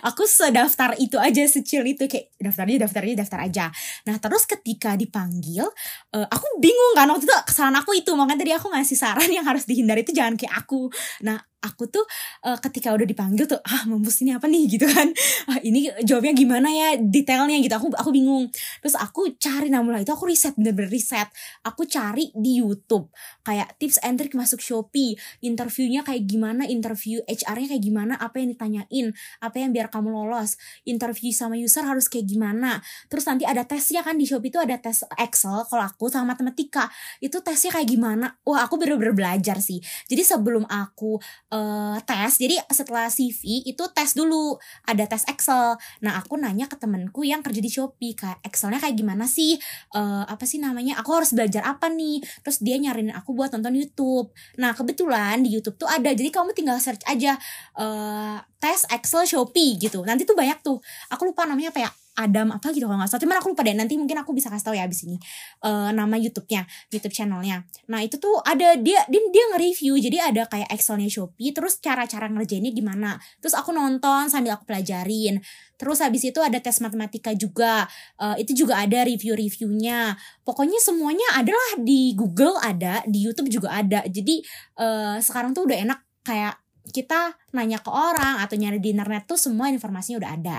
Aku 0.00 0.24
sedaftar 0.24 0.96
itu 0.96 1.20
aja 1.20 1.44
secil 1.44 1.84
itu 1.84 2.08
kayak 2.08 2.32
daftar 2.40 2.64
aja 2.64 2.78
daftar 2.88 3.02
aja 3.04 3.16
daftar 3.20 3.40
aja. 3.44 3.64
Nah 4.08 4.16
terus 4.16 4.48
ketika 4.48 4.96
dipanggil 4.96 5.68
uh, 6.16 6.26
aku 6.32 6.46
bingung 6.56 6.96
kan 6.96 7.12
waktu 7.12 7.28
itu 7.28 7.36
kesalahan 7.44 7.76
aku 7.84 7.92
itu. 7.92 8.16
Makanya 8.16 8.40
tadi 8.40 8.52
aku 8.56 8.72
ngasih 8.72 8.96
saran 8.96 9.28
yang 9.28 9.44
harus 9.44 9.68
dihindari 9.68 10.00
itu 10.00 10.16
jangan 10.16 10.40
kayak 10.40 10.56
aku. 10.56 10.88
Nah 11.20 11.36
aku 11.60 11.92
tuh 11.92 12.04
uh, 12.48 12.56
ketika 12.58 12.92
udah 12.96 13.04
dipanggil 13.04 13.44
tuh 13.44 13.60
ah 13.60 13.84
mampus 13.84 14.24
ini 14.24 14.32
apa 14.32 14.48
nih? 14.48 14.64
gitu 14.74 14.86
kan. 14.88 15.12
Ah, 15.48 15.60
ini 15.60 15.92
jawabnya 16.04 16.32
gimana 16.32 16.68
ya 16.72 16.88
detailnya? 16.96 17.60
gitu. 17.60 17.72
Aku 17.76 17.88
aku 17.92 18.10
bingung. 18.10 18.48
Terus 18.80 18.96
aku 18.96 19.36
cari 19.36 19.68
namun 19.68 20.00
itu 20.00 20.12
aku 20.12 20.28
riset 20.28 20.56
bener-bener 20.56 20.88
riset. 20.88 21.28
Aku 21.64 21.84
cari 21.84 22.32
di 22.32 22.60
YouTube 22.64 23.12
kayak 23.44 23.76
tips 23.76 24.00
and 24.00 24.16
trick 24.16 24.32
masuk 24.32 24.60
Shopee. 24.64 25.16
Interviewnya 25.44 26.00
kayak 26.00 26.24
gimana 26.24 26.64
interview 26.64 27.20
HR-nya 27.28 27.76
kayak 27.76 27.84
gimana 27.84 28.14
apa 28.16 28.40
yang 28.40 28.48
ditanyain 28.56 29.06
apa 29.44 29.56
yang 29.60 29.70
biar 29.76 29.92
kamu 29.92 30.08
lolos. 30.08 30.56
Interview 30.88 31.30
sama 31.30 31.60
user 31.60 31.84
harus 31.84 32.08
kayak 32.08 32.24
gimana. 32.24 32.80
Terus 33.12 33.24
nanti 33.28 33.44
ada 33.44 33.62
tesnya 33.68 34.00
kan 34.00 34.16
di 34.16 34.24
Shopee 34.24 34.48
itu 34.48 34.58
ada 34.58 34.80
tes 34.80 35.04
Excel 35.20 35.68
kalau 35.68 35.84
aku 35.84 36.08
sama 36.08 36.32
matematika. 36.32 36.88
Itu 37.20 37.44
tesnya 37.44 37.76
kayak 37.76 37.88
gimana? 37.88 38.40
Wah 38.48 38.64
aku 38.64 38.80
bener-bener 38.80 39.12
belajar 39.12 39.60
sih. 39.60 39.82
Jadi 40.08 40.22
sebelum 40.24 40.64
aku 40.64 41.20
uh, 41.50 41.98
tes. 42.06 42.32
Jadi 42.38 42.56
setelah 42.70 43.10
CV 43.10 43.66
itu 43.66 43.84
tes 43.92 44.14
dulu, 44.14 44.56
ada 44.86 45.04
tes 45.06 45.26
Excel. 45.26 45.76
Nah, 46.02 46.22
aku 46.22 46.38
nanya 46.38 46.70
ke 46.70 46.78
temenku 46.78 47.26
yang 47.26 47.42
kerja 47.44 47.60
di 47.60 47.70
Shopee 47.70 48.14
kayak 48.14 48.40
Excelnya 48.46 48.78
kayak 48.78 48.96
gimana 48.96 49.26
sih? 49.26 49.58
Uh, 49.94 50.24
apa 50.26 50.46
sih 50.46 50.62
namanya? 50.62 50.98
Aku 51.02 51.14
harus 51.14 51.34
belajar 51.34 51.66
apa 51.66 51.90
nih? 51.90 52.22
Terus 52.46 52.58
dia 52.62 52.78
nyariin 52.78 53.12
aku 53.12 53.34
buat 53.34 53.50
nonton 53.52 53.76
YouTube. 53.76 54.30
Nah, 54.58 54.72
kebetulan 54.72 55.42
di 55.42 55.50
YouTube 55.52 55.76
tuh 55.76 55.90
ada. 55.90 56.10
Jadi 56.10 56.30
kamu 56.30 56.54
tinggal 56.54 56.78
search 56.78 57.02
aja 57.04 57.36
uh, 57.76 58.38
tes 58.62 58.86
Excel 58.88 59.26
Shopee 59.26 59.76
gitu. 59.76 60.02
Nanti 60.06 60.22
tuh 60.24 60.38
banyak 60.38 60.62
tuh. 60.62 60.78
Aku 61.12 61.28
lupa 61.28 61.44
namanya 61.44 61.74
apa 61.74 61.82
ya? 61.86 61.90
Adam 62.18 62.50
apa 62.50 62.74
gitu 62.74 62.86
kalau 62.90 62.98
nggak 62.98 63.10
salah. 63.10 63.22
Cuman 63.22 63.36
aku 63.38 63.48
lupa 63.54 63.62
deh. 63.62 63.76
Nanti 63.76 63.94
mungkin 63.94 64.18
aku 64.18 64.34
bisa 64.34 64.50
kasih 64.50 64.66
tahu 64.70 64.74
ya 64.76 64.84
abis 64.86 65.06
ini 65.06 65.16
uh, 65.62 65.94
nama 65.94 66.16
YouTube-nya, 66.18 66.66
YouTube 66.90 67.14
channelnya. 67.14 67.64
Nah 67.86 68.00
itu 68.02 68.18
tuh 68.18 68.42
ada 68.42 68.74
dia 68.78 69.06
dia 69.06 69.22
dia 69.30 69.44
nge-review. 69.54 69.94
Jadi 70.00 70.16
ada 70.18 70.42
kayak 70.50 70.68
Excelnya 70.74 71.06
Shopee. 71.06 71.54
Terus 71.54 71.78
cara-cara 71.78 72.26
ngerjainnya 72.26 72.72
gimana. 72.74 73.16
Terus 73.38 73.54
aku 73.54 73.70
nonton 73.70 74.26
sambil 74.28 74.58
aku 74.58 74.66
pelajarin. 74.66 75.40
Terus 75.80 76.04
habis 76.04 76.20
itu 76.28 76.36
ada 76.44 76.60
tes 76.60 76.76
matematika 76.84 77.32
juga. 77.32 77.88
Uh, 78.20 78.36
itu 78.36 78.52
juga 78.52 78.80
ada 78.82 79.00
review-reviewnya. 79.06 80.18
Pokoknya 80.44 80.76
semuanya 80.82 81.40
adalah 81.40 81.80
di 81.80 82.12
Google 82.12 82.60
ada, 82.60 83.00
di 83.08 83.24
YouTube 83.24 83.48
juga 83.48 83.72
ada. 83.72 84.04
Jadi 84.04 84.44
uh, 84.76 85.16
sekarang 85.22 85.56
tuh 85.56 85.64
udah 85.64 85.78
enak 85.80 86.00
kayak 86.20 86.60
kita 86.90 87.38
nanya 87.54 87.78
ke 87.80 87.88
orang 87.88 88.42
atau 88.42 88.58
nyari 88.58 88.82
di 88.82 88.92
internet 88.92 89.24
tuh 89.24 89.38
semua 89.38 89.70
informasinya 89.72 90.20
udah 90.20 90.32
ada. 90.36 90.58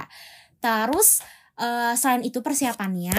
Terus 0.61 1.21
uh, 1.61 1.93
selain 1.93 2.25
itu 2.25 2.41
persiapannya 2.41 3.13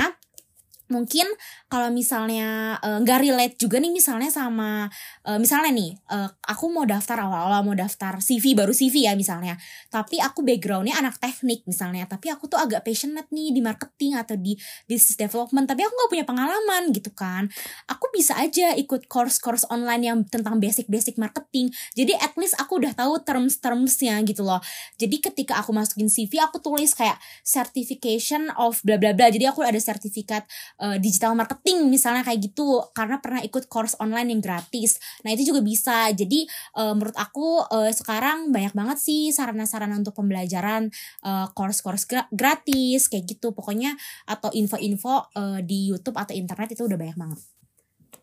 mungkin 0.93 1.25
kalau 1.73 1.89
misalnya 1.89 2.77
eh, 2.85 2.99
nggak 3.01 3.19
uh, 3.19 3.23
relate 3.25 3.57
juga 3.57 3.81
nih 3.81 3.89
misalnya 3.89 4.29
sama 4.29 4.93
uh, 5.25 5.39
misalnya 5.41 5.73
nih 5.73 5.91
uh, 6.13 6.29
aku 6.45 6.69
mau 6.69 6.85
daftar 6.85 7.25
awal-awal 7.25 7.65
mau 7.65 7.73
daftar 7.73 8.21
CV 8.21 8.53
baru 8.53 8.77
CV 8.77 9.09
ya 9.09 9.17
misalnya. 9.17 9.57
Tapi 9.89 10.21
aku 10.21 10.45
backgroundnya 10.45 11.01
anak 11.01 11.17
teknik 11.17 11.65
misalnya 11.65 12.05
tapi 12.05 12.29
aku 12.29 12.53
tuh 12.53 12.61
agak 12.61 12.85
passionate 12.85 13.33
nih 13.33 13.57
di 13.57 13.65
marketing 13.65 14.21
atau 14.21 14.37
di 14.37 14.53
business 14.85 15.17
development 15.17 15.65
tapi 15.65 15.81
aku 15.89 15.93
nggak 15.97 16.11
punya 16.13 16.25
pengalaman 16.29 16.93
gitu 16.93 17.09
kan. 17.17 17.49
Aku 17.89 18.13
bisa 18.13 18.37
aja 18.37 18.77
ikut 18.77 19.09
course-course 19.09 19.65
online 19.73 20.05
yang 20.05 20.19
tentang 20.29 20.61
basic-basic 20.61 21.17
marketing. 21.17 21.73
Jadi 21.97 22.13
at 22.21 22.37
least 22.37 22.61
aku 22.61 22.77
udah 22.77 22.93
tahu 22.93 23.17
terms-termsnya 23.25 24.21
gitu 24.29 24.45
loh. 24.45 24.61
Jadi 25.01 25.25
ketika 25.25 25.65
aku 25.65 25.73
masukin 25.73 26.13
CV 26.13 26.37
aku 26.45 26.61
tulis 26.61 26.93
kayak 26.93 27.17
certification 27.41 28.53
of 28.61 28.77
bla 28.85 29.01
bla 29.01 29.17
bla. 29.17 29.33
Jadi 29.33 29.49
aku 29.49 29.65
ada 29.65 29.79
sertifikat 29.79 30.45
uh, 30.83 30.99
digital 30.99 31.39
marketing 31.39 31.87
misalnya 31.87 32.27
kayak 32.27 32.51
gitu 32.51 32.83
karena 32.91 33.23
pernah 33.23 33.39
ikut 33.41 33.71
course 33.71 33.95
online 34.03 34.35
yang 34.35 34.43
gratis 34.43 34.99
nah 35.23 35.31
itu 35.31 35.55
juga 35.55 35.63
bisa 35.63 36.11
jadi 36.11 36.45
uh, 36.75 36.93
menurut 36.99 37.15
aku 37.15 37.63
uh, 37.71 37.91
sekarang 37.95 38.51
banyak 38.51 38.75
banget 38.75 38.99
sih 38.99 39.31
sarana-sarana 39.31 39.95
untuk 39.95 40.19
pembelajaran 40.19 40.91
uh, 41.23 41.47
course-course 41.55 42.11
gratis 42.35 43.07
kayak 43.07 43.25
gitu 43.31 43.55
pokoknya 43.55 43.95
atau 44.27 44.51
info-info 44.51 45.31
uh, 45.39 45.63
di 45.63 45.95
YouTube 45.95 46.19
atau 46.19 46.35
internet 46.35 46.75
itu 46.75 46.83
udah 46.83 46.99
banyak 46.99 47.17
banget 47.17 47.41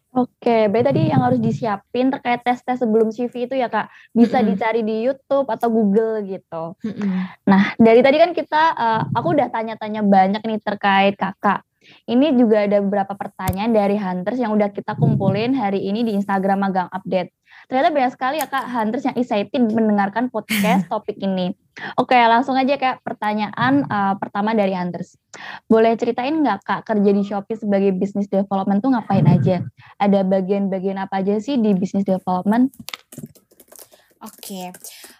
Oke, 0.09 0.65
berarti 0.73 0.89
tadi 0.89 1.01
yang 1.13 1.21
harus 1.21 1.37
disiapin 1.37 2.09
terkait 2.09 2.41
tes-tes 2.41 2.81
sebelum 2.81 3.13
CV 3.13 3.45
itu 3.45 3.53
ya 3.53 3.69
kak 3.69 3.93
bisa 4.09 4.41
mm 4.41 4.41
-hmm. 4.41 4.49
dicari 4.57 4.81
di 4.81 4.95
YouTube 5.05 5.45
atau 5.45 5.69
Google 5.69 6.25
gitu. 6.25 6.73
Mm 6.81 6.93
-hmm. 6.97 7.11
Nah 7.45 7.63
dari 7.77 8.01
tadi 8.01 8.17
kan 8.17 8.33
kita, 8.33 8.73
uh, 8.73 9.01
aku 9.13 9.37
udah 9.37 9.53
tanya-tanya 9.53 10.01
banyak 10.01 10.41
nih 10.41 10.59
terkait 10.65 11.13
kakak. 11.13 11.61
Ini 12.09 12.33
juga 12.37 12.65
ada 12.65 12.81
beberapa 12.81 13.13
pertanyaan 13.13 13.71
dari 13.71 13.95
Hunters 13.95 14.41
yang 14.41 14.53
udah 14.55 14.69
kita 14.73 14.97
kumpulin 14.97 15.53
hari 15.53 15.85
ini 15.85 16.01
di 16.05 16.17
Instagram 16.17 16.65
Magang 16.65 16.89
Update. 16.89 17.33
Ternyata 17.69 17.89
banyak 17.93 18.11
sekali 18.13 18.35
ya 18.41 18.47
Kak 18.49 18.65
Hunters 18.65 19.05
yang 19.05 19.17
excited 19.17 19.61
mendengarkan 19.73 20.29
podcast 20.29 20.85
topik 20.91 21.17
ini. 21.21 21.53
Oke, 21.97 22.17
langsung 22.17 22.57
aja 22.57 22.75
Kak 22.75 23.05
pertanyaan 23.05 23.85
uh, 23.87 24.13
pertama 24.17 24.57
dari 24.57 24.73
Hunters. 24.73 25.17
Boleh 25.69 25.93
ceritain 25.95 26.33
nggak 26.33 26.65
Kak 26.65 26.81
kerja 26.85 27.11
di 27.13 27.23
Shopee 27.25 27.57
sebagai 27.57 27.93
business 27.97 28.29
development 28.29 28.81
tuh 28.81 28.91
ngapain 28.93 29.25
aja? 29.29 29.61
Ada 30.01 30.25
bagian-bagian 30.25 30.97
apa 30.97 31.21
aja 31.21 31.37
sih 31.37 31.57
di 31.61 31.77
business 31.77 32.05
development? 32.05 32.73
Oke, 34.19 34.75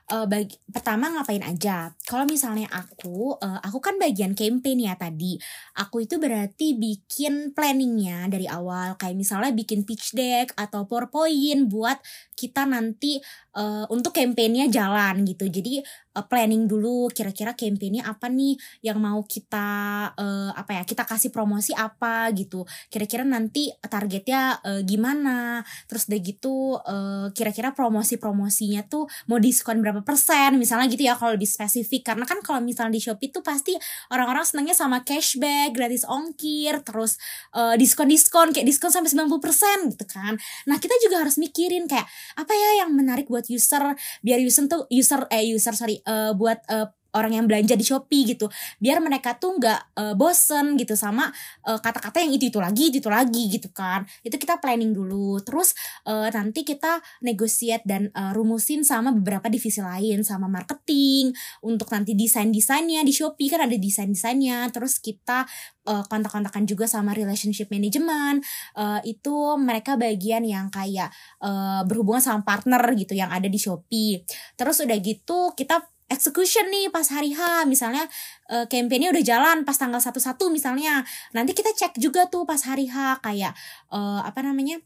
uh, 0.10 0.26
bagi, 0.26 0.58
pertama 0.74 1.14
ngapain 1.14 1.46
aja? 1.46 1.94
Kalau 2.04 2.26
misalnya 2.26 2.68
aku, 2.74 3.38
uh, 3.38 3.60
aku 3.62 3.80
kan 3.80 3.96
bagian 4.02 4.34
campaign 4.34 4.90
ya 4.90 4.98
tadi. 4.98 5.38
Aku 5.78 6.04
itu 6.04 6.18
berarti 6.18 6.76
bikin 6.76 7.54
planningnya 7.54 8.28
dari 8.28 8.50
awal, 8.50 8.98
kayak 8.98 9.16
misalnya 9.16 9.54
bikin 9.54 9.86
pitch 9.86 10.18
deck 10.18 10.52
atau 10.58 10.90
PowerPoint 10.90 11.70
buat 11.70 12.02
kita 12.40 12.64
nanti 12.64 13.20
uh, 13.60 13.86
untuk 13.92 14.16
campaignnya 14.16 14.72
jalan 14.72 15.28
gitu. 15.28 15.52
Jadi 15.52 15.84
uh, 16.16 16.26
planning 16.26 16.66
dulu 16.72 17.12
kira-kira 17.12 17.52
campaignnya 17.52 18.08
apa 18.08 18.32
nih 18.32 18.56
yang 18.80 19.04
mau 19.04 19.20
kita 19.28 19.68
uh, 20.16 20.52
apa 20.56 20.80
ya 20.80 20.84
kita 20.88 21.04
kasih 21.04 21.32
promosi 21.36 21.76
apa 21.76 22.32
gitu. 22.32 22.64
Kira-kira 22.88 23.28
nanti 23.28 23.68
targetnya 23.84 24.64
uh, 24.64 24.82
gimana? 24.88 25.68
Terus 25.92 26.08
udah 26.08 26.20
gitu 26.24 26.56
uh, 26.80 27.28
kira-kira 27.36 27.76
promosi-promosinya 27.76 28.88
tuh 28.88 29.12
mau 29.28 29.38
diskon 29.38 29.84
berapa 29.84 29.99
persen 30.04 30.60
misalnya 30.60 30.88
gitu 30.92 31.06
ya 31.06 31.16
kalau 31.16 31.36
lebih 31.36 31.48
spesifik 31.48 32.12
karena 32.14 32.26
kan 32.28 32.40
kalau 32.44 32.60
misalnya 32.60 32.98
di 32.98 33.02
Shopee 33.02 33.32
tuh 33.32 33.44
pasti 33.46 33.76
orang-orang 34.14 34.46
senangnya 34.46 34.76
sama 34.76 35.02
cashback, 35.04 35.74
gratis 35.74 36.04
ongkir, 36.06 36.82
terus 36.84 37.18
uh, 37.56 37.74
diskon-diskon 37.80 38.52
kayak 38.52 38.68
diskon 38.68 38.92
sampai 38.94 39.12
90% 39.12 39.94
gitu 39.96 40.06
kan. 40.10 40.36
Nah, 40.68 40.78
kita 40.78 40.96
juga 41.02 41.24
harus 41.24 41.38
mikirin 41.42 41.86
kayak 41.90 42.06
apa 42.36 42.54
ya 42.54 42.86
yang 42.86 42.92
menarik 42.94 43.30
buat 43.30 43.48
user 43.48 43.96
biar 44.22 44.40
user 44.42 44.68
tuh 44.68 44.86
user 44.92 45.26
eh 45.32 45.46
user 45.54 45.74
sorry 45.74 46.02
uh, 46.06 46.36
buat 46.36 46.62
uh, 46.70 46.88
orang 47.16 47.36
yang 47.36 47.46
belanja 47.50 47.74
di 47.74 47.86
Shopee 47.86 48.36
gitu. 48.36 48.52
Biar 48.78 49.02
mereka 49.02 49.38
tuh 49.38 49.58
nggak 49.58 49.80
uh, 49.98 50.14
bosen 50.14 50.78
gitu 50.78 50.94
sama 50.94 51.30
kata-kata 51.66 52.20
uh, 52.20 52.24
yang 52.26 52.34
itu 52.36 52.50
itu 52.50 52.60
lagi 52.62 52.84
itu, 52.90 52.98
itu 53.02 53.10
lagi 53.10 53.44
gitu 53.50 53.70
kan. 53.74 54.06
Itu 54.22 54.36
kita 54.38 54.62
planning 54.62 54.94
dulu. 54.94 55.42
Terus 55.42 55.74
uh, 56.06 56.30
nanti 56.30 56.62
kita 56.66 57.02
negosiat 57.26 57.86
dan 57.86 58.14
uh, 58.14 58.32
rumusin 58.34 58.86
sama 58.86 59.14
beberapa 59.14 59.50
divisi 59.50 59.82
lain. 59.82 60.22
Sama 60.22 60.46
marketing 60.46 61.34
untuk 61.66 61.90
nanti 61.94 62.14
desain 62.14 62.50
desainnya 62.54 63.02
di 63.06 63.14
Shopee. 63.14 63.50
Kan 63.50 63.66
ada 63.66 63.78
desain 63.78 64.10
desainnya 64.10 64.70
terus 64.70 65.02
kita 65.02 65.46
uh, 65.90 66.04
kontak-kontakan 66.06 66.70
juga 66.70 66.86
sama 66.86 67.18
relationship 67.18 67.70
management. 67.74 68.46
Uh, 68.78 69.02
itu 69.06 69.58
mereka 69.58 69.98
bagian 69.98 70.46
yang 70.46 70.70
kayak 70.70 71.10
uh, 71.42 71.82
berhubungan 71.86 72.22
sama 72.22 72.42
partner 72.46 72.82
gitu 72.94 73.18
yang 73.18 73.34
ada 73.34 73.50
di 73.50 73.58
Shopee. 73.58 74.22
Terus 74.54 74.82
udah 74.86 74.98
gitu 75.02 75.54
kita 75.58 75.82
execution 76.10 76.66
nih 76.68 76.90
pas 76.90 77.06
hari 77.08 77.38
H 77.38 77.64
misalnya 77.70 78.10
uh, 78.50 78.66
udah 78.66 79.24
jalan 79.24 79.58
pas 79.64 79.78
tanggal 79.78 80.02
satu 80.02 80.18
satu 80.18 80.50
misalnya. 80.50 81.06
Nanti 81.32 81.54
kita 81.54 81.72
cek 81.72 82.02
juga 82.02 82.26
tuh 82.28 82.44
pas 82.44 82.60
hari 82.66 82.90
H 82.90 83.22
kayak 83.22 83.54
uh, 83.94 84.26
apa 84.26 84.42
namanya 84.42 84.82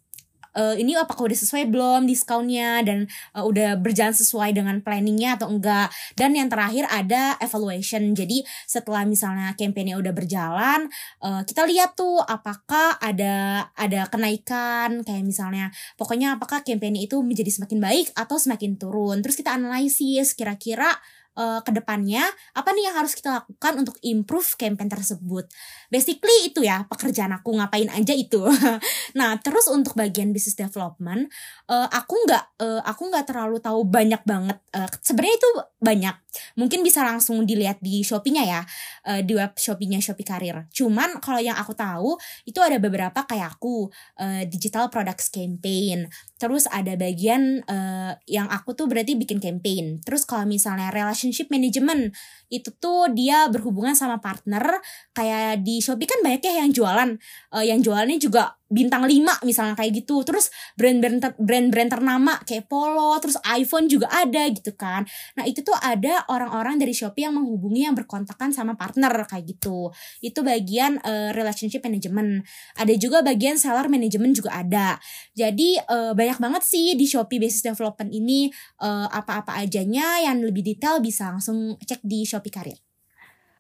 uh, 0.58 0.76
ini 0.78 0.98
apakah 0.98 1.30
udah 1.30 1.38
sesuai 1.38 1.70
belum 1.70 2.06
diskonnya 2.06 2.86
dan 2.86 3.06
uh, 3.34 3.44
udah 3.46 3.78
berjalan 3.78 4.14
sesuai 4.14 4.56
dengan 4.56 4.80
planningnya 4.82 5.38
atau 5.38 5.50
enggak. 5.50 5.90
Dan 6.18 6.38
yang 6.38 6.50
terakhir 6.50 6.88
ada 6.90 7.38
evaluation. 7.42 8.14
Jadi 8.14 8.46
setelah 8.66 9.06
misalnya 9.06 9.54
campaignnya 9.58 9.98
udah 10.00 10.14
berjalan 10.14 10.88
uh, 11.22 11.42
kita 11.44 11.66
lihat 11.68 11.98
tuh 11.98 12.22
apakah 12.24 12.98
ada 13.02 13.68
ada 13.78 14.08
kenaikan. 14.10 15.02
Kayak 15.04 15.24
misalnya 15.26 15.66
pokoknya 15.98 16.38
apakah 16.38 16.62
campaign 16.62 16.98
itu 16.98 17.20
menjadi 17.22 17.50
semakin 17.50 17.80
baik 17.82 18.08
atau 18.14 18.38
semakin 18.38 18.78
turun. 18.78 19.20
Terus 19.22 19.36
kita 19.38 19.54
analisis 19.58 20.38
kira-kira 20.38 20.90
uh, 21.38 21.60
ke 21.66 21.72
depannya 21.74 22.24
apa 22.54 22.70
nih 22.74 22.90
yang 22.90 22.96
harus 22.98 23.14
kita 23.18 23.44
lakukan 23.44 23.74
untuk 23.86 23.96
improve 24.06 24.56
campaign 24.58 24.90
tersebut. 24.90 25.46
Basically 25.90 26.50
itu 26.50 26.66
ya 26.66 26.86
pekerjaan 26.90 27.34
aku 27.36 27.54
ngapain 27.58 27.90
aja 27.90 28.14
itu. 28.14 28.42
nah 29.20 29.38
terus 29.42 29.70
untuk 29.70 29.98
bagian 29.98 30.32
business 30.32 30.58
development, 30.58 31.30
uh, 31.70 31.88
aku 31.90 32.16
nggak 32.26 32.44
uh, 32.62 32.82
aku 32.86 33.10
nggak 33.10 33.26
terlalu 33.30 33.58
tahu 33.62 33.86
banyak 33.86 34.22
banget. 34.26 34.58
Uh, 34.72 34.90
Sebenarnya 35.02 35.36
itu 35.38 35.50
banyak. 35.82 36.16
Mungkin 36.60 36.82
bisa 36.82 37.06
langsung 37.06 37.44
dilihat 37.44 37.80
di 37.80 38.02
Shopee-nya 38.02 38.44
ya, 38.44 38.62
uh, 39.08 39.22
di 39.22 39.34
web 39.38 39.56
Shopee-nya 39.56 40.00
Shopee 40.02 40.26
Karir. 40.26 40.68
Cuman 40.74 41.22
kalau 41.22 41.40
yang 41.40 41.56
aku 41.56 41.74
tahu 41.78 42.18
itu 42.44 42.60
ada 42.60 42.78
beberapa 42.78 43.26
kayak 43.26 43.60
aku 43.60 43.90
uh, 44.20 44.44
digital 44.50 44.90
products 44.90 45.30
campaign. 45.30 46.10
Terus 46.38 46.68
ada 46.68 47.00
bagian 47.00 47.64
uh, 47.70 48.18
yang 48.28 48.52
aku 48.52 48.76
tuh 48.76 48.90
berarti 48.90 49.16
bikin 49.16 49.40
campaign. 49.40 50.04
Terus 50.04 50.28
kalau 50.28 50.44
misalnya 50.44 50.92
relationship 50.92 51.48
management 51.48 52.12
itu 52.52 52.70
tuh 52.78 53.10
dia 53.14 53.48
berhubungan 53.48 53.96
sama 53.96 54.20
partner 54.20 54.82
kayak 55.16 55.64
di 55.64 55.80
Shopee 55.80 56.10
kan 56.10 56.20
banyak 56.22 56.42
ya 56.44 56.54
yang 56.66 56.72
jualan. 56.76 57.10
Uh, 57.54 57.64
yang 57.64 57.80
jualannya 57.80 58.20
juga 58.20 58.60
bintang 58.74 59.06
5 59.06 59.46
misalnya 59.46 59.78
kayak 59.78 60.04
gitu. 60.04 60.26
Terus 60.26 60.50
brand-brand 60.74 61.22
ter- 61.22 61.38
brand-brand 61.38 61.90
ternama 61.94 62.42
kayak 62.42 62.66
Polo 62.66 63.14
terus 63.22 63.38
iPhone 63.46 63.86
juga 63.86 64.10
ada 64.10 64.50
gitu 64.50 64.74
kan. 64.74 65.06
Nah 65.38 65.46
itu 65.46 65.62
tuh 65.62 65.78
ada 65.78 66.26
orang-orang 66.34 66.82
dari 66.82 66.92
Shopee 66.92 67.30
yang 67.30 67.38
menghubungi 67.38 67.86
yang 67.86 67.94
berkontakkan 67.94 68.50
sama 68.50 68.74
partner 68.74 69.14
kayak 69.30 69.46
gitu. 69.46 69.94
Itu 70.20 70.42
bagian 70.42 70.98
uh, 71.06 71.30
relationship 71.38 71.86
management. 71.86 72.42
Ada 72.82 72.98
juga 72.98 73.22
bagian 73.22 73.62
seller 73.62 73.86
management 73.86 74.34
juga 74.34 74.58
ada. 74.58 74.98
Jadi 75.38 75.78
uh, 75.86 76.18
banyak 76.18 76.42
banget 76.42 76.64
sih 76.66 76.98
di 76.98 77.06
Shopee 77.06 77.38
Business 77.38 77.64
Development 77.70 78.10
ini 78.10 78.50
uh, 78.82 79.08
apa-apa 79.14 79.62
ajanya. 79.62 80.26
Yang 80.26 80.50
lebih 80.50 80.64
detail 80.66 80.98
bisa 80.98 81.30
langsung 81.30 81.78
cek 81.78 82.02
di 82.02 82.26
Shopee 82.26 82.50
Karir 82.50 82.93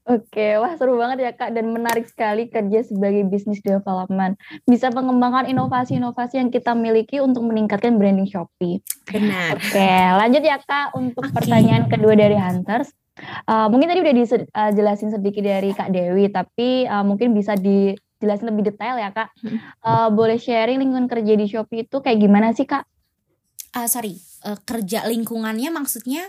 Oke, 0.04 0.60
wah 0.60 0.76
seru 0.76 1.00
banget 1.00 1.24
ya 1.24 1.32
Kak 1.32 1.56
dan 1.56 1.72
menarik 1.72 2.04
sekali 2.04 2.52
kerja 2.52 2.84
sebagai 2.84 3.24
business 3.24 3.64
development. 3.64 4.36
Bisa 4.68 4.92
mengembangkan 4.92 5.48
inovasi-inovasi 5.48 6.44
yang 6.44 6.52
kita 6.52 6.76
miliki 6.76 7.24
untuk 7.24 7.48
meningkatkan 7.48 7.96
branding 7.96 8.28
Shopee. 8.28 8.84
Benar. 9.08 9.56
Oke, 9.56 9.92
lanjut 10.20 10.44
ya 10.44 10.60
Kak 10.60 11.00
untuk 11.00 11.24
Oke. 11.24 11.32
pertanyaan 11.32 11.88
kedua 11.88 12.20
dari 12.20 12.36
Hunters. 12.36 12.92
Uh, 13.48 13.72
mungkin 13.72 13.88
tadi 13.88 14.04
udah 14.04 14.16
dijelasin 14.18 15.16
sedikit 15.16 15.40
dari 15.40 15.72
Kak 15.72 15.88
Dewi, 15.96 16.28
tapi 16.28 16.84
uh, 16.84 17.08
mungkin 17.08 17.32
bisa 17.32 17.56
dijelasin 17.56 18.52
lebih 18.52 18.76
detail 18.76 19.00
ya 19.00 19.08
Kak. 19.16 19.32
Uh, 19.80 20.12
boleh 20.12 20.36
sharing 20.36 20.84
lingkungan 20.84 21.08
kerja 21.08 21.32
di 21.32 21.48
Shopee 21.48 21.88
itu 21.88 22.04
kayak 22.04 22.20
gimana 22.20 22.52
sih 22.52 22.68
Kak? 22.68 22.84
Ah 23.72 23.88
sorry, 23.88 24.20
uh, 24.44 24.60
kerja 24.68 25.08
lingkungannya 25.08 25.72
maksudnya 25.72 26.28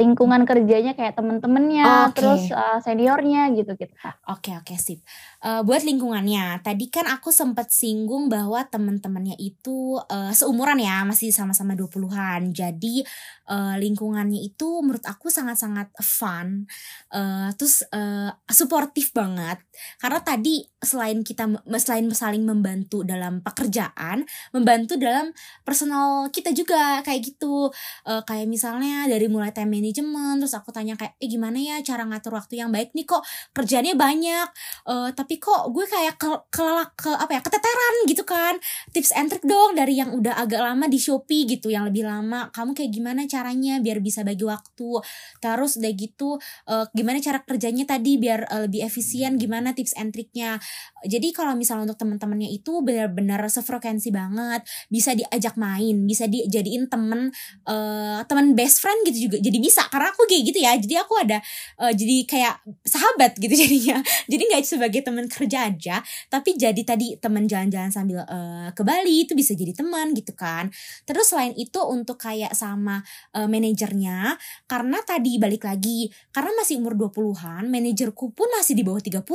Lingkungan 0.00 0.48
kerjanya 0.48 0.96
kayak 0.96 1.12
temen-temennya, 1.12 2.08
Oke. 2.08 2.16
terus 2.16 2.48
uh, 2.48 2.80
seniornya 2.80 3.52
gitu 3.52 3.76
gitu. 3.76 3.92
Oke 4.32 4.56
oke 4.56 4.74
sip. 4.80 5.04
Eh, 5.40 5.64
buat 5.64 5.80
lingkungannya, 5.88 6.60
tadi 6.60 6.92
kan 6.92 7.08
aku 7.08 7.32
sempat 7.32 7.72
singgung 7.72 8.28
bahwa 8.28 8.60
teman-temannya 8.68 9.40
itu 9.40 9.96
eh, 10.12 10.36
seumuran 10.36 10.76
ya, 10.76 11.00
masih 11.08 11.32
sama-sama 11.32 11.72
20-an. 11.72 12.52
Jadi 12.52 13.00
eh, 13.48 13.74
lingkungannya 13.80 14.36
itu 14.36 14.84
menurut 14.84 15.00
aku 15.08 15.32
sangat-sangat 15.32 15.88
fun. 16.04 16.68
eh, 17.16 17.48
terus 17.56 17.80
eh, 17.88 18.28
suportif 18.52 19.16
banget. 19.16 19.56
Karena 19.96 20.20
tadi 20.20 20.60
selain 20.76 21.24
kita 21.24 21.48
selain 21.80 22.04
saling 22.12 22.44
membantu 22.44 23.00
dalam 23.08 23.40
pekerjaan, 23.40 24.24
membantu 24.52 25.00
dalam 25.00 25.32
personal 25.64 26.28
kita 26.28 26.52
juga 26.52 27.00
kayak 27.00 27.20
gitu. 27.32 27.72
Eh, 28.04 28.20
kayak 28.28 28.44
misalnya 28.44 29.08
dari 29.08 29.24
mulai 29.32 29.56
time 29.56 29.72
management, 29.80 30.44
terus 30.44 30.52
aku 30.52 30.68
tanya 30.68 31.00
kayak 31.00 31.16
eh 31.16 31.28
gimana 31.32 31.56
ya 31.56 31.80
cara 31.80 32.04
ngatur 32.04 32.36
waktu 32.36 32.60
yang 32.60 32.68
baik 32.68 32.92
nih 32.92 33.08
kok 33.08 33.24
kerjanya 33.56 33.96
banyak 33.96 34.48
eh 34.88 35.10
tapi 35.16 35.29
kok 35.38 35.70
gue 35.70 35.86
kayak 35.86 36.18
ke, 36.18 36.28
kelelak 36.50 36.96
ke 36.98 37.12
apa 37.12 37.38
ya 37.38 37.40
keteteran 37.44 37.94
gitu 38.08 38.24
kan. 38.26 38.58
Tips 38.90 39.14
and 39.14 39.30
trick 39.30 39.44
dong 39.46 39.78
dari 39.78 40.00
yang 40.00 40.10
udah 40.10 40.34
agak 40.40 40.64
lama 40.64 40.88
di 40.90 40.98
Shopee 40.98 41.46
gitu 41.46 41.70
yang 41.70 41.86
lebih 41.86 42.08
lama. 42.08 42.50
Kamu 42.50 42.74
kayak 42.74 42.90
gimana 42.90 43.28
caranya 43.30 43.78
biar 43.78 44.02
bisa 44.02 44.26
bagi 44.26 44.42
waktu? 44.42 44.90
Terus 45.38 45.78
udah 45.78 45.92
gitu 45.94 46.40
eh, 46.66 46.86
gimana 46.96 47.18
cara 47.22 47.38
kerjanya 47.44 47.84
tadi 47.86 48.16
biar 48.18 48.48
eh, 48.50 48.60
lebih 48.66 48.82
efisien? 48.82 49.38
Gimana 49.38 49.76
tips 49.76 49.94
and 49.94 50.10
triknya 50.10 50.58
jadi 51.04 51.32
kalau 51.32 51.56
misalnya 51.56 51.88
untuk 51.88 52.00
teman-temannya 52.00 52.52
itu 52.52 52.84
benar-benar 52.84 53.40
sefrekuensi 53.48 54.12
banget. 54.12 54.64
Bisa 54.92 55.16
diajak 55.16 55.56
main 55.56 56.04
bisa 56.04 56.28
dijadiin 56.28 56.88
temen 56.88 57.32
eh 57.68 58.20
teman 58.24 58.52
best 58.56 58.80
friend 58.84 59.04
gitu 59.08 59.30
juga. 59.30 59.36
Jadi 59.40 59.58
bisa 59.60 59.84
karena 59.88 60.12
aku 60.12 60.24
kayak 60.28 60.42
gitu 60.52 60.58
ya. 60.60 60.72
Jadi 60.76 60.94
aku 61.00 61.14
ada 61.20 61.38
eh, 61.80 61.92
jadi 61.96 62.16
kayak 62.28 62.54
sahabat 62.84 63.32
gitu 63.40 63.54
jadinya. 63.66 63.98
Jadi 64.28 64.42
nggak 64.48 64.62
sebagai 64.64 65.00
teman 65.04 65.19
kerja 65.26 65.68
aja 65.68 65.96
tapi 66.30 66.54
jadi 66.56 66.78
tadi 66.86 67.18
teman 67.18 67.44
jalan-jalan 67.44 67.90
sambil 67.92 68.22
eh, 68.24 68.68
ke 68.72 68.82
Bali 68.86 69.26
itu 69.26 69.34
bisa 69.34 69.52
jadi 69.52 69.74
teman 69.74 70.14
gitu 70.16 70.32
kan. 70.32 70.70
Terus 71.04 71.32
selain 71.34 71.52
itu 71.58 71.80
untuk 71.84 72.20
kayak 72.20 72.54
sama 72.54 73.02
eh, 73.34 73.48
manajernya 73.48 74.38
karena 74.70 74.98
tadi 75.02 75.36
balik 75.36 75.66
lagi 75.66 76.08
karena 76.30 76.54
masih 76.56 76.78
umur 76.78 76.94
20-an 76.96 77.66
manajerku 77.66 78.32
pun 78.32 78.48
masih 78.54 78.78
di 78.78 78.82
bawah 78.86 79.02
30 79.02 79.26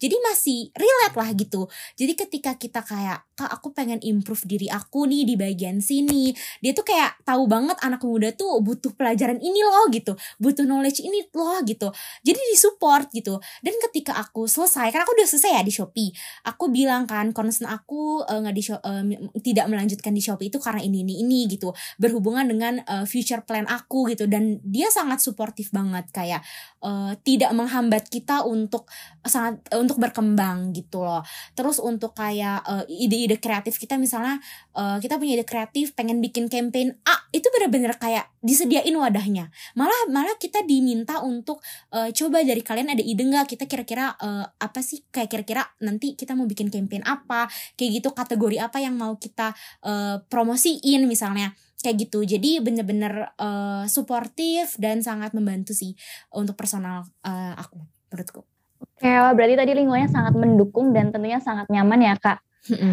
jadi 0.00 0.16
masih 0.32 0.72
relate 0.72 1.16
lah 1.16 1.30
gitu. 1.36 1.62
Jadi 1.98 2.12
ketika 2.16 2.56
kita 2.56 2.80
kayak 2.82 3.28
kak 3.36 3.50
aku 3.50 3.74
pengen 3.76 4.00
improve 4.00 4.44
diri 4.48 4.68
aku 4.72 5.04
nih 5.08 5.28
di 5.28 5.34
bagian 5.36 5.82
sini 5.82 6.32
dia 6.60 6.72
tuh 6.72 6.86
kayak 6.86 7.20
tahu 7.26 7.48
banget 7.48 7.76
anak 7.80 8.04
muda 8.04 8.30
tuh 8.32 8.60
butuh 8.60 8.92
pelajaran 8.94 9.40
ini 9.40 9.60
loh 9.64 9.88
gitu 9.90 10.14
butuh 10.38 10.64
knowledge 10.64 11.02
ini 11.02 11.26
loh 11.32 11.60
gitu. 11.64 11.88
Jadi 12.22 12.40
disupport 12.54 13.06
gitu. 13.12 13.38
Dan 13.60 13.74
ketika 13.88 14.16
aku 14.18 14.46
selesai 14.46 14.92
karena 14.92 15.06
udah 15.12 15.26
selesai 15.28 15.60
ya 15.60 15.62
di 15.62 15.72
Shopee. 15.72 16.10
Aku 16.48 16.72
bilang 16.72 17.04
kan 17.04 17.30
concern 17.36 17.68
aku 17.68 18.24
eh, 18.24 18.38
nggak 18.40 18.54
di 18.56 18.62
eh, 18.72 19.04
tidak 19.44 19.66
melanjutkan 19.68 20.12
di 20.16 20.22
Shopee 20.24 20.48
itu 20.48 20.58
karena 20.58 20.80
ini 20.80 21.04
ini 21.04 21.20
ini 21.20 21.46
gitu. 21.52 21.70
Berhubungan 22.00 22.48
dengan 22.48 22.80
eh, 22.82 23.04
future 23.04 23.44
plan 23.44 23.68
aku 23.68 24.08
gitu. 24.10 24.24
Dan 24.26 24.58
dia 24.64 24.88
sangat 24.88 25.20
suportif 25.20 25.70
banget 25.70 26.08
kayak 26.10 26.40
eh, 26.80 27.12
tidak 27.22 27.52
menghambat 27.52 28.08
kita 28.08 28.42
untuk 28.48 28.88
sangat 29.22 29.60
eh, 29.68 29.78
untuk 29.78 30.00
berkembang 30.00 30.72
gitu 30.72 31.04
loh. 31.04 31.20
Terus 31.52 31.76
untuk 31.78 32.16
kayak 32.16 32.64
eh, 32.64 32.84
ide-ide 32.88 33.36
kreatif 33.36 33.76
kita 33.76 34.00
misalnya 34.00 34.40
eh, 34.72 34.96
kita 34.98 35.20
punya 35.20 35.36
ide 35.36 35.46
kreatif 35.46 35.92
pengen 35.92 36.24
bikin 36.24 36.48
campaign 36.48 36.96
A 37.04 37.28
itu 37.36 37.46
bener-bener 37.52 37.92
kayak 38.00 38.31
disediain 38.42 38.92
wadahnya. 38.98 39.48
Malah 39.78 40.10
malah 40.10 40.34
kita 40.36 40.66
diminta 40.66 41.22
untuk 41.22 41.62
eh, 41.94 42.10
coba 42.10 42.42
dari 42.42 42.60
kalian 42.60 42.92
ada 42.92 43.00
ide 43.00 43.22
nggak? 43.22 43.54
Kita 43.54 43.64
kira-kira 43.70 44.12
eh, 44.18 44.46
apa 44.50 44.80
sih? 44.82 45.06
Kayak 45.08 45.30
kira-kira 45.30 45.62
nanti 45.80 46.18
kita 46.18 46.34
mau 46.34 46.44
bikin 46.44 46.68
campaign 46.68 47.06
apa? 47.06 47.46
Kayak 47.78 48.02
gitu 48.02 48.08
kategori 48.12 48.58
apa 48.58 48.82
yang 48.82 48.98
mau 48.98 49.14
kita 49.16 49.54
eh, 49.86 50.16
promosiin 50.26 51.06
misalnya. 51.06 51.54
Kayak 51.82 52.10
gitu. 52.10 52.26
Jadi 52.26 52.58
bener-bener 52.58 53.32
eh, 53.38 53.84
suportif 53.86 54.74
dan 54.76 55.00
sangat 55.00 55.32
membantu 55.32 55.72
sih 55.72 55.94
untuk 56.34 56.58
personal 56.58 57.06
eh, 57.22 57.54
aku 57.56 57.78
menurutku. 58.10 58.42
Oke, 58.82 59.06
wah, 59.06 59.30
berarti 59.30 59.54
tadi 59.54 59.72
lingkungannya 59.78 60.10
sangat 60.10 60.34
mendukung 60.34 60.90
dan 60.90 61.14
tentunya 61.14 61.38
sangat 61.38 61.70
nyaman 61.70 62.02
ya 62.02 62.14
Kak. 62.18 62.42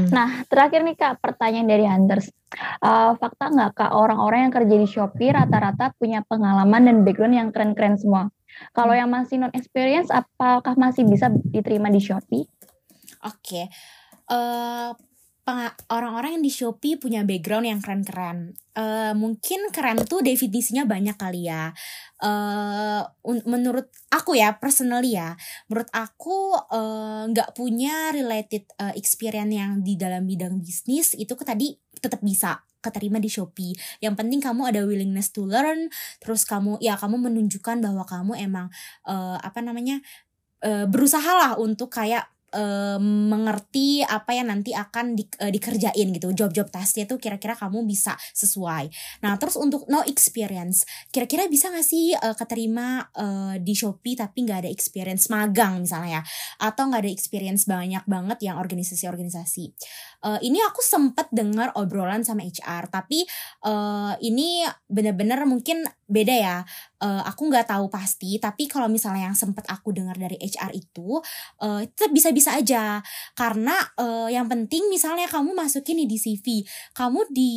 Nah, 0.09 0.41
terakhir 0.49 0.81
nih 0.81 0.97
Kak, 0.97 1.21
pertanyaan 1.21 1.69
dari 1.69 1.85
Hunters. 1.85 2.33
Eh, 2.81 3.11
fakta 3.21 3.53
nggak 3.53 3.71
Kak, 3.77 3.91
orang-orang 3.93 4.49
yang 4.49 4.53
kerja 4.53 4.75
di 4.81 4.87
Shopee 4.89 5.29
rata-rata 5.29 5.93
punya 5.93 6.25
pengalaman 6.25 6.89
dan 6.89 6.97
background 7.05 7.35
yang 7.37 7.49
keren-keren 7.53 7.97
semua. 8.01 8.33
Kalau 8.73 8.97
yang 8.97 9.13
masih 9.13 9.37
non 9.37 9.53
experience, 9.53 10.09
apakah 10.09 10.73
masih 10.73 11.05
bisa 11.05 11.29
diterima 11.29 11.93
di 11.93 12.01
Shopee? 12.01 12.49
Oke. 13.21 13.69
Eh 14.29 14.89
penga- 14.89 15.08
orang-orang 15.89 16.39
yang 16.39 16.43
di 16.45 16.53
Shopee 16.53 16.99
punya 16.99 17.25
background 17.25 17.65
yang 17.67 17.79
keren-keren. 17.79 18.53
Eh 18.73 19.13
mungkin 19.13 19.69
keren 19.69 20.01
tuh 20.07 20.23
definisinya 20.23 20.87
banyak 20.87 21.15
kali 21.19 21.49
ya. 21.49 21.71
Un- 23.23 23.45
menurut 23.47 23.87
aku 24.11 24.35
ya, 24.35 24.57
personally 24.57 25.15
ya, 25.15 25.35
menurut 25.69 25.89
aku 25.95 26.55
eh, 26.73 27.23
nggak 27.31 27.55
punya 27.55 28.11
related 28.11 28.67
eh, 28.77 28.93
experience 28.99 29.53
yang 29.53 29.81
di 29.81 29.95
dalam 29.95 30.27
bidang 30.27 30.59
bisnis 30.59 31.15
itu 31.15 31.33
ke 31.33 31.43
tadi 31.47 31.75
tetap 31.99 32.23
bisa 32.23 32.63
keterima 32.79 33.19
di 33.19 33.27
Shopee. 33.27 33.75
Yang 33.99 34.15
penting 34.23 34.39
kamu 34.39 34.71
ada 34.71 34.81
willingness 34.87 35.35
to 35.35 35.43
learn, 35.43 35.91
terus 36.23 36.47
kamu 36.47 36.79
ya 36.79 36.95
kamu 36.95 37.19
menunjukkan 37.31 37.83
bahwa 37.83 38.03
kamu 38.07 38.33
emang 38.39 38.67
eh, 39.07 39.37
apa 39.39 39.59
namanya 39.59 39.99
eh, 40.63 40.87
berusahalah 40.87 41.59
untuk 41.59 41.91
kayak 41.91 42.27
eh, 42.53 42.99
mengerti 43.01 44.01
apa 44.05 44.35
yang 44.35 44.49
nanti 44.51 44.73
akan 44.73 45.13
di- 45.17 45.29
eh, 45.39 45.51
dikerjain 45.53 46.07
gitu. 46.15 46.33
Job-job 46.33 46.69
tasnya 46.69 47.05
tuh 47.05 47.21
kira-kira 47.21 47.53
kamu 47.57 47.85
bisa 47.85 48.17
sesuai. 48.33 48.89
Nah 49.25 49.35
terus 49.37 49.55
untuk 49.57 49.85
no 49.89 50.01
experience 50.05 50.83
kira-kira 51.13 51.45
bisa 51.49 51.69
gak 51.69 51.85
sih 51.85 52.13
eh, 52.13 52.35
keterima 52.37 53.05
eh, 53.13 53.55
di 53.61 53.73
Shopee 53.73 54.17
tapi 54.17 54.45
nggak 54.45 54.67
ada 54.67 54.69
experience 54.71 55.29
magang 55.31 55.83
misalnya 55.83 56.21
ya? 56.21 56.23
Atau 56.69 56.89
nggak 56.89 57.01
ada 57.05 57.11
experience 57.11 57.65
banyak 57.69 58.03
banget 58.09 58.39
yang 58.45 58.57
organisasi-organisasi 58.57 59.73
Eh, 60.19 60.39
ini 60.51 60.59
aku 60.59 60.83
sempet 60.83 61.31
dengar 61.31 61.71
obrolan 61.79 62.27
sama 62.27 62.43
HR 62.43 62.91
tapi 62.91 63.23
eh, 63.63 64.13
ini 64.19 64.67
bener-bener 64.91 65.47
mungkin 65.47 65.87
beda 66.11 66.35
ya. 66.35 66.57
Eh, 66.99 67.23
aku 67.23 67.47
nggak 67.47 67.71
tahu 67.71 67.87
pasti 67.87 68.35
tapi 68.35 68.67
kalau 68.67 68.91
misalnya 68.91 69.31
yang 69.31 69.37
sempet 69.37 69.63
aku 69.71 69.95
dengar 69.95 70.19
dari 70.19 70.35
HR 70.39 70.75
itu 70.75 71.23
tetap 71.95 72.11
bisa-bisa 72.11 72.55
aja. 72.59 72.99
Karena 73.37 73.75
eh, 73.95 74.35
yang 74.35 74.51
penting 74.51 74.91
misalnya 74.91 75.27
kamu 75.31 75.55
masukin 75.55 76.03
nih 76.03 76.09
di 76.09 76.17
CV 76.19 76.45
kamu 76.95 77.31
di 77.31 77.51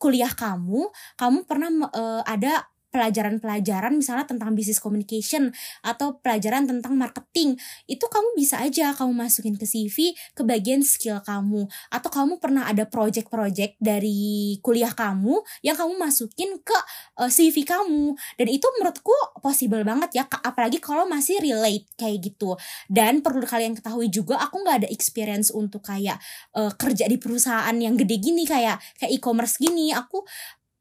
kuliah 0.00 0.32
kamu 0.32 0.88
kamu 1.20 1.38
pernah 1.44 1.70
eh, 1.92 2.22
ada 2.24 2.64
pelajaran-pelajaran 2.96 3.92
misalnya 3.92 4.24
tentang 4.24 4.56
business 4.56 4.80
communication 4.80 5.52
atau 5.84 6.16
pelajaran 6.24 6.64
tentang 6.64 6.96
marketing 6.96 7.60
itu 7.84 8.08
kamu 8.08 8.32
bisa 8.32 8.64
aja 8.64 8.96
kamu 8.96 9.12
masukin 9.12 9.52
ke 9.60 9.68
CV 9.68 10.16
ke 10.32 10.40
bagian 10.40 10.80
skill 10.80 11.20
kamu. 11.20 11.68
Atau 11.92 12.08
kamu 12.08 12.40
pernah 12.40 12.64
ada 12.64 12.88
project-project 12.88 13.76
dari 13.76 14.56
kuliah 14.64 14.96
kamu 14.96 15.44
yang 15.60 15.76
kamu 15.76 16.00
masukin 16.00 16.56
ke 16.64 16.78
uh, 17.20 17.28
eh, 17.28 17.30
CV 17.30 17.68
kamu. 17.68 18.16
Dan 18.40 18.48
itu 18.48 18.64
menurutku 18.80 19.12
possible 19.44 19.84
banget 19.84 20.16
ya 20.16 20.24
apalagi 20.24 20.80
kalau 20.80 21.04
masih 21.04 21.36
relate 21.44 21.84
kayak 22.00 22.32
gitu. 22.32 22.56
Dan 22.88 23.20
perlu 23.20 23.44
kalian 23.44 23.76
ketahui 23.76 24.08
juga 24.08 24.40
aku 24.40 24.64
nggak 24.64 24.86
ada 24.86 24.88
experience 24.88 25.52
untuk 25.52 25.84
kayak 25.84 26.16
uh, 26.56 26.72
kerja 26.72 27.04
di 27.04 27.20
perusahaan 27.20 27.76
yang 27.76 27.92
gede 28.00 28.16
gini 28.16 28.48
kayak 28.48 28.80
kayak 28.96 29.12
e-commerce 29.12 29.60
gini. 29.60 29.92
Aku 29.92 30.24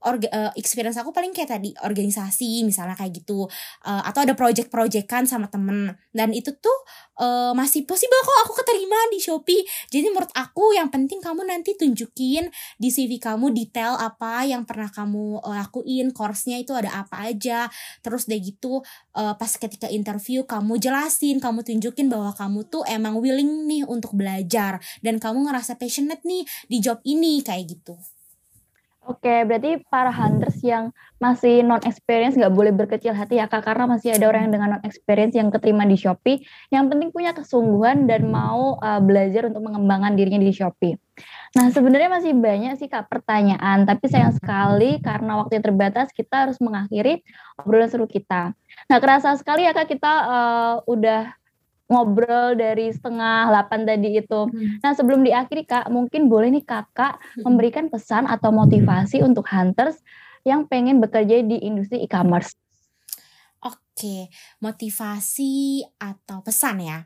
orga, 0.06 0.30
uh, 0.30 0.52
experience 0.54 0.96
aku 1.02 1.10
paling 1.10 1.34
kayak 1.34 1.58
tadi 1.58 1.74
organisasi 1.82 2.62
misalnya 2.62 2.94
kayak 2.94 3.26
gitu. 3.26 3.50
Uh, 3.82 4.02
atau 4.06 4.22
ada 4.22 4.38
project-projectan 4.38 5.26
sama 5.26 5.50
temen. 5.50 5.98
Dan 6.14 6.32
itu 6.32 6.54
tuh 6.56 6.78
uh, 7.20 7.52
masih 7.58 7.84
possible 7.84 8.16
kok 8.22 8.38
aku 8.48 8.54
keterima 8.62 8.96
di 9.10 9.20
Shopee. 9.20 9.66
Jadi 9.90 10.08
menurut 10.14 10.32
aku 10.38 10.78
yang 10.78 10.94
penting 10.94 11.20
kamu 11.20 11.44
nanti 11.50 11.74
tunjukin 11.74 12.48
di 12.78 12.90
CV 12.94 13.18
kamu 13.18 13.52
detail 13.52 13.98
apa 13.98 14.46
yang 14.46 14.64
pernah 14.64 14.88
kamu 14.94 15.42
uh, 15.42 15.56
lakuin 15.58 16.14
course-nya 16.14 16.62
itu 16.62 16.72
ada 16.78 17.04
apa 17.04 17.26
aja. 17.26 17.68
Terus 18.06 18.30
deh 18.30 18.40
gitu 18.40 18.86
uh, 19.18 19.34
pas 19.36 19.50
ketika 19.50 19.90
interview 19.90 20.46
kamu 20.46 20.78
jelasin 20.78 21.42
kamu 21.42 21.66
tunjukin 21.66 22.08
bahwa 22.08 22.32
kamu 22.38 22.70
tuh 22.70 22.86
emang 22.86 23.18
willing 23.18 23.66
nih 23.66 23.84
untuk 23.90 24.14
belajar. 24.14 24.78
Dan 25.02 25.18
kamu 25.18 25.50
ngerasa 25.50 25.82
passionate 25.82 26.22
nih 26.22 26.46
di 26.70 26.78
job 26.78 27.02
ini 27.04 27.42
kayak 27.42 27.66
gitu 27.74 27.98
Oke, 29.06 29.46
berarti 29.46 29.86
para 29.86 30.10
hunters 30.10 30.58
yang 30.66 30.90
masih 31.22 31.62
non 31.62 31.78
experience 31.86 32.34
nggak 32.34 32.50
boleh 32.50 32.74
berkecil 32.74 33.14
hati 33.14 33.38
ya 33.38 33.46
kak, 33.46 33.62
karena 33.62 33.86
masih 33.86 34.18
ada 34.18 34.26
orang 34.26 34.50
yang 34.50 34.54
dengan 34.58 34.70
non 34.78 34.82
experience 34.82 35.38
yang 35.38 35.54
keterima 35.54 35.86
di 35.86 35.94
Shopee. 35.94 36.42
Yang 36.74 36.86
penting 36.90 37.10
punya 37.14 37.38
kesungguhan 37.38 38.10
dan 38.10 38.26
mau 38.34 38.82
uh, 38.82 38.98
belajar 38.98 39.46
untuk 39.46 39.62
mengembangkan 39.62 40.18
dirinya 40.18 40.42
di 40.42 40.50
Shopee. 40.50 40.98
Nah, 41.54 41.70
sebenarnya 41.70 42.10
masih 42.10 42.34
banyak 42.34 42.82
sih 42.82 42.90
kak 42.90 43.06
pertanyaan, 43.06 43.86
tapi 43.86 44.10
sayang 44.10 44.34
sekali 44.34 44.98
karena 45.06 45.38
waktu 45.38 45.62
yang 45.62 45.66
terbatas 45.70 46.10
kita 46.10 46.50
harus 46.50 46.58
mengakhiri 46.58 47.22
obrolan 47.62 47.88
seru 47.88 48.10
kita. 48.10 48.58
Nah, 48.90 48.98
kerasa 48.98 49.38
sekali 49.38 49.70
ya 49.70 49.72
kak 49.78 49.86
kita 49.86 50.14
uh, 50.26 50.76
udah 50.90 51.30
ngobrol 51.86 52.58
dari 52.58 52.90
setengah 52.90 53.54
delapan 53.54 53.80
tadi 53.86 54.10
itu. 54.18 54.42
Hmm. 54.50 54.82
Nah 54.82 54.92
sebelum 54.98 55.22
diakhiri 55.22 55.64
kak, 55.70 55.86
mungkin 55.94 56.28
boleh 56.28 56.50
nih 56.50 56.66
kakak 56.66 57.22
hmm. 57.22 57.46
memberikan 57.46 57.86
pesan 57.94 58.26
atau 58.26 58.50
motivasi 58.50 59.22
untuk 59.22 59.46
hunters 59.46 60.02
yang 60.46 60.66
pengen 60.70 61.02
bekerja 61.02 61.42
di 61.46 61.62
industri 61.62 62.06
e-commerce. 62.06 62.54
Oke, 63.66 64.30
motivasi 64.62 65.82
atau 65.98 66.46
pesan 66.46 66.86
ya. 66.86 67.00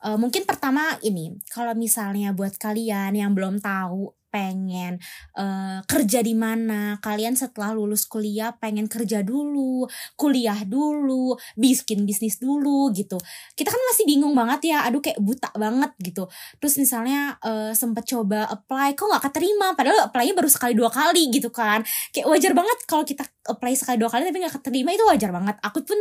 Uh, 0.00 0.16
mungkin 0.16 0.48
pertama 0.48 0.96
ini, 1.04 1.36
kalau 1.52 1.76
misalnya 1.76 2.32
buat 2.32 2.56
kalian 2.56 3.12
yang 3.12 3.36
belum 3.36 3.60
tahu 3.60 4.08
pengen 4.30 4.96
uh, 5.36 5.82
kerja 5.84 6.24
di 6.24 6.32
mana. 6.32 6.96
Kalian 7.02 7.36
setelah 7.36 7.74
lulus 7.74 8.06
kuliah 8.06 8.54
pengen 8.56 8.86
kerja 8.86 9.20
dulu 9.26 9.84
kuliah 10.16 10.62
dulu 10.64 11.36
bikin 11.58 12.06
bisnis 12.08 12.38
dulu 12.38 12.88
gitu. 12.94 13.18
Kita 13.52 13.68
kan 13.68 13.80
masih 13.92 14.06
bingung 14.08 14.32
banget 14.32 14.72
ya 14.72 14.86
aduh 14.86 15.02
kayak 15.02 15.18
buta 15.20 15.50
banget 15.58 15.92
gitu. 16.00 16.24
Terus 16.62 16.74
misalnya 16.80 17.36
uh, 17.42 17.74
sempet 17.74 18.06
coba 18.08 18.48
apply 18.48 18.96
kok 18.96 19.10
nggak 19.10 19.24
keterima? 19.30 19.74
Padahal 19.74 20.08
apply-nya 20.08 20.34
baru 20.38 20.48
sekali 20.48 20.72
dua 20.72 20.88
kali 20.88 21.28
gitu 21.28 21.50
kan. 21.52 21.82
Kayak 22.14 22.26
wajar 22.30 22.52
banget 22.54 22.78
kalau 22.86 23.04
kita 23.04 23.26
apply 23.50 23.74
sekali 23.74 23.98
dua 23.98 24.08
kali 24.08 24.24
tapi 24.30 24.38
nggak 24.40 24.54
keterima 24.62 24.94
itu 24.94 25.04
wajar 25.04 25.30
banget. 25.34 25.58
Aku 25.66 25.82
pun 25.82 25.98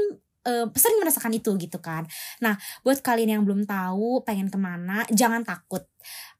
uh, 0.47 0.65
sering 0.75 0.99
merasakan 1.01 1.33
itu 1.35 1.51
gitu 1.59 1.79
kan. 1.81 2.07
Nah, 2.43 2.55
buat 2.85 3.01
kalian 3.03 3.39
yang 3.39 3.43
belum 3.43 3.65
tahu 3.67 4.23
pengen 4.23 4.47
ke 4.47 4.59
mana, 4.59 5.03
jangan 5.11 5.43
takut 5.43 5.83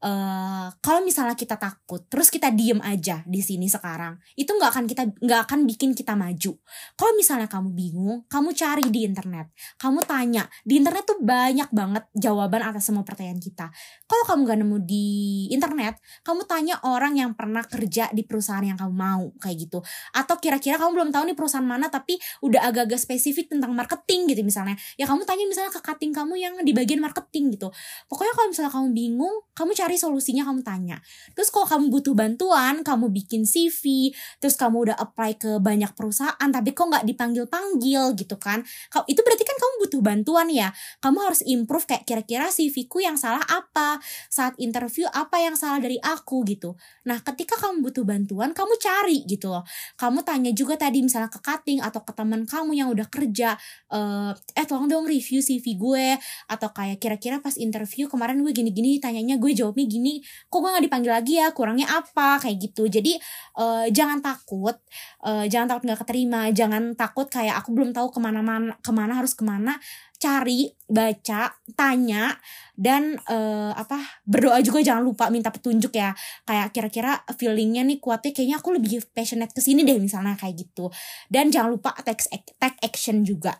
uh, 0.03 0.67
kalau 0.79 1.03
misalnya 1.03 1.35
kita 1.35 1.59
takut 1.59 2.05
terus 2.07 2.31
kita 2.31 2.51
diem 2.51 2.79
aja 2.83 3.21
di 3.27 3.43
sini 3.43 3.67
sekarang 3.67 4.15
itu 4.35 4.49
nggak 4.49 4.69
akan 4.71 4.85
kita 4.87 5.03
nggak 5.19 5.41
akan 5.47 5.59
bikin 5.67 5.91
kita 5.95 6.15
maju. 6.15 6.55
Kalau 6.95 7.13
misalnya 7.15 7.47
kamu 7.51 7.69
bingung 7.75 8.17
kamu 8.27 8.55
cari 8.55 8.85
di 8.87 9.05
internet. 9.07 9.51
Kamu 9.79 10.03
tanya 10.03 10.47
di 10.63 10.79
internet 10.79 11.03
tuh 11.07 11.19
banyak 11.19 11.69
banget 11.71 12.03
jawaban 12.15 12.61
atas 12.63 12.87
semua 12.87 13.03
pertanyaan 13.03 13.39
kita. 13.39 13.71
Kalau 14.09 14.23
kamu 14.25 14.41
gak 14.49 14.59
nemu 14.63 14.77
di 14.83 15.07
internet 15.53 15.99
kamu 16.23 16.43
tanya 16.47 16.75
orang 16.85 17.15
yang 17.17 17.31
pernah 17.35 17.63
kerja 17.63 18.11
di 18.11 18.23
perusahaan 18.25 18.63
yang 18.63 18.79
kamu 18.79 18.93
mau 18.93 19.23
kayak 19.39 19.69
gitu. 19.69 19.79
Atau 20.15 20.39
kira-kira 20.39 20.79
kamu 20.79 20.91
belum 20.95 21.09
tahu 21.11 21.23
nih 21.31 21.37
perusahaan 21.37 21.65
mana 21.65 21.91
tapi 21.91 22.17
udah 22.43 22.67
agak-agak 22.71 22.99
spesifik 22.99 23.51
tentang 23.51 23.75
marketing 23.75 24.31
gitu 24.31 24.41
misalnya. 24.43 24.75
Ya 24.95 25.05
kamu 25.05 25.23
tanya 25.27 25.45
misalnya 25.45 25.71
ke 25.73 25.81
cutting 25.83 26.11
kamu 26.15 26.33
yang 26.39 26.53
di 26.63 26.71
bagian 26.71 27.03
marketing 27.03 27.55
gitu. 27.55 27.71
Pokoknya 28.07 28.33
kalau 28.35 28.47
misalnya 28.51 28.71
kamu 28.71 28.87
bingung 28.95 29.35
kamu 29.53 29.75
cari 29.75 29.95
solusinya 29.99 30.47
kamu 30.47 30.61
tanya. 30.63 30.97
Terus 31.35 31.49
kalau 31.51 31.67
kamu 31.67 31.85
butuh 31.91 32.13
bantuan 32.15 32.81
kamu 32.81 33.11
bikin 33.11 33.43
CV 33.43 34.13
terus 34.39 34.55
kamu 34.55 34.89
udah 34.91 34.97
apply 34.97 35.35
ke 35.35 35.59
banyak 35.59 35.91
perusahaan 35.97 36.49
tapi 36.49 36.71
kok 36.71 36.87
nggak 36.87 37.05
dipanggil 37.05 37.45
panggil 37.49 38.15
gitu 38.15 38.35
kan. 38.39 38.63
Itu 39.07 39.19
berarti 39.25 39.43
kan 39.43 39.57
kamu 39.57 39.73
butuh 39.87 40.01
bantuan 40.01 40.47
ya. 40.47 40.71
Kamu 41.03 41.17
harus 41.23 41.41
improve 41.43 41.85
kayak 41.89 42.03
kira-kira 42.07 42.47
CV 42.53 42.87
ku 42.87 43.03
yang 43.03 43.17
salah 43.19 43.43
apa 43.47 43.99
saat 44.31 44.55
interview 44.61 45.09
apa 45.11 45.41
yang 45.41 45.57
salah 45.57 45.81
dari 45.81 45.99
aku 45.99 46.45
gitu. 46.47 46.77
Nah 47.09 47.19
ketika 47.19 47.57
kamu 47.59 47.83
butuh 47.83 48.03
bantuan 48.07 48.55
kamu 48.55 48.73
cari 48.79 49.25
gitu 49.27 49.51
loh. 49.51 49.63
Kamu 49.99 50.23
tanya 50.23 50.53
juga 50.55 50.79
tadi 50.79 51.01
misalnya 51.03 51.31
ke 51.31 51.41
cutting 51.41 51.83
atau 51.83 52.01
ke 52.05 52.11
teman 52.15 52.45
kamu 52.45 52.71
yang 52.77 52.89
udah 52.91 53.07
kerja 53.09 53.57
eh, 53.91 54.31
eh 54.55 54.65
tolong 54.67 54.87
dong 54.87 55.05
review 55.09 55.41
CV 55.41 55.75
gue 55.75 56.07
atau 56.45 56.69
kayak 56.69 57.01
kira-kira 57.01 57.41
pas 57.41 57.55
interview 57.57 58.05
kemarin 58.05 58.41
gue 58.43 58.53
gini-gini 58.53 59.01
tanyanya 59.01 59.38
gue 59.39 59.51
jawabnya 59.55 59.87
gini 59.87 60.19
kok 60.51 60.59
gue 60.59 60.69
gak 60.69 60.85
dipanggil 60.85 61.11
lagi 61.15 61.33
ya? 61.39 61.47
Kurangnya 61.55 61.87
apa? 61.87 62.37
Kayak 62.43 62.57
gitu. 62.69 62.91
Jadi 62.91 63.15
uh, 63.57 63.87
jangan 63.89 64.19
takut 64.19 64.75
uh, 65.23 65.45
jangan 65.47 65.67
takut 65.71 65.83
nggak 65.87 65.99
keterima. 66.03 66.51
Jangan 66.51 66.93
takut 66.99 67.31
kayak 67.31 67.55
aku 67.63 67.71
belum 67.71 67.95
tahu 67.95 68.11
ke 68.11 68.19
mana 68.19 68.43
mana 68.43 68.75
ke 68.83 68.91
mana 68.91 69.17
harus 69.17 69.33
ke 69.33 69.47
mana. 69.47 69.79
Cari 70.19 70.67
baca 70.91 71.47
tanya 71.79 72.35
dan 72.75 73.15
uh, 73.31 73.71
apa 73.71 74.19
berdoa 74.27 74.59
juga 74.59 74.83
jangan 74.83 75.07
lupa 75.07 75.31
minta 75.31 75.47
petunjuk 75.47 75.95
ya. 75.95 76.11
Kayak 76.43 76.75
kira-kira 76.75 77.23
feelingnya 77.39 77.87
nih 77.87 78.03
kuatnya 78.03 78.35
kayaknya 78.35 78.59
aku 78.59 78.75
lebih 78.75 78.99
passionate 79.15 79.55
ke 79.55 79.63
sini 79.63 79.87
deh 79.87 79.95
misalnya 79.95 80.35
kayak 80.35 80.67
gitu. 80.67 80.91
Dan 81.31 81.55
jangan 81.55 81.71
lupa 81.71 81.95
take 82.03 82.19
take 82.59 82.79
action 82.83 83.23
juga 83.23 83.55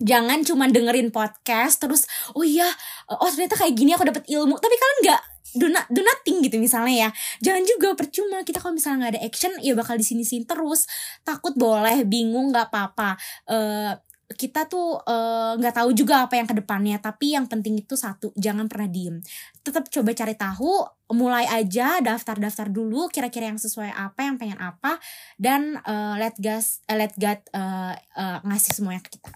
jangan 0.00 0.44
cuma 0.44 0.68
dengerin 0.68 1.08
podcast 1.08 1.80
terus 1.80 2.04
oh 2.36 2.44
iya 2.44 2.68
oh 3.08 3.30
ternyata 3.32 3.56
kayak 3.56 3.74
gini 3.76 3.96
aku 3.96 4.04
dapat 4.04 4.24
ilmu. 4.28 4.56
Tapi 4.60 4.74
kalian 4.76 4.98
nggak 5.08 5.22
do, 5.56 5.66
not, 5.72 5.86
do 5.88 6.00
nothing 6.04 6.44
gitu 6.44 6.60
misalnya 6.60 7.08
ya. 7.08 7.10
Jangan 7.42 7.62
juga 7.64 7.88
percuma 7.96 8.44
kita 8.44 8.60
kalau 8.60 8.76
misalnya 8.76 9.08
nggak 9.08 9.12
ada 9.16 9.22
action 9.24 9.52
ya 9.64 9.72
bakal 9.72 9.96
di 9.96 10.06
sini 10.06 10.22
sini 10.22 10.44
terus. 10.44 10.84
Takut 11.24 11.56
boleh 11.56 12.04
bingung 12.04 12.52
nggak 12.52 12.68
apa-apa. 12.68 13.16
Uh, 13.48 13.92
kita 14.26 14.66
tuh 14.66 14.98
eh, 15.06 15.52
nggak 15.54 15.70
uh, 15.70 15.78
tahu 15.78 15.94
juga 15.94 16.26
apa 16.26 16.34
yang 16.34 16.50
ke 16.50 16.58
depannya 16.58 16.98
tapi 16.98 17.38
yang 17.38 17.46
penting 17.46 17.78
itu 17.78 17.94
satu 17.94 18.34
jangan 18.34 18.66
pernah 18.66 18.90
diem. 18.90 19.22
Tetap 19.62 19.86
coba 19.86 20.10
cari 20.18 20.34
tahu 20.34 20.82
mulai 21.14 21.46
aja 21.46 22.02
daftar-daftar 22.02 22.74
dulu 22.74 23.06
kira-kira 23.06 23.54
yang 23.54 23.60
sesuai 23.62 23.94
apa 23.94 24.26
yang 24.26 24.34
pengen 24.34 24.58
apa 24.58 24.98
dan 25.38 25.78
uh, 25.86 26.18
let 26.18 26.34
gas 26.42 26.82
uh, 26.90 26.98
let 26.98 27.14
God 27.14 27.38
uh, 27.54 27.94
uh, 28.18 28.42
ngasih 28.42 28.74
semuanya 28.74 28.98
ke 29.06 29.14
kita 29.14 29.30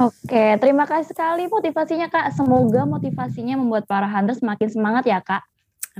Oke, 0.00 0.56
terima 0.56 0.88
kasih 0.88 1.12
sekali 1.12 1.44
motivasinya 1.44 2.08
Kak. 2.08 2.32
Semoga 2.32 2.88
motivasinya 2.88 3.60
membuat 3.60 3.84
para 3.84 4.08
hunters 4.08 4.40
semakin 4.40 4.68
semangat 4.72 5.04
ya 5.04 5.20
Kak. 5.20 5.44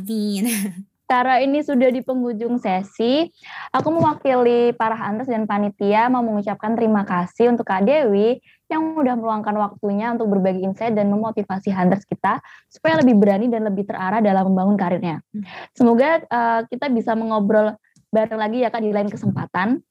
Amin. 0.01 0.48
Karena 1.11 1.42
ini 1.42 1.61
sudah 1.61 1.90
di 1.92 2.01
penghujung 2.01 2.57
sesi, 2.62 3.28
aku 3.74 3.88
mewakili 3.92 4.72
para 4.72 4.96
hunters 4.96 5.28
dan 5.28 5.44
panitia 5.44 6.09
mau 6.09 6.24
mengucapkan 6.24 6.72
terima 6.78 7.05
kasih 7.05 7.53
untuk 7.53 7.68
Kak 7.68 7.84
Dewi 7.84 8.40
yang 8.72 8.96
udah 8.96 9.18
meluangkan 9.18 9.53
waktunya 9.59 10.14
untuk 10.16 10.32
berbagi 10.32 10.64
insight 10.64 10.96
dan 10.96 11.12
memotivasi 11.12 11.68
hunters 11.68 12.07
kita 12.09 12.40
supaya 12.72 13.03
lebih 13.03 13.20
berani 13.20 13.53
dan 13.53 13.68
lebih 13.68 13.84
terarah 13.84 14.24
dalam 14.24 14.48
membangun 14.48 14.80
karirnya. 14.80 15.20
Hmm. 15.34 15.44
Semoga 15.76 16.24
uh, 16.24 16.61
kita 16.70 16.88
bisa 16.88 17.12
mengobrol 17.12 17.76
bareng 18.09 18.40
lagi 18.40 18.64
ya 18.64 18.72
Kak 18.72 18.80
di 18.80 18.94
lain 18.94 19.12
kesempatan. 19.12 19.82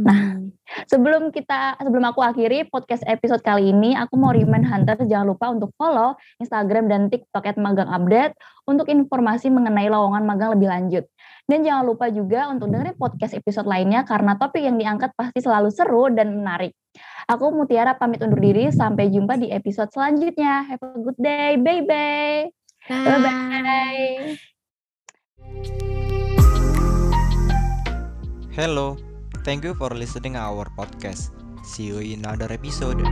Nah, 0.00 0.36
hmm. 0.36 0.50
sebelum 0.90 1.30
kita 1.30 1.78
sebelum 1.78 2.04
aku 2.10 2.20
akhiri 2.20 2.66
podcast 2.68 3.06
episode 3.06 3.40
kali 3.42 3.70
ini, 3.70 3.94
aku 3.94 4.18
mau 4.18 4.34
remind 4.34 4.66
Hunter 4.66 4.98
jangan 5.06 5.30
lupa 5.30 5.50
untuk 5.50 5.70
follow 5.78 6.18
Instagram 6.42 6.90
dan 6.90 7.08
TikTok 7.08 7.44
at 7.46 7.56
Magang 7.56 7.88
Update 7.88 8.34
untuk 8.66 8.90
informasi 8.90 9.48
mengenai 9.52 9.88
lowongan 9.88 10.24
magang 10.26 10.52
lebih 10.56 10.68
lanjut. 10.68 11.04
Dan 11.44 11.60
jangan 11.60 11.84
lupa 11.84 12.08
juga 12.08 12.48
untuk 12.48 12.72
dengerin 12.72 12.96
podcast 12.96 13.36
episode 13.36 13.68
lainnya 13.68 14.00
karena 14.08 14.40
topik 14.40 14.64
yang 14.64 14.80
diangkat 14.80 15.12
pasti 15.12 15.44
selalu 15.44 15.68
seru 15.68 16.08
dan 16.08 16.40
menarik. 16.40 16.72
Aku 17.28 17.52
Mutiara 17.52 17.96
pamit 17.96 18.24
undur 18.24 18.40
diri, 18.40 18.72
sampai 18.72 19.12
jumpa 19.12 19.36
di 19.36 19.52
episode 19.52 19.92
selanjutnya. 19.92 20.64
Have 20.64 20.80
a 20.80 21.00
good 21.00 21.18
day, 21.20 21.60
bye-bye. 21.60 22.48
Bye-bye. 22.88 24.36
Hello, 28.54 28.94
Thank 29.44 29.64
you 29.64 29.74
for 29.76 29.92
listening 29.92 30.36
our 30.40 30.64
podcast. 30.72 31.28
See 31.60 31.92
you 31.92 32.00
in 32.00 32.24
another 32.24 32.48
episode. 32.48 33.04